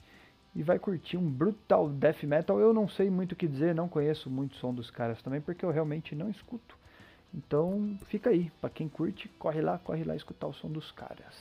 e 0.56 0.62
vai 0.62 0.78
curtir 0.78 1.18
um 1.18 1.30
brutal 1.30 1.86
death 1.90 2.22
metal. 2.22 2.58
Eu 2.58 2.72
não 2.72 2.88
sei 2.88 3.10
muito 3.10 3.32
o 3.32 3.36
que 3.36 3.46
dizer, 3.46 3.74
não 3.74 3.90
conheço 3.90 4.30
muito 4.30 4.52
o 4.52 4.56
som 4.56 4.72
dos 4.72 4.90
caras 4.90 5.20
também, 5.20 5.42
porque 5.42 5.62
eu 5.62 5.70
realmente 5.70 6.14
não 6.14 6.30
escuto. 6.30 6.78
Então 7.34 7.94
fica 8.06 8.30
aí, 8.30 8.50
para 8.58 8.70
quem 8.70 8.88
curte, 8.88 9.28
corre 9.38 9.60
lá, 9.60 9.76
corre 9.76 10.02
lá 10.02 10.16
escutar 10.16 10.46
o 10.46 10.54
som 10.54 10.70
dos 10.70 10.90
caras. 10.92 11.34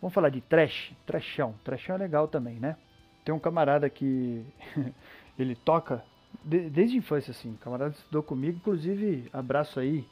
Vamos 0.00 0.14
falar 0.14 0.28
de 0.28 0.40
trash, 0.42 0.92
trashão. 1.04 1.56
Trashão 1.64 1.96
é 1.96 1.98
legal 1.98 2.28
também, 2.28 2.60
né? 2.60 2.76
Tem 3.24 3.34
um 3.34 3.40
camarada 3.40 3.90
que 3.90 4.44
ele 5.38 5.54
toca 5.54 6.02
de, 6.44 6.68
desde 6.70 6.96
a 6.96 6.98
infância, 6.98 7.30
assim. 7.30 7.52
O 7.52 7.58
camarada 7.58 7.94
estudou 7.94 8.22
comigo, 8.22 8.56
inclusive, 8.56 9.28
abraço 9.32 9.80
aí. 9.80 10.04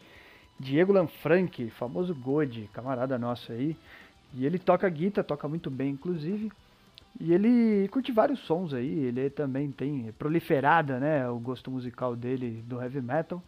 Diego 0.58 0.92
Lanfranchi, 0.92 1.70
famoso 1.70 2.14
God, 2.14 2.56
camarada 2.72 3.18
nosso 3.18 3.52
aí. 3.52 3.76
E 4.32 4.44
ele 4.46 4.58
toca 4.58 4.88
guitarra, 4.88 5.24
toca 5.24 5.48
muito 5.48 5.70
bem, 5.70 5.90
inclusive. 5.90 6.50
E 7.20 7.32
ele 7.32 7.88
curte 7.88 8.10
vários 8.10 8.40
sons 8.40 8.74
aí, 8.74 9.04
ele 9.04 9.30
também 9.30 9.70
tem 9.70 10.12
proliferada, 10.18 10.98
né, 10.98 11.28
o 11.28 11.38
gosto 11.38 11.70
musical 11.70 12.16
dele 12.16 12.64
do 12.66 12.80
heavy 12.82 13.00
metal. 13.00 13.40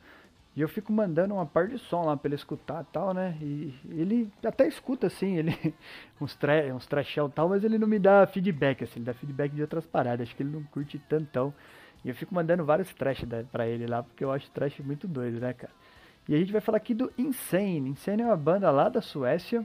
E 0.56 0.60
eu 0.62 0.68
fico 0.68 0.90
mandando 0.90 1.34
uma 1.34 1.44
par 1.44 1.68
de 1.68 1.78
som 1.78 2.06
lá 2.06 2.16
pra 2.16 2.28
ele 2.28 2.34
escutar 2.34 2.82
e 2.82 2.86
tal, 2.90 3.12
né? 3.12 3.36
E 3.42 3.74
ele 3.90 4.32
até 4.42 4.66
escuta, 4.66 5.06
assim, 5.06 5.36
ele 5.36 5.74
uns, 6.18 6.34
tre 6.34 6.72
uns 6.72 6.86
e 6.86 7.30
tal, 7.34 7.50
mas 7.50 7.62
ele 7.62 7.78
não 7.78 7.86
me 7.86 7.98
dá 7.98 8.26
feedback, 8.26 8.82
assim, 8.82 8.94
ele 8.96 9.04
dá 9.04 9.12
feedback 9.12 9.52
de 9.52 9.60
outras 9.60 9.86
paradas, 9.86 10.26
acho 10.26 10.34
que 10.34 10.42
ele 10.42 10.50
não 10.50 10.62
curte 10.64 10.98
tantão. 10.98 11.52
E 12.02 12.08
eu 12.08 12.14
fico 12.14 12.34
mandando 12.34 12.64
vários 12.64 12.92
trash 12.94 13.22
pra 13.52 13.66
ele 13.66 13.86
lá, 13.86 14.02
porque 14.02 14.24
eu 14.24 14.32
acho 14.32 14.50
trash 14.50 14.78
muito 14.80 15.06
doido, 15.06 15.40
né, 15.40 15.52
cara? 15.52 15.72
E 16.28 16.34
a 16.34 16.38
gente 16.38 16.52
vai 16.52 16.60
falar 16.60 16.78
aqui 16.78 16.94
do 16.94 17.12
Insane. 17.18 17.90
Insane 17.90 18.22
é 18.22 18.26
uma 18.26 18.36
banda 18.36 18.70
lá 18.70 18.88
da 18.88 19.02
Suécia, 19.02 19.64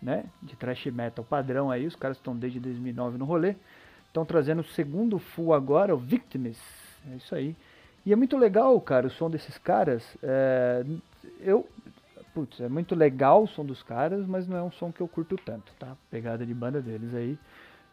né? 0.00 0.24
De 0.40 0.56
thrash 0.56 0.86
metal 0.86 1.24
padrão 1.24 1.70
aí, 1.70 1.86
os 1.86 1.96
caras 1.96 2.16
estão 2.16 2.36
desde 2.36 2.60
2009 2.60 3.18
no 3.18 3.24
rolê. 3.24 3.56
Estão 4.06 4.24
trazendo 4.24 4.60
o 4.60 4.64
segundo 4.64 5.18
full 5.18 5.52
agora, 5.52 5.94
o 5.94 5.98
Victims. 5.98 6.58
É 7.10 7.16
isso 7.16 7.34
aí. 7.34 7.56
E 8.04 8.12
é 8.12 8.16
muito 8.16 8.36
legal, 8.36 8.80
cara, 8.80 9.06
o 9.06 9.10
som 9.10 9.30
desses 9.30 9.58
caras. 9.58 10.16
É, 10.22 10.84
eu. 11.40 11.68
Putz, 12.32 12.60
é 12.60 12.68
muito 12.68 12.94
legal 12.94 13.42
o 13.42 13.48
som 13.48 13.64
dos 13.64 13.82
caras, 13.82 14.24
mas 14.24 14.46
não 14.46 14.56
é 14.56 14.62
um 14.62 14.70
som 14.70 14.92
que 14.92 15.00
eu 15.00 15.08
curto 15.08 15.36
tanto, 15.44 15.72
tá? 15.78 15.96
Pegada 16.10 16.46
de 16.46 16.54
banda 16.54 16.80
deles 16.80 17.12
aí. 17.12 17.36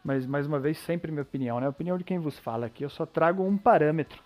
Mas, 0.04 0.24
mais 0.26 0.46
uma 0.46 0.60
vez, 0.60 0.78
sempre 0.78 1.10
minha 1.10 1.22
opinião, 1.22 1.58
né? 1.58 1.66
A 1.66 1.70
opinião 1.70 1.98
de 1.98 2.04
quem 2.04 2.18
vos 2.18 2.38
fala 2.38 2.66
aqui. 2.66 2.84
Eu 2.84 2.88
só 2.88 3.04
trago 3.04 3.42
um 3.42 3.58
parâmetro. 3.58 4.22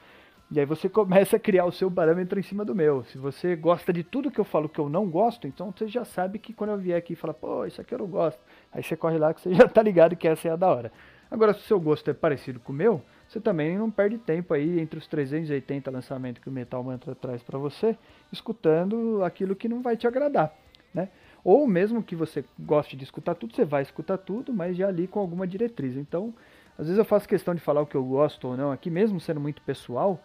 E 0.50 0.60
aí 0.60 0.66
você 0.66 0.86
começa 0.90 1.36
a 1.36 1.40
criar 1.40 1.64
o 1.64 1.72
seu 1.72 1.90
parâmetro 1.90 2.38
em 2.38 2.42
cima 2.42 2.64
do 2.64 2.74
meu. 2.74 3.02
Se 3.04 3.16
você 3.16 3.56
gosta 3.56 3.92
de 3.92 4.04
tudo 4.04 4.30
que 4.30 4.38
eu 4.38 4.44
falo 4.44 4.68
que 4.68 4.78
eu 4.78 4.88
não 4.88 5.08
gosto, 5.08 5.46
então 5.46 5.72
você 5.72 5.88
já 5.88 6.04
sabe 6.04 6.38
que 6.38 6.52
quando 6.52 6.70
eu 6.70 6.78
vier 6.78 6.98
aqui 6.98 7.14
e 7.14 7.16
falar, 7.16 7.34
pô, 7.34 7.64
isso 7.64 7.80
aqui 7.80 7.94
eu 7.94 8.00
não 8.00 8.06
gosto. 8.06 8.38
Aí 8.70 8.82
você 8.82 8.94
corre 8.94 9.16
lá 9.16 9.32
que 9.32 9.40
você 9.40 9.54
já 9.54 9.66
tá 9.66 9.82
ligado 9.82 10.14
que 10.14 10.28
essa 10.28 10.46
é 10.46 10.50
a 10.50 10.56
da 10.56 10.68
hora. 10.68 10.92
Agora, 11.30 11.54
se 11.54 11.60
o 11.60 11.62
seu 11.62 11.80
gosto 11.80 12.10
é 12.10 12.14
parecido 12.14 12.60
com 12.60 12.72
o 12.72 12.76
meu, 12.76 13.02
você 13.32 13.40
também 13.40 13.78
não 13.78 13.90
perde 13.90 14.18
tempo 14.18 14.52
aí 14.52 14.78
entre 14.78 14.98
os 14.98 15.06
380 15.06 15.90
lançamentos 15.90 16.42
que 16.42 16.50
o 16.50 16.52
Metal 16.52 16.84
Mantra 16.84 17.14
traz 17.14 17.42
para 17.42 17.58
você, 17.58 17.96
escutando 18.30 19.24
aquilo 19.24 19.56
que 19.56 19.70
não 19.70 19.80
vai 19.80 19.96
te 19.96 20.06
agradar, 20.06 20.52
né? 20.92 21.08
Ou 21.42 21.66
mesmo 21.66 22.02
que 22.02 22.14
você 22.14 22.44
goste 22.58 22.94
de 22.94 23.04
escutar 23.04 23.34
tudo, 23.34 23.56
você 23.56 23.64
vai 23.64 23.80
escutar 23.80 24.18
tudo, 24.18 24.52
mas 24.52 24.76
já 24.76 24.86
ali 24.86 25.06
com 25.06 25.18
alguma 25.18 25.46
diretriz. 25.46 25.96
Então, 25.96 26.34
às 26.78 26.86
vezes 26.86 26.98
eu 26.98 27.06
faço 27.06 27.26
questão 27.26 27.54
de 27.54 27.60
falar 27.62 27.80
o 27.80 27.86
que 27.86 27.94
eu 27.94 28.04
gosto 28.04 28.48
ou 28.48 28.56
não 28.56 28.70
aqui, 28.70 28.90
mesmo 28.90 29.18
sendo 29.18 29.40
muito 29.40 29.62
pessoal, 29.62 30.22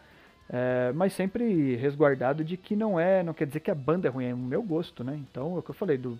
é, 0.49 0.91
mas 0.93 1.13
sempre 1.13 1.77
resguardado 1.77 2.43
de 2.43 2.57
que 2.57 2.75
não 2.75 2.99
é, 2.99 3.23
não 3.23 3.33
quer 3.33 3.47
dizer 3.47 3.61
que 3.61 3.71
a 3.71 3.75
banda 3.75 4.09
é 4.09 4.11
ruim, 4.11 4.25
é 4.25 4.33
o 4.33 4.37
meu 4.37 4.61
gosto, 4.61 5.01
né? 5.01 5.15
Então, 5.15 5.55
é 5.55 5.59
o 5.59 5.63
que 5.63 5.71
eu 5.71 5.75
falei 5.75 5.97
do, 5.97 6.19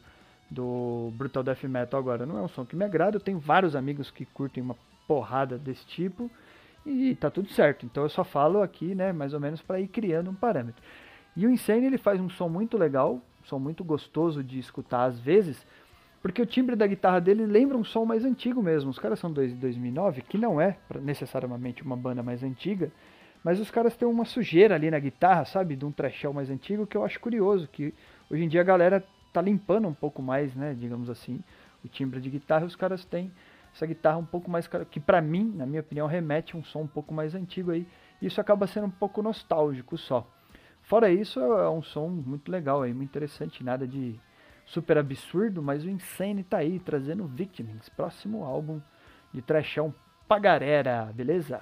do 0.50 1.12
Brutal 1.18 1.44
Death 1.44 1.64
Metal 1.66 2.00
agora, 2.00 2.26
não 2.26 2.38
é 2.38 2.42
um 2.42 2.48
som 2.48 2.66
que 2.66 2.78
me 2.78 2.86
agrada, 2.86 3.18
eu 3.18 3.22
tenho 3.22 3.40
vários 3.40 3.76
amigos 3.76 4.10
que 4.10 4.26
curtem 4.26 4.64
uma 4.64 4.78
porrada 5.06 5.58
desse 5.58 5.86
tipo, 5.86 6.32
e 6.88 7.16
tá 7.16 7.30
tudo 7.30 7.50
certo. 7.50 7.86
Então 7.86 8.04
eu 8.04 8.10
só 8.10 8.24
falo 8.24 8.62
aqui, 8.62 8.96
né, 8.96 9.12
mais 9.12 9.34
ou 9.34 9.40
menos 9.40 9.62
para 9.62 9.80
ir 9.80 9.88
criando 9.88 10.30
um 10.30 10.36
parâmetro. 10.36 10.82
E 11.36 11.46
o 11.46 11.50
Insane 11.50 11.86
ele 11.86 11.98
faz 11.98 12.20
um 12.20 12.30
som 12.30 12.50
muito 12.50 12.78
legal, 12.78 13.16
um 13.16 13.46
som 13.46 13.60
muito 13.60 13.84
gostoso 13.84 14.44
de 14.44 14.58
escutar 14.58 15.04
às 15.06 15.20
vezes, 15.20 15.66
porque 16.22 16.42
o 16.42 16.46
timbre 16.46 16.76
da 16.76 16.88
guitarra 16.88 17.22
dele 17.22 17.46
lembra 17.46 17.78
um 17.78 17.84
som 17.84 18.06
mais 18.06 18.26
antigo 18.26 18.62
mesmo. 18.62 18.90
Os 18.90 18.98
caras 18.98 19.20
são 19.20 19.32
de 19.32 19.50
2009, 19.50 20.22
que 20.24 20.38
não 20.38 20.60
é 20.60 20.78
necessariamente 21.02 21.84
uma 21.84 21.96
banda 21.96 22.24
mais 22.24 22.44
antiga, 22.44 22.92
mas 23.44 23.60
os 23.60 23.70
caras 23.70 23.96
têm 23.96 24.08
uma 24.08 24.26
sujeira 24.26 24.76
ali 24.76 24.90
na 24.90 25.00
guitarra, 25.00 25.46
sabe, 25.46 25.76
de 25.76 25.86
um 25.86 25.92
trashão 25.92 26.34
mais 26.34 26.50
antigo 26.50 26.88
que 26.88 26.98
eu 26.98 27.06
acho 27.06 27.20
curioso, 27.20 27.68
que 27.68 27.94
hoje 28.30 28.44
em 28.44 28.48
dia 28.48 28.62
a 28.62 28.64
galera 28.64 29.04
tá 29.32 29.42
limpando 29.42 29.88
um 29.88 29.94
pouco 29.94 30.22
mais, 30.22 30.56
né, 30.56 30.76
digamos 30.78 31.10
assim, 31.10 31.40
o 31.86 31.88
timbre 31.88 32.20
de 32.20 32.30
guitarra, 32.30 32.66
os 32.66 32.76
caras 32.76 33.06
têm 33.06 33.32
essa 33.74 33.86
guitarra 33.86 34.18
um 34.18 34.26
pouco 34.26 34.50
mais 34.50 34.68
que 34.90 35.00
para 35.00 35.22
mim, 35.22 35.54
na 35.56 35.66
minha 35.66 35.82
opinião, 35.82 36.08
remete 36.08 36.56
a 36.56 36.60
um 36.60 36.64
som 36.64 36.82
um 36.82 36.88
pouco 36.88 37.14
mais 37.14 37.36
antigo 37.36 37.72
aí. 37.72 37.88
Isso 38.22 38.42
acaba 38.42 38.68
sendo 38.68 38.88
um 38.88 38.92
pouco 38.92 39.22
nostálgico 39.22 39.98
só. 39.98 40.28
Fora 40.82 41.10
isso, 41.10 41.40
é 41.40 41.70
um 41.70 41.82
som 41.82 42.08
muito 42.08 42.52
legal 42.52 42.82
aí, 42.82 42.94
muito 42.94 43.10
interessante, 43.10 43.64
nada 43.64 43.88
de 43.88 44.20
super 44.66 44.98
absurdo, 44.98 45.62
mas 45.62 45.84
o 45.84 45.90
Insane 45.90 46.44
tá 46.44 46.58
aí 46.58 46.80
trazendo 46.80 47.26
Victims, 47.26 47.90
próximo 47.90 48.44
álbum 48.44 48.82
de 49.34 49.42
trashão 49.42 49.94
pra 50.28 51.14
beleza? 51.14 51.62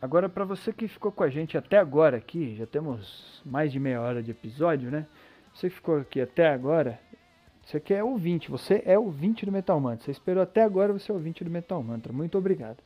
Agora 0.00 0.28
para 0.28 0.44
você 0.44 0.72
que 0.72 0.88
ficou 0.88 1.12
com 1.12 1.22
a 1.22 1.28
gente 1.28 1.58
até 1.58 1.78
agora 1.78 2.16
aqui, 2.16 2.56
já 2.56 2.66
temos 2.66 3.42
mais 3.44 3.70
de 3.70 3.78
meia 3.78 4.00
hora 4.00 4.22
de 4.22 4.30
episódio, 4.30 4.90
né? 4.90 5.06
Você 5.52 5.68
ficou 5.68 5.98
aqui 5.98 6.20
até 6.20 6.48
agora, 6.48 6.98
você 7.70 7.78
que 7.78 7.94
é 7.94 8.02
ouvinte, 8.02 8.50
você 8.50 8.82
é 8.84 8.98
ouvinte 8.98 9.46
do 9.46 9.52
Metal 9.52 9.78
Mantra. 9.78 10.04
Você 10.04 10.10
esperou 10.10 10.42
até 10.42 10.62
agora, 10.62 10.92
você 10.92 11.10
é 11.10 11.14
ouvinte 11.14 11.44
do 11.44 11.50
Metal 11.50 11.80
Mantra. 11.82 12.12
Muito 12.12 12.36
obrigado. 12.36 12.78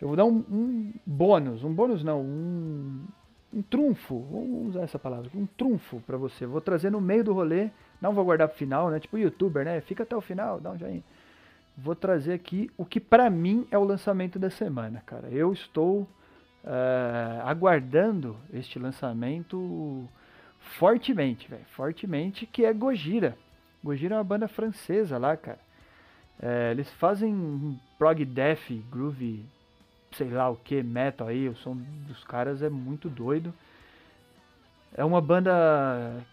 Eu 0.00 0.08
vou 0.08 0.16
dar 0.16 0.24
um, 0.24 0.42
um 0.50 0.92
bônus, 1.04 1.62
um 1.62 1.72
bônus 1.72 2.02
não, 2.02 2.22
um, 2.22 3.04
um 3.52 3.62
trunfo, 3.62 4.20
vamos 4.30 4.70
usar 4.70 4.82
essa 4.82 4.98
palavra, 4.98 5.30
um 5.34 5.46
trunfo 5.46 6.00
para 6.06 6.16
você. 6.16 6.46
Vou 6.46 6.60
trazer 6.60 6.90
no 6.90 7.00
meio 7.00 7.22
do 7.22 7.34
rolê, 7.34 7.70
não 8.00 8.14
vou 8.14 8.24
guardar 8.24 8.48
pro 8.48 8.56
final, 8.56 8.90
né? 8.90 8.98
Tipo 8.98 9.18
youtuber, 9.18 9.64
né? 9.64 9.80
Fica 9.82 10.02
até 10.02 10.16
o 10.16 10.20
final, 10.20 10.58
dá 10.58 10.70
um 10.70 10.78
joinha. 10.78 11.04
Vou 11.76 11.94
trazer 11.94 12.32
aqui 12.32 12.70
o 12.76 12.84
que 12.86 12.98
para 12.98 13.28
mim 13.28 13.66
é 13.70 13.76
o 13.76 13.84
lançamento 13.84 14.38
da 14.38 14.50
semana, 14.50 15.02
cara. 15.04 15.28
Eu 15.28 15.52
estou 15.52 16.02
uh, 16.64 17.42
aguardando 17.44 18.36
este 18.52 18.78
lançamento 18.78 20.08
fortemente, 20.58 21.48
velho, 21.48 21.64
fortemente, 21.66 22.46
que 22.46 22.64
é 22.64 22.72
Gojira. 22.72 23.36
Gojira 23.82 24.14
é 24.14 24.18
uma 24.18 24.24
banda 24.24 24.46
francesa 24.48 25.18
lá, 25.18 25.36
cara. 25.36 25.58
É, 26.40 26.70
eles 26.70 26.90
fazem 26.94 27.78
prog 27.98 28.24
death, 28.24 28.70
groove, 28.90 29.44
sei 30.12 30.28
lá 30.30 30.48
o 30.50 30.56
que, 30.56 30.82
metal 30.82 31.28
aí. 31.28 31.48
O 31.48 31.56
som 31.56 31.76
dos 32.06 32.22
caras 32.24 32.62
é 32.62 32.68
muito 32.68 33.08
doido. 33.08 33.52
É 34.94 35.04
uma 35.04 35.22
banda 35.22 35.52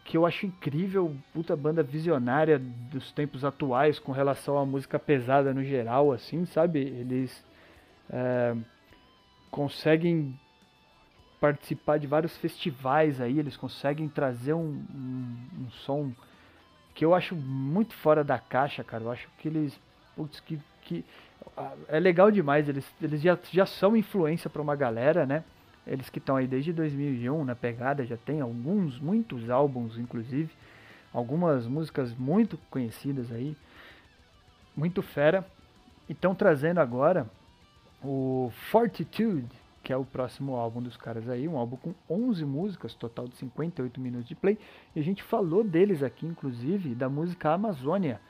que 0.04 0.18
eu 0.18 0.26
acho 0.26 0.46
incrível, 0.46 1.16
puta 1.34 1.56
banda 1.56 1.82
visionária 1.82 2.60
dos 2.60 3.10
tempos 3.14 3.46
atuais 3.46 4.00
com 4.00 4.12
relação 4.12 4.58
à 4.58 4.66
música 4.66 5.00
pesada 5.00 5.54
no 5.54 5.64
geral, 5.64 6.12
assim, 6.12 6.46
sabe? 6.46 6.80
Eles 6.80 7.46
é, 8.10 8.56
conseguem 9.50 10.38
participar 11.40 12.00
de 12.00 12.06
vários 12.06 12.36
festivais 12.38 13.22
aí, 13.22 13.40
eles 13.40 13.56
conseguem 13.56 14.10
trazer 14.10 14.54
um, 14.54 14.84
um, 14.94 15.38
um 15.62 15.72
som 15.72 16.12
que 17.00 17.06
eu 17.06 17.16
acho 17.16 17.34
muito 17.34 17.94
fora 17.94 18.26
da 18.26 18.38
caixa, 18.38 18.84
cara. 18.84 19.06
Eu 19.06 19.12
acho 19.12 19.30
que 19.38 19.48
eles. 19.48 19.80
Putz, 20.18 20.42
que, 20.42 20.60
que 20.82 21.06
é 21.88 21.98
legal 21.98 22.30
demais. 22.30 22.68
Eles, 22.68 22.86
eles 23.02 23.22
já, 23.22 23.40
já 23.50 23.66
são 23.66 23.96
influência 23.96 24.50
para 24.50 24.62
uma 24.62 24.76
galera, 24.76 25.26
né? 25.26 25.46
Eles 25.88 26.10
que 26.10 26.20
estão 26.20 26.36
aí 26.36 26.46
desde 26.46 26.74
2001 26.74 27.46
na 27.46 27.56
pegada, 27.56 28.06
já 28.06 28.18
tem 28.18 28.42
alguns, 28.42 29.00
muitos 29.00 29.50
álbuns, 29.50 29.98
inclusive. 29.98 30.52
Algumas 31.14 31.66
músicas 31.68 32.14
muito 32.18 32.58
conhecidas 32.70 33.32
aí. 33.32 33.56
Muito 34.76 35.02
fera. 35.02 35.48
E 36.10 36.12
estão 36.12 36.36
trazendo 36.36 36.80
agora 36.80 37.26
o 38.04 38.52
Fortitude, 38.70 39.48
que 39.90 39.94
é 39.94 39.98
o 39.98 40.06
próximo 40.06 40.56
álbum 40.56 40.84
dos 40.84 40.96
caras 40.96 41.28
aí, 41.28 41.48
um 41.48 41.58
álbum 41.58 41.76
com 41.76 41.96
11 42.08 42.46
músicas, 42.46 42.94
total 42.94 43.28
de 43.28 43.36
58 43.38 44.00
minutos 44.00 44.28
de 44.28 44.36
play, 44.36 44.56
e 44.96 45.00
a 45.00 45.04
gente 45.04 45.24
falou 45.24 45.64
deles 45.64 46.04
aqui, 46.04 46.28
inclusive, 46.28 46.94
da 46.94 47.10
música 47.10 47.50
Amazônia, 47.54 48.22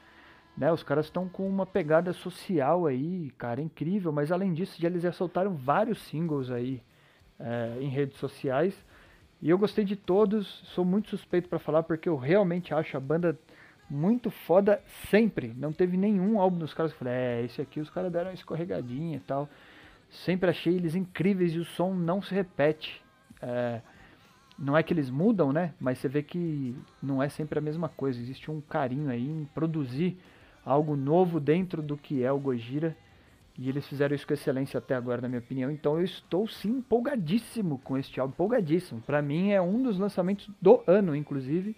né? 0.56 0.72
Os 0.72 0.84
caras 0.84 1.08
estão 1.08 1.28
com 1.28 1.50
uma 1.50 1.66
pegada 1.66 2.14
social 2.14 2.86
aí, 2.86 3.30
cara, 3.38 3.60
incrível, 3.62 4.10
mas 4.14 4.32
além 4.32 4.54
disso, 4.54 4.80
eles 4.86 5.02
já 5.04 5.12
soltaram 5.12 5.54
vários 5.54 6.02
singles 6.04 6.50
aí 6.50 6.82
é, 7.38 7.78
em 7.82 7.90
redes 7.90 8.18
sociais, 8.20 8.74
e 9.42 9.50
eu 9.50 9.58
gostei 9.58 9.84
de 9.84 9.98
todos, 9.98 10.62
sou 10.74 10.86
muito 10.86 11.10
suspeito 11.10 11.50
para 11.50 11.60
falar 11.60 11.84
porque 11.84 12.08
eu 12.08 12.16
realmente 12.16 12.74
acho 12.74 12.96
a 12.96 13.02
banda 13.02 13.38
muito 13.90 14.32
foda 14.32 14.82
sempre. 15.10 15.54
Não 15.58 15.74
teve 15.74 15.98
nenhum 15.98 16.40
álbum 16.40 16.60
dos 16.60 16.74
caras 16.74 16.94
que 16.94 16.96
eu 16.96 17.00
falei, 17.00 17.14
é, 17.14 17.44
esse 17.44 17.62
aqui 17.62 17.82
os 17.82 17.90
caras 17.90 18.10
deram 18.10 18.30
uma 18.30 18.34
escorregadinha 18.34 19.18
e 19.18 19.20
tal. 19.20 19.50
Sempre 20.10 20.50
achei 20.50 20.76
eles 20.76 20.96
incríveis 20.96 21.54
e 21.54 21.60
o 21.60 21.66
som 21.66 21.94
não 21.94 22.22
se 22.22 22.34
repete. 22.34 23.02
É, 23.42 23.82
não 24.58 24.76
é 24.76 24.84
que 24.84 24.94
eles 24.94 25.10
mudam, 25.10 25.54
né? 25.54 25.74
Mas 25.80 26.00
você 26.00 26.10
vê 26.10 26.24
que 26.24 26.76
não 27.02 27.22
é 27.22 27.30
sempre 27.30 27.60
a 27.60 27.62
mesma 27.62 27.88
coisa. 27.88 28.20
Existe 28.20 28.52
um 28.52 28.60
carinho 28.60 29.10
aí 29.10 29.28
em 29.28 29.46
produzir 29.54 30.18
algo 30.66 30.96
novo 30.96 31.40
dentro 31.40 31.82
do 31.82 31.96
que 31.96 32.24
é 32.24 32.32
o 32.32 32.40
Gojira. 32.40 32.96
E 33.58 33.68
eles 33.68 33.88
fizeram 33.88 34.16
isso 34.16 34.26
com 34.26 34.34
excelência 34.34 34.78
até 34.78 34.96
agora, 34.96 35.22
na 35.22 35.28
minha 35.28 35.40
opinião. 35.40 35.70
Então 35.70 35.98
eu 35.98 36.04
estou 36.04 36.48
sim 36.48 36.78
empolgadíssimo 36.78 37.78
com 37.80 37.98
este 37.98 38.20
álbum, 38.20 38.34
empolgadíssimo. 38.34 39.02
Para 39.02 39.22
mim 39.22 39.52
é 39.52 39.62
um 39.62 39.84
dos 39.84 40.00
lançamentos 40.00 40.50
do 40.62 40.82
ano, 40.88 41.16
inclusive, 41.16 41.76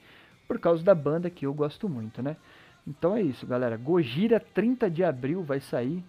por 0.47 0.59
causa 0.59 0.83
da 0.83 0.93
banda 0.93 1.29
que 1.29 1.45
eu 1.45 1.53
gosto 1.53 1.89
muito, 1.89 2.21
né? 2.21 2.37
Então 2.87 3.15
é 3.15 3.21
isso, 3.21 3.45
galera. 3.47 3.77
Gojira 3.77 4.39
30 4.39 4.89
de 4.89 5.03
abril 5.03 5.43
vai 5.43 5.59
sair. 5.59 6.03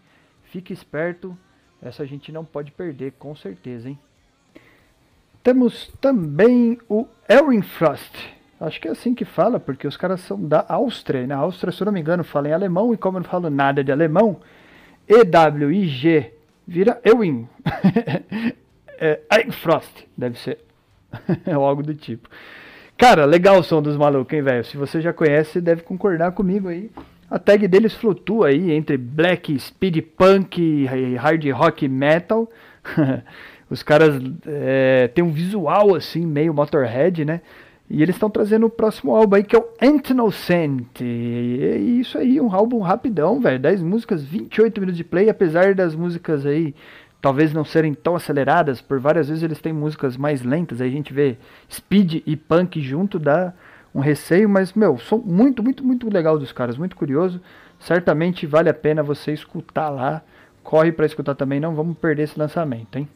Fique 0.45 0.73
esperto. 0.73 1.37
Essa 1.83 2.05
a 2.05 2.07
gente 2.07 2.31
não 2.31 2.45
pode 2.45 2.71
perder, 2.71 3.13
com 3.19 3.35
certeza, 3.35 3.89
hein? 3.89 3.99
Temos 5.43 5.93
também 6.01 6.79
o 6.89 7.07
Elrin 7.29 7.63
Frost. 7.63 8.15
Acho 8.61 8.81
que 8.81 8.87
é 8.87 8.93
assim 8.93 9.13
que 9.13 9.25
fala, 9.25 9.59
porque 9.59 9.89
os 9.89 9.97
caras 9.97 10.21
são 10.21 10.41
da 10.41 10.65
Áustria. 10.69 11.27
Na 11.27 11.37
Áustria, 11.37 11.73
se 11.73 11.83
eu 11.83 11.87
não 11.87 11.93
me 11.93 12.01
engano, 12.01 12.23
falam 12.23 12.51
em 12.51 12.55
alemão, 12.55 12.95
e 12.95 12.97
como 12.97 13.19
eu 13.19 13.23
não 13.23 13.29
falo 13.29 13.51
nada 13.51 13.83
de 13.83 13.91
alemão, 13.91 14.41
E-W-I-G 15.09 16.33
vira 16.67 17.01
Ewin. 17.05 17.49
é, 18.99 19.21
Frost, 19.51 20.05
deve 20.17 20.39
ser. 20.39 20.61
Ou 21.57 21.65
algo 21.65 21.83
do 21.83 21.95
tipo. 21.95 22.29
Cara, 22.97 23.25
legal 23.25 23.59
o 23.59 23.65
som 23.65 23.83
dos 23.83 23.97
malucos, 23.97 24.33
hein, 24.33 24.43
velho? 24.43 24.65
Se 24.65 24.77
você 24.77 25.01
já 25.01 25.13
conhece, 25.13 25.61
deve 25.61 25.83
concordar 25.83 26.31
comigo 26.31 26.69
aí. 26.69 26.89
A 27.33 27.39
tag 27.39 27.67
deles 27.67 27.95
flutua 27.95 28.49
aí 28.49 28.73
entre 28.73 28.99
black, 28.99 29.59
speed 29.59 30.03
punk, 30.19 30.85
hard 31.19 31.43
rock 31.49 31.89
metal. 31.89 32.47
Os 33.71 33.83
caras 33.83 34.23
é, 34.47 35.09
têm 35.09 35.25
um 35.25 35.33
visual 35.33 35.95
assim, 35.95 36.27
meio 36.27 36.53
Motorhead, 36.53 37.25
né? 37.25 37.41
E 37.89 38.03
eles 38.03 38.17
estão 38.17 38.29
trazendo 38.29 38.67
o 38.67 38.71
próximo 38.71 39.17
álbum 39.17 39.37
aí, 39.37 39.45
que 39.45 39.57
é 39.57 39.59
o 39.59 39.67
Antinocent. 39.81 41.01
E 41.01 42.01
isso 42.01 42.19
aí, 42.19 42.39
um 42.39 42.55
álbum 42.55 42.81
rapidão, 42.81 43.41
velho. 43.41 43.59
10 43.59 43.81
músicas, 43.81 44.23
28 44.23 44.79
minutos 44.79 44.99
de 44.99 45.05
play, 45.05 45.31
apesar 45.31 45.75
das 45.75 45.95
músicas 45.95 46.45
aí 46.45 46.75
talvez 47.23 47.55
não 47.55 47.65
serem 47.65 47.95
tão 47.95 48.15
aceleradas, 48.15 48.83
por 48.83 49.01
várias 49.01 49.29
vezes 49.29 49.43
eles 49.43 49.61
têm 49.61 49.73
músicas 49.73 50.19
mais 50.19 50.43
lentas, 50.43 50.81
aí 50.81 50.89
a 50.89 50.93
gente 50.93 51.15
vê 51.15 51.37
speed 51.71 52.21
e 52.27 52.37
punk 52.37 52.81
junto, 52.83 53.17
dá 53.19 53.55
um 53.95 54.01
receio, 54.01 54.49
mas, 54.49 54.73
meu, 54.73 54.99
som 54.99 55.19
muito, 55.19 55.63
muito, 55.63 55.85
muito 55.85 56.09
legal 56.13 56.39
dos 56.39 56.53
caras, 56.53 56.77
muito 56.77 56.97
curioso. 56.97 57.41
Certamente 57.79 58.47
vale 58.47 58.69
a 58.69 58.75
pena 58.75 59.03
você 59.03 59.33
escutar 59.33 59.91
lá. 59.91 60.23
Corre 60.63 60.93
para 60.93 61.07
escutar 61.07 61.35
também, 61.35 61.61
não 61.61 61.75
vamos 61.75 61.99
perder 61.99 62.23
esse 62.23 62.39
lançamento, 62.39 62.97
hein? 62.97 63.09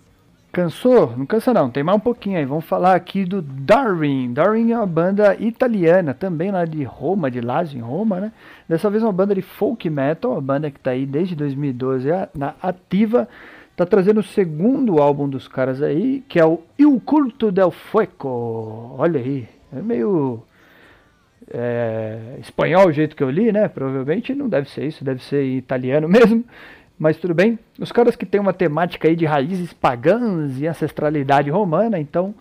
Cansou? 0.57 1.15
Não 1.17 1.27
cansa 1.27 1.53
não, 1.53 1.71
tem 1.71 1.83
mais 1.83 1.99
um 1.99 2.01
pouquinho 2.01 2.39
aí. 2.39 2.45
Vamos 2.45 2.65
falar 2.65 2.95
aqui 2.95 3.27
do 3.27 3.43
Darwin. 3.43 4.33
Darwin 4.33 4.73
é 4.73 4.77
uma 4.77 4.87
banda 4.87 5.37
italiana, 5.39 6.15
também 6.15 6.51
lá 6.51 6.65
de 6.65 6.83
Roma, 6.83 7.31
de 7.31 7.43
Lazio, 7.43 7.79
em 7.79 7.83
Roma, 7.83 8.21
né? 8.21 8.33
Dessa 8.67 8.89
vez 8.89 9.03
uma 9.03 9.13
banda 9.13 9.35
de 9.35 9.43
folk 9.43 9.89
metal, 9.91 10.33
uma 10.33 10.41
banda 10.41 10.71
que 10.71 10.79
está 10.79 10.93
aí 10.93 11.05
desde 11.05 11.37
2012 11.37 12.09
na 12.35 12.55
ativa. 12.63 13.29
Tá 13.77 13.85
trazendo 13.85 14.21
o 14.21 14.23
segundo 14.23 14.99
álbum 14.99 15.29
dos 15.29 15.47
caras 15.47 15.83
aí, 15.83 16.25
que 16.27 16.41
é 16.41 16.47
o 16.47 16.63
Il 16.79 16.99
Culto 17.05 17.53
del 17.53 17.71
Fuego. 17.71 18.97
Olha 18.99 19.21
aí, 19.21 19.47
é 19.71 19.83
meio 19.83 20.43
é, 21.53 22.37
espanhol 22.41 22.89
o 22.89 22.93
jeito 22.93 23.15
que 23.17 23.23
eu 23.23 23.31
li, 23.31 23.53
né? 23.53 23.69
Provavelmente 23.69 24.35
não 24.35 24.49
deve 24.49 24.69
ser 24.71 24.85
isso, 24.85 25.05
deve 25.05 25.23
ser 25.23 25.43
italiano 25.45 26.09
mesmo. 26.09 26.45
Mas 26.99 27.17
tudo 27.19 27.35
bem. 27.35 27.59
Os 27.79 27.93
caras 27.93 28.17
que 28.17 28.25
têm 28.25 28.41
uma 28.41 28.53
temática 28.53 29.07
aí 29.09 29.15
de 29.15 29.27
raízes 29.27 29.73
pagãs 29.73 30.59
e 30.59 30.67
ancestralidade 30.67 31.51
romana, 31.51 31.99
então 31.99 32.35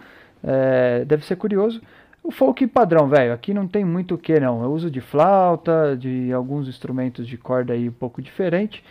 é, 0.43 1.03
deve 1.06 1.26
ser 1.26 1.36
curioso. 1.36 1.82
O 2.24 2.32
folk 2.32 2.66
padrão, 2.68 3.08
velho, 3.08 3.34
aqui 3.34 3.53
não 3.53 3.68
tem 3.68 3.86
muito 3.86 4.16
o 4.16 4.18
que 4.18 4.39
não. 4.39 4.64
Eu 4.64 4.72
uso 4.72 4.89
de 4.89 5.01
flauta, 5.01 5.95
de 5.95 6.32
alguns 6.34 6.68
instrumentos 6.68 7.28
de 7.28 7.38
corda 7.38 7.74
aí 7.74 7.89
um 7.89 7.93
pouco 7.93 8.22
diferente. 8.22 8.84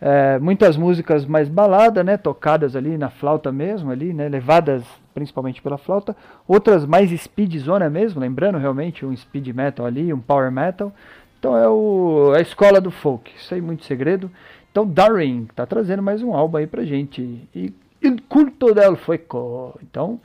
É, 0.00 0.38
muitas 0.38 0.76
músicas 0.76 1.26
mais 1.26 1.48
balada, 1.48 2.02
né, 2.02 2.16
tocadas 2.16 2.74
ali 2.74 2.96
na 2.96 3.10
flauta 3.10 3.52
mesmo, 3.52 3.90
ali, 3.90 4.14
né, 4.14 4.28
levadas 4.28 4.82
principalmente 5.12 5.60
pela 5.60 5.78
flauta. 5.78 6.16
Outras 6.46 6.84
mais 6.86 7.10
speed 7.20 7.56
zona 7.58 7.90
mesmo, 7.90 8.20
lembrando 8.20 8.58
realmente 8.58 9.04
um 9.04 9.16
speed 9.16 9.48
metal 9.48 9.86
ali, 9.86 10.12
um 10.12 10.20
power 10.20 10.50
metal. 10.50 10.92
Então 11.38 11.56
é 11.56 11.68
o, 11.68 12.32
a 12.36 12.40
escola 12.40 12.80
do 12.80 12.90
folk, 12.90 13.32
sem 13.38 13.60
muito 13.60 13.84
segredo. 13.84 14.30
Então 14.70 14.86
Darwin 14.86 15.48
tá 15.54 15.66
trazendo 15.66 16.02
mais 16.02 16.22
um 16.22 16.34
álbum 16.34 16.58
aí 16.58 16.66
pra 16.66 16.84
gente. 16.84 17.48
E 17.54 17.72
Il 18.02 18.22
Culto 18.28 18.74
del 18.74 18.96
Fuego. 18.96 19.78
Então 19.82 20.20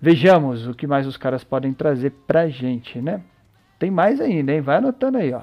vejamos 0.00 0.66
o 0.66 0.74
que 0.74 0.86
mais 0.86 1.06
os 1.06 1.16
caras 1.16 1.44
podem 1.44 1.72
trazer 1.72 2.12
pra 2.26 2.48
gente, 2.48 3.00
né? 3.00 3.20
Tem 3.78 3.90
mais 3.90 4.20
ainda, 4.20 4.52
hein? 4.52 4.60
Vai 4.60 4.76
anotando 4.76 5.18
aí, 5.18 5.32
ó. 5.32 5.42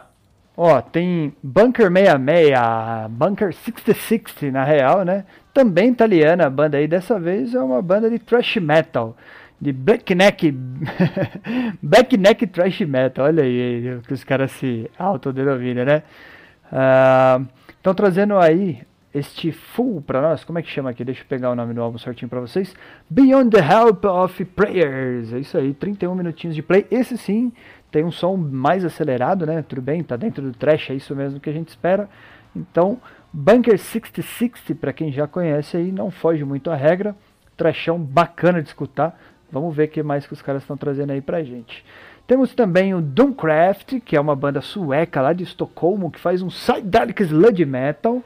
Ó, 0.55 0.81
tem 0.81 1.33
Bunker 1.41 1.91
66, 1.91 2.51
Bunker 3.09 3.53
6060 3.53 4.51
na 4.51 4.63
real, 4.63 5.03
né? 5.03 5.25
Também 5.53 5.89
italiana 5.89 6.45
a 6.45 6.49
banda 6.49 6.77
aí. 6.77 6.87
Dessa 6.87 7.19
vez 7.19 7.55
é 7.55 7.59
uma 7.59 7.81
banda 7.81 8.09
de 8.09 8.19
thrash 8.19 8.57
metal 8.57 9.15
de 9.63 9.71
black 9.71 10.13
neck, 10.13 10.51
black 11.81 12.17
neck 12.17 12.47
trash 12.47 12.81
metal, 12.81 13.25
olha 13.25 13.43
aí 13.43 14.01
que 14.05 14.13
os 14.13 14.23
caras 14.23 14.51
se 14.51 14.91
autodenominam, 14.99 15.85
né? 15.85 16.03
Estão 17.77 17.93
uh, 17.93 17.95
trazendo 17.95 18.37
aí 18.37 18.81
este 19.13 19.53
full 19.53 20.01
para 20.01 20.21
nós, 20.21 20.43
como 20.43 20.59
é 20.59 20.61
que 20.61 20.69
chama 20.69 20.89
aqui? 20.89 21.05
Deixa 21.05 21.21
eu 21.21 21.27
pegar 21.27 21.51
o 21.51 21.55
nome 21.55 21.73
do 21.73 21.81
álbum 21.81 21.97
certinho 21.97 22.27
para 22.27 22.41
vocês. 22.41 22.75
Beyond 23.09 23.51
the 23.51 23.59
Help 23.59 24.03
of 24.03 24.43
Prayers, 24.43 25.31
é 25.31 25.39
isso 25.39 25.57
aí, 25.57 25.73
31 25.73 26.13
minutinhos 26.13 26.55
de 26.55 26.61
play. 26.61 26.85
Esse 26.91 27.17
sim 27.17 27.53
tem 27.93 28.03
um 28.03 28.11
som 28.11 28.35
mais 28.35 28.83
acelerado, 28.83 29.45
né? 29.45 29.61
Tudo 29.61 29.79
bem, 29.79 30.01
tá 30.01 30.15
dentro 30.15 30.41
do 30.41 30.51
trash, 30.51 30.89
é 30.89 30.95
isso 30.95 31.15
mesmo 31.15 31.39
que 31.39 31.47
a 31.47 31.53
gente 31.53 31.69
espera. 31.69 32.09
Então, 32.55 32.99
Bunker 33.31 33.77
6060, 33.77 34.73
para 34.81 34.91
quem 34.91 35.11
já 35.11 35.27
conhece 35.27 35.77
aí, 35.77 35.91
não 35.91 36.09
foge 36.09 36.43
muito 36.43 36.71
à 36.71 36.75
regra. 36.75 37.15
Trashão 37.55 37.99
bacana 37.99 38.63
de 38.63 38.69
escutar. 38.69 39.15
Vamos 39.51 39.75
ver 39.75 39.85
o 39.85 39.87
que 39.89 40.01
mais 40.01 40.25
que 40.25 40.33
os 40.33 40.41
caras 40.41 40.63
estão 40.63 40.75
trazendo 40.75 41.11
aí 41.11 41.21
pra 41.21 41.43
gente. 41.43 41.85
Temos 42.25 42.55
também 42.55 42.95
o 42.95 43.01
Doomcraft, 43.01 43.99
que 43.99 44.15
é 44.15 44.19
uma 44.19 44.35
banda 44.35 44.59
sueca 44.59 45.21
lá 45.21 45.31
de 45.31 45.43
Estocolmo, 45.43 46.09
que 46.09 46.19
faz 46.19 46.41
um 46.41 46.47
psychedelic 46.47 47.21
sludge 47.21 47.63
metal. 47.63 48.23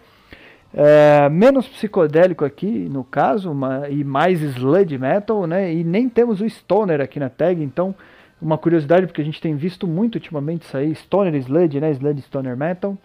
É, 0.74 1.28
menos 1.28 1.68
psicodélico 1.68 2.46
aqui, 2.46 2.88
no 2.90 3.04
caso, 3.04 3.52
uma, 3.52 3.90
e 3.90 4.02
mais 4.06 4.42
sludge 4.42 4.98
metal, 4.98 5.46
né? 5.46 5.74
E 5.74 5.84
nem 5.84 6.08
temos 6.08 6.40
o 6.40 6.50
Stoner 6.50 7.02
aqui 7.02 7.20
na 7.20 7.30
tag, 7.30 7.62
então 7.62 7.94
uma 8.42 8.58
curiosidade, 8.58 9.08
porque 9.08 9.22
a 9.22 9.26
gente 9.26 9.42
tem 9.42 9.56
visto 9.56 9.88
muito 9.88 10.16
ultimamente 10.16 10.66
aí, 10.76 10.94
Stoner 10.94 11.34
Sludge, 11.36 11.80
né? 11.80 11.92
Sludge 11.92 12.22
Stoner 12.22 12.56
Metal. 12.56 12.98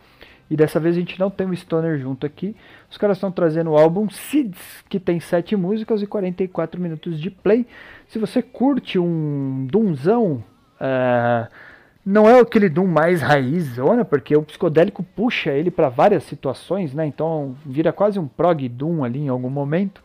E 0.50 0.56
dessa 0.56 0.78
vez 0.78 0.96
a 0.96 0.98
gente 1.00 1.18
não 1.18 1.30
tem 1.30 1.46
o 1.46 1.56
Stoner 1.56 1.98
junto 1.98 2.26
aqui. 2.26 2.54
Os 2.90 2.98
caras 2.98 3.16
estão 3.16 3.32
trazendo 3.32 3.70
o 3.70 3.78
álbum 3.78 4.10
Seeds, 4.10 4.84
que 4.88 5.00
tem 5.00 5.18
7 5.18 5.56
músicas 5.56 6.02
e 6.02 6.06
44 6.06 6.78
minutos 6.78 7.18
de 7.18 7.30
play. 7.30 7.66
Se 8.06 8.18
você 8.18 8.42
curte 8.42 8.98
um 8.98 9.66
Doomzão, 9.70 10.44
uh, 10.78 11.48
não 12.04 12.28
é 12.28 12.38
aquele 12.38 12.68
Doom 12.68 12.86
mais 12.86 13.22
raizona, 13.22 14.04
porque 14.04 14.36
o 14.36 14.42
psicodélico 14.42 15.02
puxa 15.02 15.52
ele 15.52 15.70
para 15.70 15.88
várias 15.88 16.24
situações, 16.24 16.92
né? 16.92 17.06
Então 17.06 17.56
vira 17.64 17.90
quase 17.90 18.18
um 18.18 18.28
prog 18.28 18.68
Doom 18.68 19.04
ali 19.04 19.20
em 19.20 19.28
algum 19.28 19.48
momento. 19.48 20.02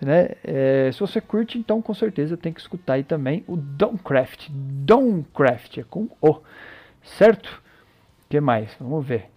Né? 0.00 0.30
É, 0.42 0.90
se 0.92 1.00
você 1.00 1.20
curte, 1.20 1.58
então 1.58 1.82
com 1.82 1.92
certeza 1.92 2.36
tem 2.36 2.52
que 2.52 2.60
escutar 2.60 2.94
aí 2.94 3.04
também 3.04 3.44
o 3.46 3.56
Domcraft. 3.56 4.48
Domcraft 4.50 5.78
é 5.78 5.82
com 5.82 6.08
O, 6.20 6.40
certo? 7.02 7.62
Que 8.28 8.40
mais? 8.40 8.74
Vamos 8.80 9.06
ver. 9.06 9.28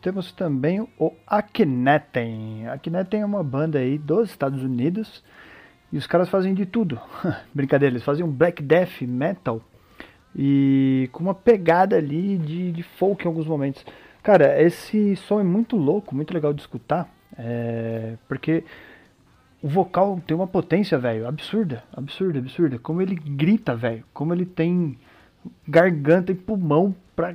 Temos 0.00 0.32
também 0.32 0.80
o 0.98 1.12
Akhenaten. 1.26 2.68
Akhenaten 2.68 3.20
é 3.20 3.26
uma 3.26 3.42
banda 3.42 3.78
aí 3.78 3.98
dos 3.98 4.30
Estados 4.30 4.62
Unidos 4.62 5.22
e 5.92 5.98
os 5.98 6.06
caras 6.06 6.28
fazem 6.28 6.54
de 6.54 6.64
tudo. 6.64 7.00
Brincadeira, 7.52 7.94
eles 7.94 8.04
fazem 8.04 8.24
um 8.24 8.30
black 8.30 8.62
death 8.62 9.02
metal 9.02 9.60
e 10.34 11.10
com 11.12 11.22
uma 11.22 11.34
pegada 11.34 11.96
ali 11.96 12.38
de, 12.38 12.72
de 12.72 12.82
folk 12.82 13.24
em 13.24 13.28
alguns 13.28 13.46
momentos. 13.46 13.84
Cara, 14.22 14.60
esse 14.62 15.16
som 15.16 15.40
é 15.40 15.44
muito 15.44 15.76
louco, 15.76 16.14
muito 16.14 16.32
legal 16.32 16.52
de 16.52 16.60
escutar, 16.60 17.12
é, 17.36 18.14
porque 18.28 18.64
o 19.62 19.68
vocal 19.68 20.20
tem 20.26 20.36
uma 20.36 20.46
potência, 20.46 20.98
velho, 20.98 21.26
absurda, 21.26 21.82
absurda, 21.92 22.38
absurda. 22.38 22.78
Como 22.78 23.02
ele 23.02 23.14
grita, 23.14 23.74
velho. 23.74 24.04
Como 24.12 24.32
ele 24.32 24.46
tem 24.46 24.96
garganta 25.66 26.32
e 26.32 26.34
pulmão 26.34 26.94
pra 27.16 27.34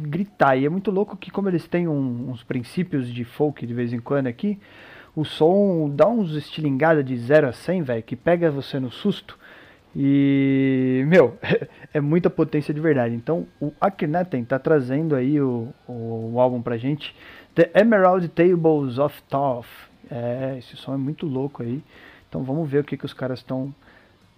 gritar. 0.00 0.56
E 0.56 0.64
é 0.64 0.68
muito 0.68 0.90
louco 0.90 1.16
que, 1.16 1.30
como 1.30 1.48
eles 1.48 1.66
têm 1.68 1.86
um, 1.86 2.30
uns 2.30 2.42
princípios 2.42 3.12
de 3.12 3.24
folk 3.24 3.66
de 3.66 3.74
vez 3.74 3.92
em 3.92 4.00
quando 4.00 4.26
aqui, 4.26 4.58
o 5.14 5.24
som 5.24 5.90
dá 5.94 6.08
uns 6.08 6.34
estilingadas 6.34 7.04
de 7.04 7.16
0 7.16 7.48
a 7.48 7.52
100, 7.52 7.82
velho, 7.82 8.02
que 8.02 8.16
pega 8.16 8.50
você 8.50 8.80
no 8.80 8.90
susto. 8.90 9.38
E, 9.94 11.04
meu, 11.08 11.36
é 11.92 12.00
muita 12.00 12.30
potência 12.30 12.72
de 12.72 12.80
verdade. 12.80 13.14
Então, 13.14 13.46
o 13.60 13.72
Akhenaten 13.80 14.44
tá 14.44 14.58
trazendo 14.58 15.14
aí 15.14 15.40
o, 15.40 15.68
o, 15.86 16.32
o, 16.34 16.40
álbum 16.40 16.62
pra 16.62 16.76
gente. 16.76 17.14
The 17.54 17.70
Emerald 17.74 18.28
Tables 18.28 18.98
of 18.98 19.20
Thoth. 19.24 19.89
É, 20.10 20.56
esse 20.58 20.76
som 20.76 20.94
é 20.94 20.96
muito 20.96 21.26
louco 21.26 21.62
aí. 21.62 21.82
Então, 22.28 22.42
vamos 22.42 22.68
ver 22.68 22.80
o 22.80 22.84
que, 22.84 22.96
que 22.96 23.04
os 23.04 23.12
caras 23.12 23.40
estão 23.40 23.74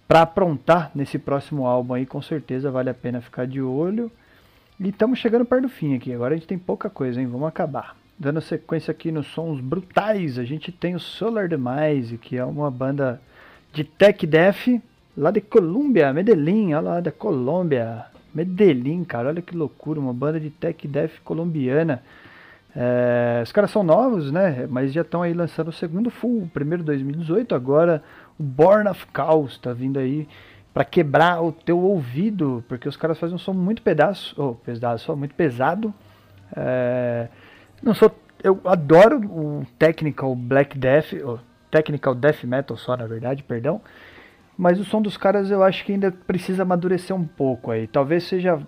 para 0.06 0.22
aprontar 0.22 0.90
nesse 0.94 1.18
próximo 1.18 1.66
álbum 1.66 1.94
aí. 1.94 2.06
Com 2.06 2.20
certeza 2.20 2.70
vale 2.70 2.90
a 2.90 2.94
pena 2.94 3.20
ficar 3.20 3.46
de 3.46 3.60
olho. 3.60 4.10
E 4.78 4.88
estamos 4.88 5.18
chegando 5.18 5.44
perto 5.44 5.62
do 5.62 5.68
fim 5.68 5.94
aqui. 5.94 6.12
Agora 6.12 6.34
a 6.34 6.36
gente 6.36 6.46
tem 6.46 6.58
pouca 6.58 6.90
coisa, 6.90 7.20
hein? 7.20 7.26
Vamos 7.26 7.48
acabar. 7.48 7.96
Dando 8.18 8.40
sequência 8.40 8.90
aqui 8.90 9.10
nos 9.10 9.26
sons 9.28 9.60
brutais, 9.60 10.38
a 10.38 10.44
gente 10.44 10.70
tem 10.70 10.94
o 10.94 11.00
Solar 11.00 11.48
Demise, 11.48 12.18
que 12.18 12.36
é 12.36 12.44
uma 12.44 12.70
banda 12.70 13.20
de 13.72 13.84
tech 13.84 14.26
death 14.26 14.80
lá 15.16 15.30
de 15.30 15.40
Colômbia, 15.40 16.12
Medellín, 16.12 16.74
olha 16.74 16.80
lá 16.80 17.00
da 17.00 17.10
Colômbia. 17.10 18.06
Medellín, 18.34 19.04
cara, 19.04 19.28
olha 19.28 19.42
que 19.42 19.54
loucura, 19.54 20.00
uma 20.00 20.12
banda 20.12 20.40
de 20.40 20.50
tech 20.50 20.88
death 20.88 21.20
colombiana. 21.24 22.02
É, 22.74 23.40
os 23.42 23.52
caras 23.52 23.70
são 23.70 23.82
novos, 23.82 24.32
né? 24.32 24.66
Mas 24.68 24.92
já 24.92 25.02
estão 25.02 25.22
aí 25.22 25.34
lançando 25.34 25.68
o 25.68 25.72
segundo 25.72 26.10
full, 26.10 26.44
o 26.44 26.48
primeiro 26.48 26.82
2018, 26.82 27.54
agora 27.54 28.02
o 28.38 28.42
Born 28.42 28.88
of 28.88 29.06
Chaos 29.14 29.58
tá 29.58 29.72
vindo 29.72 29.98
aí 29.98 30.26
para 30.72 30.84
quebrar 30.84 31.42
o 31.42 31.52
teu 31.52 31.78
ouvido, 31.78 32.64
porque 32.66 32.88
os 32.88 32.96
caras 32.96 33.18
fazem 33.18 33.34
um 33.36 33.38
som 33.38 33.52
muito 33.52 33.82
pedaço, 33.82 34.34
ou 34.40 34.58
oh, 35.08 35.16
muito 35.16 35.34
pesado. 35.34 35.92
É, 36.56 37.28
não 37.82 37.94
sou, 37.94 38.10
eu 38.42 38.58
adoro 38.64 39.18
o 39.18 39.66
technical 39.78 40.34
black 40.34 40.78
death, 40.78 41.12
ou 41.22 41.38
technical 41.70 42.14
death 42.14 42.44
metal 42.44 42.76
só 42.76 42.96
na 42.96 43.06
verdade, 43.06 43.42
perdão. 43.42 43.82
Mas 44.56 44.80
o 44.80 44.84
som 44.84 45.02
dos 45.02 45.16
caras 45.16 45.50
eu 45.50 45.62
acho 45.62 45.84
que 45.84 45.92
ainda 45.92 46.10
precisa 46.10 46.62
amadurecer 46.62 47.14
um 47.14 47.24
pouco 47.24 47.70
aí. 47.70 47.86
Talvez 47.86 48.24
seja 48.24 48.60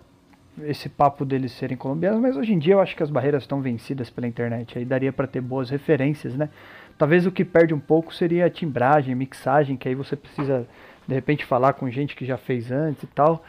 esse 0.63 0.89
papo 0.89 1.25
deles 1.25 1.53
serem 1.53 1.77
colombianos, 1.77 2.21
mas 2.21 2.37
hoje 2.37 2.53
em 2.53 2.59
dia 2.59 2.75
eu 2.75 2.81
acho 2.81 2.97
que 2.97 3.03
as 3.03 3.11
barreiras 3.11 3.43
estão 3.43 3.61
vencidas 3.61 4.11
pela 4.11 4.27
internet. 4.27 4.79
Aí 4.79 4.85
daria 4.85 5.13
para 5.13 5.27
ter 5.27 5.41
boas 5.41 5.71
referências, 5.71 6.35
né? 6.35 6.49
Talvez 6.97 7.27
o 7.27 7.33
que 7.33 7.45
perde 7.45 7.75
um 7.75 7.81
pouco 7.81 8.15
seria 8.15 8.47
a 8.47 8.51
timbragem, 8.51 9.15
mixagem, 9.15 9.77
que 9.77 9.89
aí 9.89 9.95
você 9.95 10.15
precisa 10.15 10.67
de 11.07 11.15
repente 11.15 11.45
falar 11.45 11.73
com 11.73 11.91
gente 11.91 12.15
que 12.15 12.25
já 12.25 12.37
fez 12.37 12.71
antes 12.71 13.03
e 13.03 13.07
tal. 13.09 13.45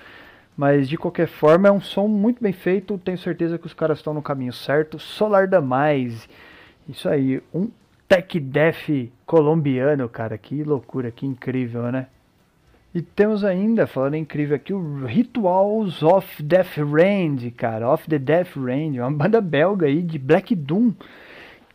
Mas 0.58 0.88
de 0.90 0.98
qualquer 0.98 1.28
forma 1.28 1.68
é 1.68 1.72
um 1.72 1.82
som 1.82 2.08
muito 2.08 2.42
bem 2.42 2.54
feito, 2.54 2.98
tenho 2.98 3.18
certeza 3.18 3.58
que 3.58 3.68
os 3.68 3.74
caras 3.74 4.00
estão 4.00 4.14
no 4.14 4.22
caminho 4.22 4.54
certo. 4.54 4.98
Solar 4.98 5.48
da 5.48 5.62
Mais, 5.62 6.28
isso 6.88 7.10
aí, 7.10 7.42
um 7.54 7.70
tech 8.08 8.40
death 8.40 9.10
colombiano, 9.26 10.08
cara, 10.08 10.38
que 10.38 10.64
loucura, 10.64 11.12
que 11.12 11.26
incrível, 11.26 11.92
né? 11.92 12.08
E 12.96 13.02
temos 13.02 13.44
ainda, 13.44 13.86
falando 13.86 14.16
incrível 14.16 14.56
aqui, 14.56 14.74
o 14.74 15.06
Rituals 15.06 16.02
of 16.02 16.42
Death 16.42 16.78
Range, 16.78 17.52
cara, 17.52 17.92
of 17.92 18.08
the 18.08 18.18
Death 18.18 18.56
Range, 18.56 19.02
uma 19.02 19.12
banda 19.28 19.42
belga 19.42 19.86
aí 19.86 20.02
de 20.02 20.18
Black 20.18 20.56
Doom. 20.56 20.94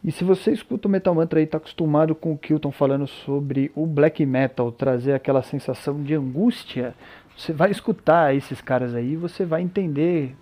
E 0.03 0.11
se 0.11 0.25
você 0.25 0.51
escuta 0.51 0.89
o 0.89 0.91
Metal 0.91 1.15
Mantra 1.15 1.39
e 1.39 1.45
está 1.45 1.59
acostumado 1.59 2.15
com 2.15 2.33
o 2.33 2.39
Kilton 2.39 2.73
falando 2.73 3.07
sobre 3.07 3.71
o 3.75 3.85
black 3.85 4.25
metal, 4.25 4.73
trazer 4.73 5.13
aquela 5.13 5.43
sensação 5.43 6.03
de 6.03 6.15
angústia, 6.15 6.95
você 7.37 7.53
vai 7.53 7.71
escutar 7.71 8.35
esses 8.35 8.63
caras 8.63 8.95
aí 8.95 9.13
e 9.13 9.17
você 9.17 9.45
vai 9.45 9.61
entender 9.61 10.35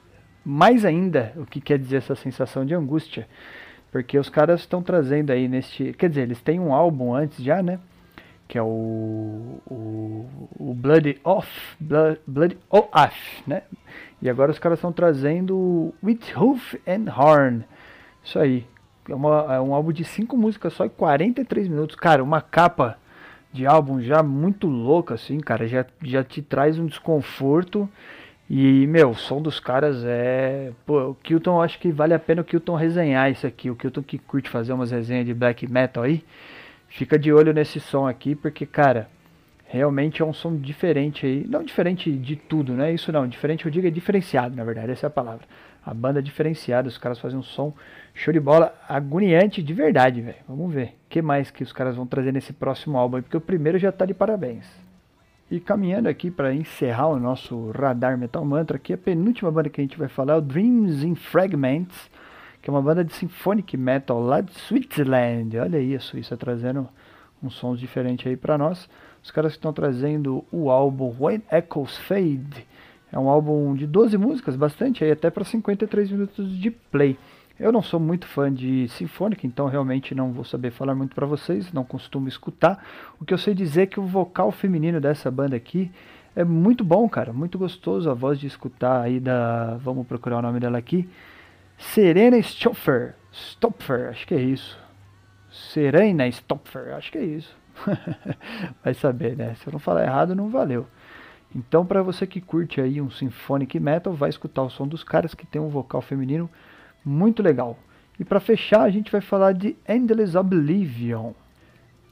mais 0.45 0.85
ainda 0.85 1.33
o 1.35 1.45
que 1.45 1.61
quer 1.61 1.81
dizer 1.81 1.97
essa 1.97 2.14
sensação 2.14 2.64
de 2.64 2.72
angústia. 2.72 3.26
Porque 3.91 4.16
os 4.16 4.29
caras 4.29 4.61
estão 4.61 4.81
trazendo 4.81 5.31
aí 5.31 5.49
neste. 5.49 5.93
Quer 5.95 6.09
dizer, 6.09 6.22
eles 6.22 6.41
têm 6.41 6.61
um 6.61 6.72
álbum 6.72 7.12
antes 7.12 7.43
já, 7.43 7.61
né? 7.64 7.81
Que 8.49 8.59
é 8.59 8.62
o. 8.62 9.61
O, 9.66 10.26
o 10.59 10.74
Blood 10.74 11.20
Off. 11.22 11.76
Blood, 11.78 12.20
Blood 12.26 12.59
Off, 12.70 13.42
né? 13.46 13.62
E 14.20 14.28
agora 14.28 14.51
os 14.51 14.59
caras 14.59 14.78
estão 14.78 14.92
trazendo 14.92 15.94
With 16.03 16.20
Hoof 16.34 16.80
and 16.86 17.12
Horn. 17.14 17.64
Isso 18.24 18.38
aí 18.38 18.66
é, 19.09 19.14
uma, 19.14 19.55
é 19.55 19.61
um 19.61 19.74
álbum 19.74 19.92
de 19.92 20.05
5 20.05 20.36
músicas 20.36 20.72
só 20.72 20.84
e 20.84 20.90
43 20.90 21.68
minutos. 21.68 21.96
Cara, 21.96 22.22
uma 22.22 22.40
capa 22.40 22.99
de 23.53 23.66
álbum 23.66 24.01
já 24.01 24.22
muito 24.22 24.66
louca, 24.66 25.14
assim, 25.14 25.38
cara. 25.38 25.66
Já, 25.66 25.86
já 26.03 26.22
te 26.22 26.42
traz 26.42 26.78
um 26.78 26.86
desconforto. 26.86 27.88
E, 28.51 28.86
meu, 28.86 29.11
o 29.11 29.14
som 29.14 29.40
dos 29.40 29.61
caras 29.61 30.03
é. 30.05 30.72
Pô, 30.86 31.11
o 31.11 31.14
Kilton, 31.14 31.61
acho 31.61 31.78
que 31.78 31.92
vale 31.92 32.14
a 32.14 32.18
pena 32.18 32.42
o 32.42 32.44
Kilton 32.44 32.74
resenhar 32.74 33.30
isso 33.30 33.46
aqui. 33.46 33.70
O 33.70 33.76
Kilton 33.76 34.03
que 34.03 34.18
curte 34.18 34.49
fazer 34.49 34.72
umas 34.72 34.90
resenhas 34.90 35.26
de 35.26 35.34
black 35.34 35.70
metal 35.70 36.03
aí. 36.03 36.24
Fica 36.89 37.18
de 37.18 37.32
olho 37.32 37.53
nesse 37.53 37.78
som 37.78 38.07
aqui, 38.07 38.34
porque, 38.34 38.66
cara, 38.66 39.09
realmente 39.66 40.22
é 40.22 40.24
um 40.24 40.32
som 40.32 40.57
diferente 40.57 41.26
aí. 41.26 41.47
Não 41.49 41.62
diferente 41.62 42.11
de 42.11 42.34
tudo, 42.34 42.72
né? 42.72 42.93
Isso 42.93 43.12
não, 43.12 43.26
diferente 43.26 43.66
eu 43.66 43.70
digo 43.70 43.86
é 43.86 43.91
diferenciado, 43.91 44.57
na 44.57 44.64
verdade, 44.64 44.93
essa 44.93 45.07
é 45.07 45.09
a 45.09 45.11
palavra. 45.11 45.47
A 45.84 45.95
banda 45.95 46.18
é 46.18 46.22
diferenciada, 46.22 46.89
os 46.89 46.99
caras 46.99 47.18
fazem 47.18 47.39
um 47.39 47.43
som 47.43 47.72
Show 48.18 48.32
de 48.32 48.41
bola, 48.41 48.74
agoniante 48.89 49.62
de 49.62 49.72
verdade, 49.72 50.20
velho. 50.20 50.39
Vamos 50.49 50.74
ver. 50.74 50.86
O 50.86 50.93
que 51.09 51.22
mais 51.22 51.53
que 51.53 51.62
os 51.62 51.72
caras 51.72 51.95
vão 51.95 52.05
trazer 52.05 52.32
nesse 52.32 52.53
próximo 52.53 52.99
álbum, 52.99 53.22
porque 53.22 53.36
o 53.36 53.41
primeiro 53.41 53.78
já 53.78 53.93
tá 53.93 54.05
de 54.05 54.12
parabéns. 54.12 54.66
E 55.49 55.61
caminhando 55.61 56.09
aqui 56.09 56.28
para 56.28 56.53
encerrar 56.53 57.07
o 57.07 57.20
nosso 57.20 57.70
Radar 57.70 58.18
Metal 58.18 58.45
Mantra, 58.45 58.76
aqui 58.76 58.93
a 58.93 58.99
penúltima 58.99 59.53
banda 59.53 59.68
que 59.68 59.80
a 59.80 59.84
gente 59.84 59.97
vai 59.97 60.09
falar 60.09 60.32
é 60.34 60.36
o 60.36 60.41
Dreams 60.41 61.05
in 61.05 61.14
Fragments, 61.14 62.11
que 62.61 62.68
é 62.68 62.72
uma 62.72 62.82
banda 62.82 63.04
de 63.04 63.12
symphonic 63.12 63.76
metal 63.76 64.20
lá 64.20 64.40
de 64.40 64.52
Switzerland. 64.52 65.59
Olha 65.59 65.78
aí, 65.78 65.94
a 65.94 66.00
Suíça 66.00 66.36
trazendo 66.36 66.88
uns 67.42 67.54
sons 67.54 67.78
diferentes 67.78 68.26
aí 68.26 68.36
para 68.36 68.59
nós. 68.59 68.88
Os 69.22 69.30
caras 69.30 69.52
estão 69.52 69.72
trazendo 69.72 70.44
o 70.50 70.70
álbum 70.70 71.14
When 71.18 71.42
Echoes 71.50 71.96
Fade. 71.98 72.66
É 73.12 73.18
um 73.18 73.28
álbum 73.28 73.74
de 73.74 73.86
12 73.86 74.18
músicas, 74.18 74.56
bastante 74.56 75.02
aí, 75.02 75.11
até 75.11 75.30
para 75.30 75.44
53 75.44 76.11
minutos 76.11 76.56
de 76.59 76.70
play. 76.70 77.16
Eu 77.59 77.72
não 77.72 77.82
sou 77.82 77.98
muito 77.98 78.26
fã 78.26 78.52
de 78.52 78.86
sinfônica, 78.88 79.44
então 79.44 79.66
realmente 79.66 80.14
não 80.14 80.32
vou 80.32 80.44
saber 80.44 80.70
falar 80.70 80.94
muito 80.94 81.14
para 81.14 81.26
vocês, 81.26 81.72
não 81.72 81.82
costumo 81.82 82.28
escutar. 82.28 82.84
O 83.20 83.24
que 83.24 83.34
eu 83.34 83.38
sei 83.38 83.52
dizer 83.52 83.82
é 83.82 83.86
que 83.86 83.98
o 83.98 84.06
vocal 84.06 84.52
feminino 84.52 85.00
dessa 85.00 85.28
banda 85.28 85.56
aqui 85.56 85.90
é 86.36 86.44
muito 86.44 86.84
bom, 86.84 87.09
cara, 87.09 87.32
muito 87.32 87.59
gostoso 87.59 88.09
a 88.09 88.14
voz 88.14 88.38
de 88.38 88.46
escutar 88.46 89.00
aí 89.00 89.18
da, 89.18 89.76
vamos 89.78 90.06
procurar 90.06 90.38
o 90.38 90.42
nome 90.42 90.61
dela 90.61 90.78
aqui, 90.78 91.09
Serena 91.79 92.37
Stopfer, 92.43 93.14
Stopfer, 93.33 94.09
acho 94.11 94.26
que 94.26 94.35
é 94.35 94.41
isso. 94.41 94.79
Serena 95.49 96.29
Stopfer, 96.29 96.95
acho 96.95 97.11
que 97.12 97.18
é 97.18 97.24
isso. 97.24 97.57
Vai 98.83 98.93
saber, 98.95 99.37
né? 99.37 99.55
Se 99.55 99.68
eu 99.68 99.72
não 99.72 99.79
falar 99.79 100.03
errado, 100.03 100.35
não 100.35 100.49
valeu. 100.49 100.87
Então, 101.55 101.87
para 101.87 102.03
você 102.03 102.26
que 102.26 102.41
curte 102.41 102.81
aí 102.81 103.01
um 103.01 103.11
symphonic 103.11 103.79
metal, 103.81 104.12
vai 104.12 104.29
escutar 104.29 104.62
o 104.62 104.68
som 104.68 104.87
dos 104.87 105.03
caras 105.03 105.35
que 105.35 105.47
tem 105.47 105.61
um 105.61 105.68
vocal 105.68 106.03
feminino 106.03 106.51
muito 107.03 107.43
legal. 107.43 107.79
E 108.20 108.24
para 108.24 108.41
fechar, 108.41 108.83
a 108.83 108.91
gente 108.91 109.11
vai 109.11 109.20
falar 109.20 109.53
de 109.53 109.74
Endless 109.89 110.37
Oblivion, 110.37 111.33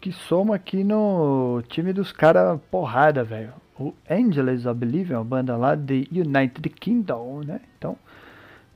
que 0.00 0.10
soma 0.10 0.54
aqui 0.54 0.82
no 0.82 1.62
time 1.68 1.92
dos 1.92 2.12
caras 2.12 2.58
porrada, 2.70 3.24
velho. 3.24 3.52
O 3.78 3.92
Endless 4.08 4.66
Oblivion, 4.66 5.22
banda 5.22 5.54
lá 5.56 5.74
de 5.74 6.08
United 6.10 6.66
Kingdom, 6.70 7.42
né? 7.44 7.60
Então, 7.76 7.98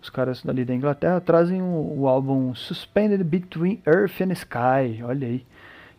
os 0.02 0.08
caras 0.10 0.42
ali 0.46 0.64
da 0.64 0.74
Inglaterra 0.74 1.20
trazem 1.20 1.60
o, 1.60 2.00
o 2.00 2.08
álbum 2.08 2.54
Suspended 2.54 3.22
Between 3.22 3.82
Earth 3.86 4.20
and 4.20 4.32
Sky, 4.32 5.02
olha 5.02 5.26
aí. 5.26 5.44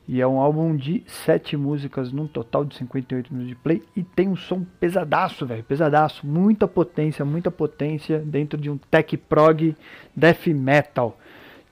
E 0.07 0.19
é 0.19 0.27
um 0.27 0.39
álbum 0.39 0.75
de 0.75 1.03
sete 1.07 1.55
músicas, 1.55 2.11
num 2.11 2.27
total 2.27 2.65
de 2.65 2.75
58 2.75 3.31
minutos 3.31 3.49
de 3.49 3.55
play. 3.55 3.81
E 3.95 4.03
tem 4.03 4.27
um 4.27 4.35
som 4.35 4.65
pesadaço, 4.79 5.45
velho. 5.45 5.63
Pesadaço. 5.63 6.27
Muita 6.27 6.67
potência, 6.67 7.23
muita 7.23 7.49
potência 7.49 8.19
dentro 8.19 8.59
de 8.59 8.69
um 8.69 8.77
tech 8.77 9.15
prog 9.15 9.73
death 10.13 10.47
metal. 10.47 11.17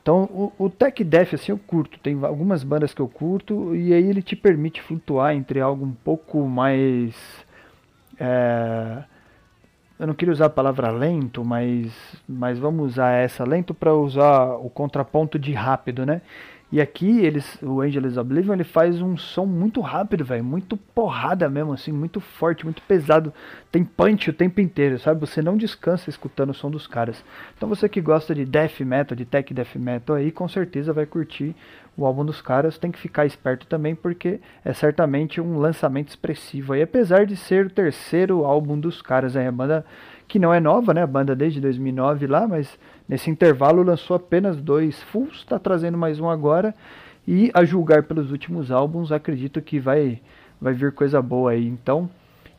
Então 0.02 0.24
o, 0.24 0.54
o 0.58 0.70
tech 0.70 1.04
death 1.04 1.34
assim 1.34 1.52
eu 1.52 1.58
curto. 1.58 2.00
Tem 2.00 2.18
algumas 2.24 2.64
bandas 2.64 2.94
que 2.94 3.02
eu 3.02 3.10
curto. 3.10 3.76
E 3.76 3.94
aí 3.94 4.08
ele 4.08 4.22
te 4.22 4.36
permite 4.36 4.82
flutuar 4.82 5.36
entre 5.36 5.60
algo 5.60 5.84
um 5.86 5.94
pouco 5.94 6.48
mais. 6.48 7.16
É, 8.18 9.04
eu 10.00 10.08
não 10.08 10.14
queria 10.14 10.32
usar 10.32 10.46
a 10.46 10.50
palavra 10.50 10.90
lento, 10.92 11.44
mas, 11.44 11.92
mas 12.28 12.58
vamos 12.58 12.94
usar 12.94 13.12
essa 13.12 13.44
lento 13.44 13.74
para 13.74 13.94
usar 13.94 14.56
o 14.56 14.70
contraponto 14.70 15.38
de 15.38 15.52
rápido, 15.52 16.06
né? 16.06 16.22
E 16.72 16.80
aqui 16.80 17.22
eles, 17.26 17.58
o 17.64 17.82
Angelus 17.82 18.16
Oblivion, 18.16 18.54
ele 18.54 18.64
faz 18.64 19.02
um 19.02 19.18
som 19.18 19.46
muito 19.46 19.82
rápido, 19.82 20.24
velho, 20.24 20.44
muito 20.44 20.78
porrada 20.78 21.50
mesmo, 21.50 21.74
assim, 21.74 21.92
muito 21.92 22.20
forte, 22.22 22.64
muito 22.64 22.80
pesado. 22.84 23.34
Tem 23.72 23.84
punch 23.84 24.30
o 24.30 24.34
tempo 24.34 24.62
inteiro, 24.62 25.00
sabe? 25.00 25.20
Você 25.22 25.42
não 25.42 25.58
descansa 25.58 26.12
escutando 26.12 26.52
o 26.52 26.54
som 26.54 26.70
dos 26.70 26.86
caras. 26.86 27.24
Então 27.58 27.68
você 27.68 27.90
que 27.90 28.00
gosta 28.00 28.36
de 28.36 28.46
death 28.46 28.82
metal, 28.82 29.16
de 29.16 29.26
tech 29.26 29.52
death 29.52 29.76
metal 29.78 30.16
aí, 30.16 30.32
com 30.32 30.48
certeza 30.48 30.94
vai 30.94 31.08
curtir 31.08 31.56
o 31.98 32.06
álbum 32.06 32.24
dos 32.24 32.40
caras. 32.40 32.78
Tem 32.78 32.92
que 32.92 33.00
ficar 33.00 33.26
esperto 33.26 33.66
também, 33.66 33.96
porque 33.96 34.40
é 34.64 34.72
certamente 34.72 35.42
um 35.42 35.58
lançamento 35.58 36.10
expressivo 36.10 36.74
aí, 36.74 36.84
apesar 36.84 37.26
de 37.26 37.36
ser 37.36 37.66
o 37.66 37.70
terceiro 37.72 38.46
álbum 38.46 38.80
dos 38.80 39.02
caras 39.02 39.36
aí, 39.36 39.48
a 39.48 39.52
banda 39.52 39.84
que 40.30 40.38
não 40.38 40.54
é 40.54 40.60
nova, 40.60 40.94
né? 40.94 41.02
A 41.02 41.08
banda 41.08 41.36
desde 41.36 41.60
2009 41.60 42.28
lá, 42.28 42.48
mas 42.48 42.80
nesse 43.08 43.32
intervalo 43.32 43.82
lançou 43.82 44.16
apenas 44.16 44.56
dois 44.62 45.02
fulls, 45.02 45.40
está 45.40 45.58
trazendo 45.58 45.98
mais 45.98 46.20
um 46.20 46.30
agora. 46.30 46.74
E 47.28 47.50
a 47.52 47.66
julgar 47.66 48.04
pelos 48.04 48.32
últimos 48.32 48.72
álbuns, 48.72 49.12
acredito 49.12 49.60
que 49.60 49.80
vai, 49.80 50.22
vai 50.62 50.74
vir 50.74 50.92
coisa 50.92 51.20
boa 51.20 51.52
aí. 51.52 51.68
Então, 51.68 52.08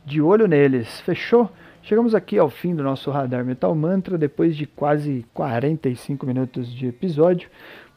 de 0.05 0.21
olho 0.21 0.47
neles. 0.47 0.99
Fechou? 0.99 1.49
Chegamos 1.81 2.13
aqui 2.13 2.37
ao 2.37 2.49
fim 2.49 2.75
do 2.75 2.83
nosso 2.83 3.09
Radar 3.09 3.43
Metal 3.45 3.73
Mantra, 3.73 4.17
depois 4.17 4.55
de 4.55 4.65
quase 4.65 5.25
45 5.33 6.25
minutos 6.25 6.71
de 6.73 6.87
episódio. 6.87 7.49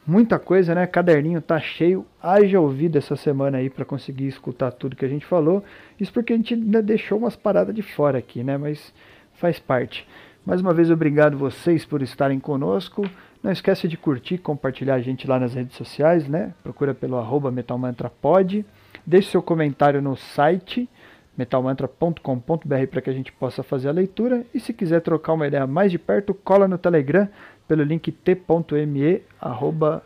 Muita 0.07 0.39
coisa, 0.39 0.73
né? 0.73 0.87
Caderninho 0.87 1.41
tá 1.41 1.59
cheio. 1.59 2.05
Haja 2.23 2.61
ouvido 2.61 2.97
essa 2.97 3.17
semana 3.17 3.57
aí 3.57 3.69
para 3.69 3.83
conseguir 3.83 4.27
escutar 4.27 4.71
tudo 4.71 4.95
que 4.95 5.03
a 5.03 5.09
gente 5.09 5.25
falou. 5.25 5.63
Isso 5.99 6.13
porque 6.13 6.31
a 6.31 6.35
gente 6.37 6.53
ainda 6.53 6.81
deixou 6.81 7.17
umas 7.17 7.35
paradas 7.35 7.75
de 7.75 7.81
fora 7.81 8.17
aqui, 8.17 8.41
né? 8.41 8.57
Mas 8.57 8.93
faz 9.37 9.59
parte. 9.59 10.07
Mais 10.45 10.61
uma 10.61 10.73
vez, 10.73 10.91
obrigado 10.91 11.37
vocês 11.37 11.85
por 11.85 12.01
estarem 12.01 12.39
conosco. 12.39 13.09
Não 13.41 13.51
esqueça 13.51 13.87
de 13.87 13.97
curtir, 13.97 14.37
compartilhar 14.37 14.95
a 14.95 15.01
gente 15.01 15.27
lá 15.27 15.39
nas 15.39 15.53
redes 15.53 15.75
sociais, 15.75 16.27
né? 16.27 16.53
Procura 16.63 16.93
pelo 16.93 17.17
arroba 17.17 17.51
metalmantrapod. 17.51 18.65
Deixe 19.05 19.31
seu 19.31 19.41
comentário 19.41 20.01
no 20.01 20.15
site 20.15 20.89
metalmantra.com.br 21.37 22.87
para 22.89 23.01
que 23.01 23.09
a 23.09 23.13
gente 23.13 23.31
possa 23.31 23.61
fazer 23.61 23.89
a 23.89 23.91
leitura. 23.91 24.45
E 24.53 24.59
se 24.59 24.73
quiser 24.73 25.01
trocar 25.01 25.33
uma 25.33 25.47
ideia 25.47 25.67
mais 25.67 25.91
de 25.91 25.99
perto, 25.99 26.33
cola 26.33 26.67
no 26.67 26.77
Telegram 26.77 27.27
pelo 27.67 27.83
link 27.83 28.11
t.me 28.11 29.21
arroba, 29.41 30.03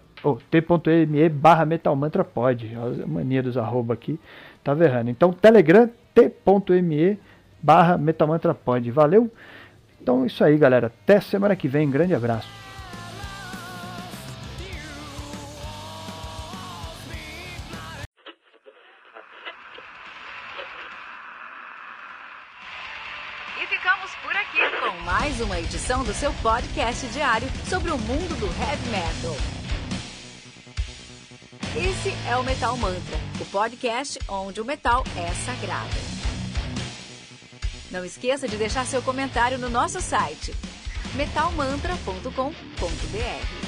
t.me 0.50 1.30
barra 1.30 1.66
metalmantrapod. 1.66 2.76
A 2.76 3.08
mania 3.08 3.44
dos 3.44 3.58
arroba 3.58 3.94
aqui 3.94 4.20
tá 4.64 4.74
verrando. 4.74 5.10
Então, 5.10 5.32
Telegram 5.32 5.90
t.me 6.14 7.20
barra 7.62 7.98
Metamantrapod. 7.98 8.90
Valeu? 8.92 9.32
Então 10.02 10.24
é 10.24 10.28
isso 10.28 10.44
aí, 10.44 10.58
galera. 10.58 10.88
Até 10.88 11.20
semana 11.20 11.56
que 11.56 11.68
vem. 11.68 11.90
Grande 11.90 12.16
abraço. 12.16 12.60
Uma 25.42 25.58
edição 25.58 26.04
do 26.04 26.14
seu 26.14 26.34
podcast 26.44 27.08
diário 27.08 27.48
sobre 27.66 27.92
o 27.92 27.98
mundo 27.98 28.40
do 28.40 28.46
heavy 28.46 28.90
metal. 28.90 29.36
Esse 31.76 32.14
é 32.30 32.36
o 32.36 32.44
Metal 32.44 32.76
Mantra, 32.78 33.18
o 33.40 33.46
podcast 33.46 34.20
onde 34.28 34.60
o 34.60 34.66
metal 34.66 35.04
é 35.16 35.28
sagrado. 35.34 36.29
Não 37.92 38.06
esqueça 38.06 38.48
de 38.48 38.56
deixar 38.56 38.86
seu 38.86 39.02
comentário 39.02 39.58
no 39.58 39.70
nosso 39.70 40.00
site 40.00 40.56
metalmantra.com.br. 41.16 43.59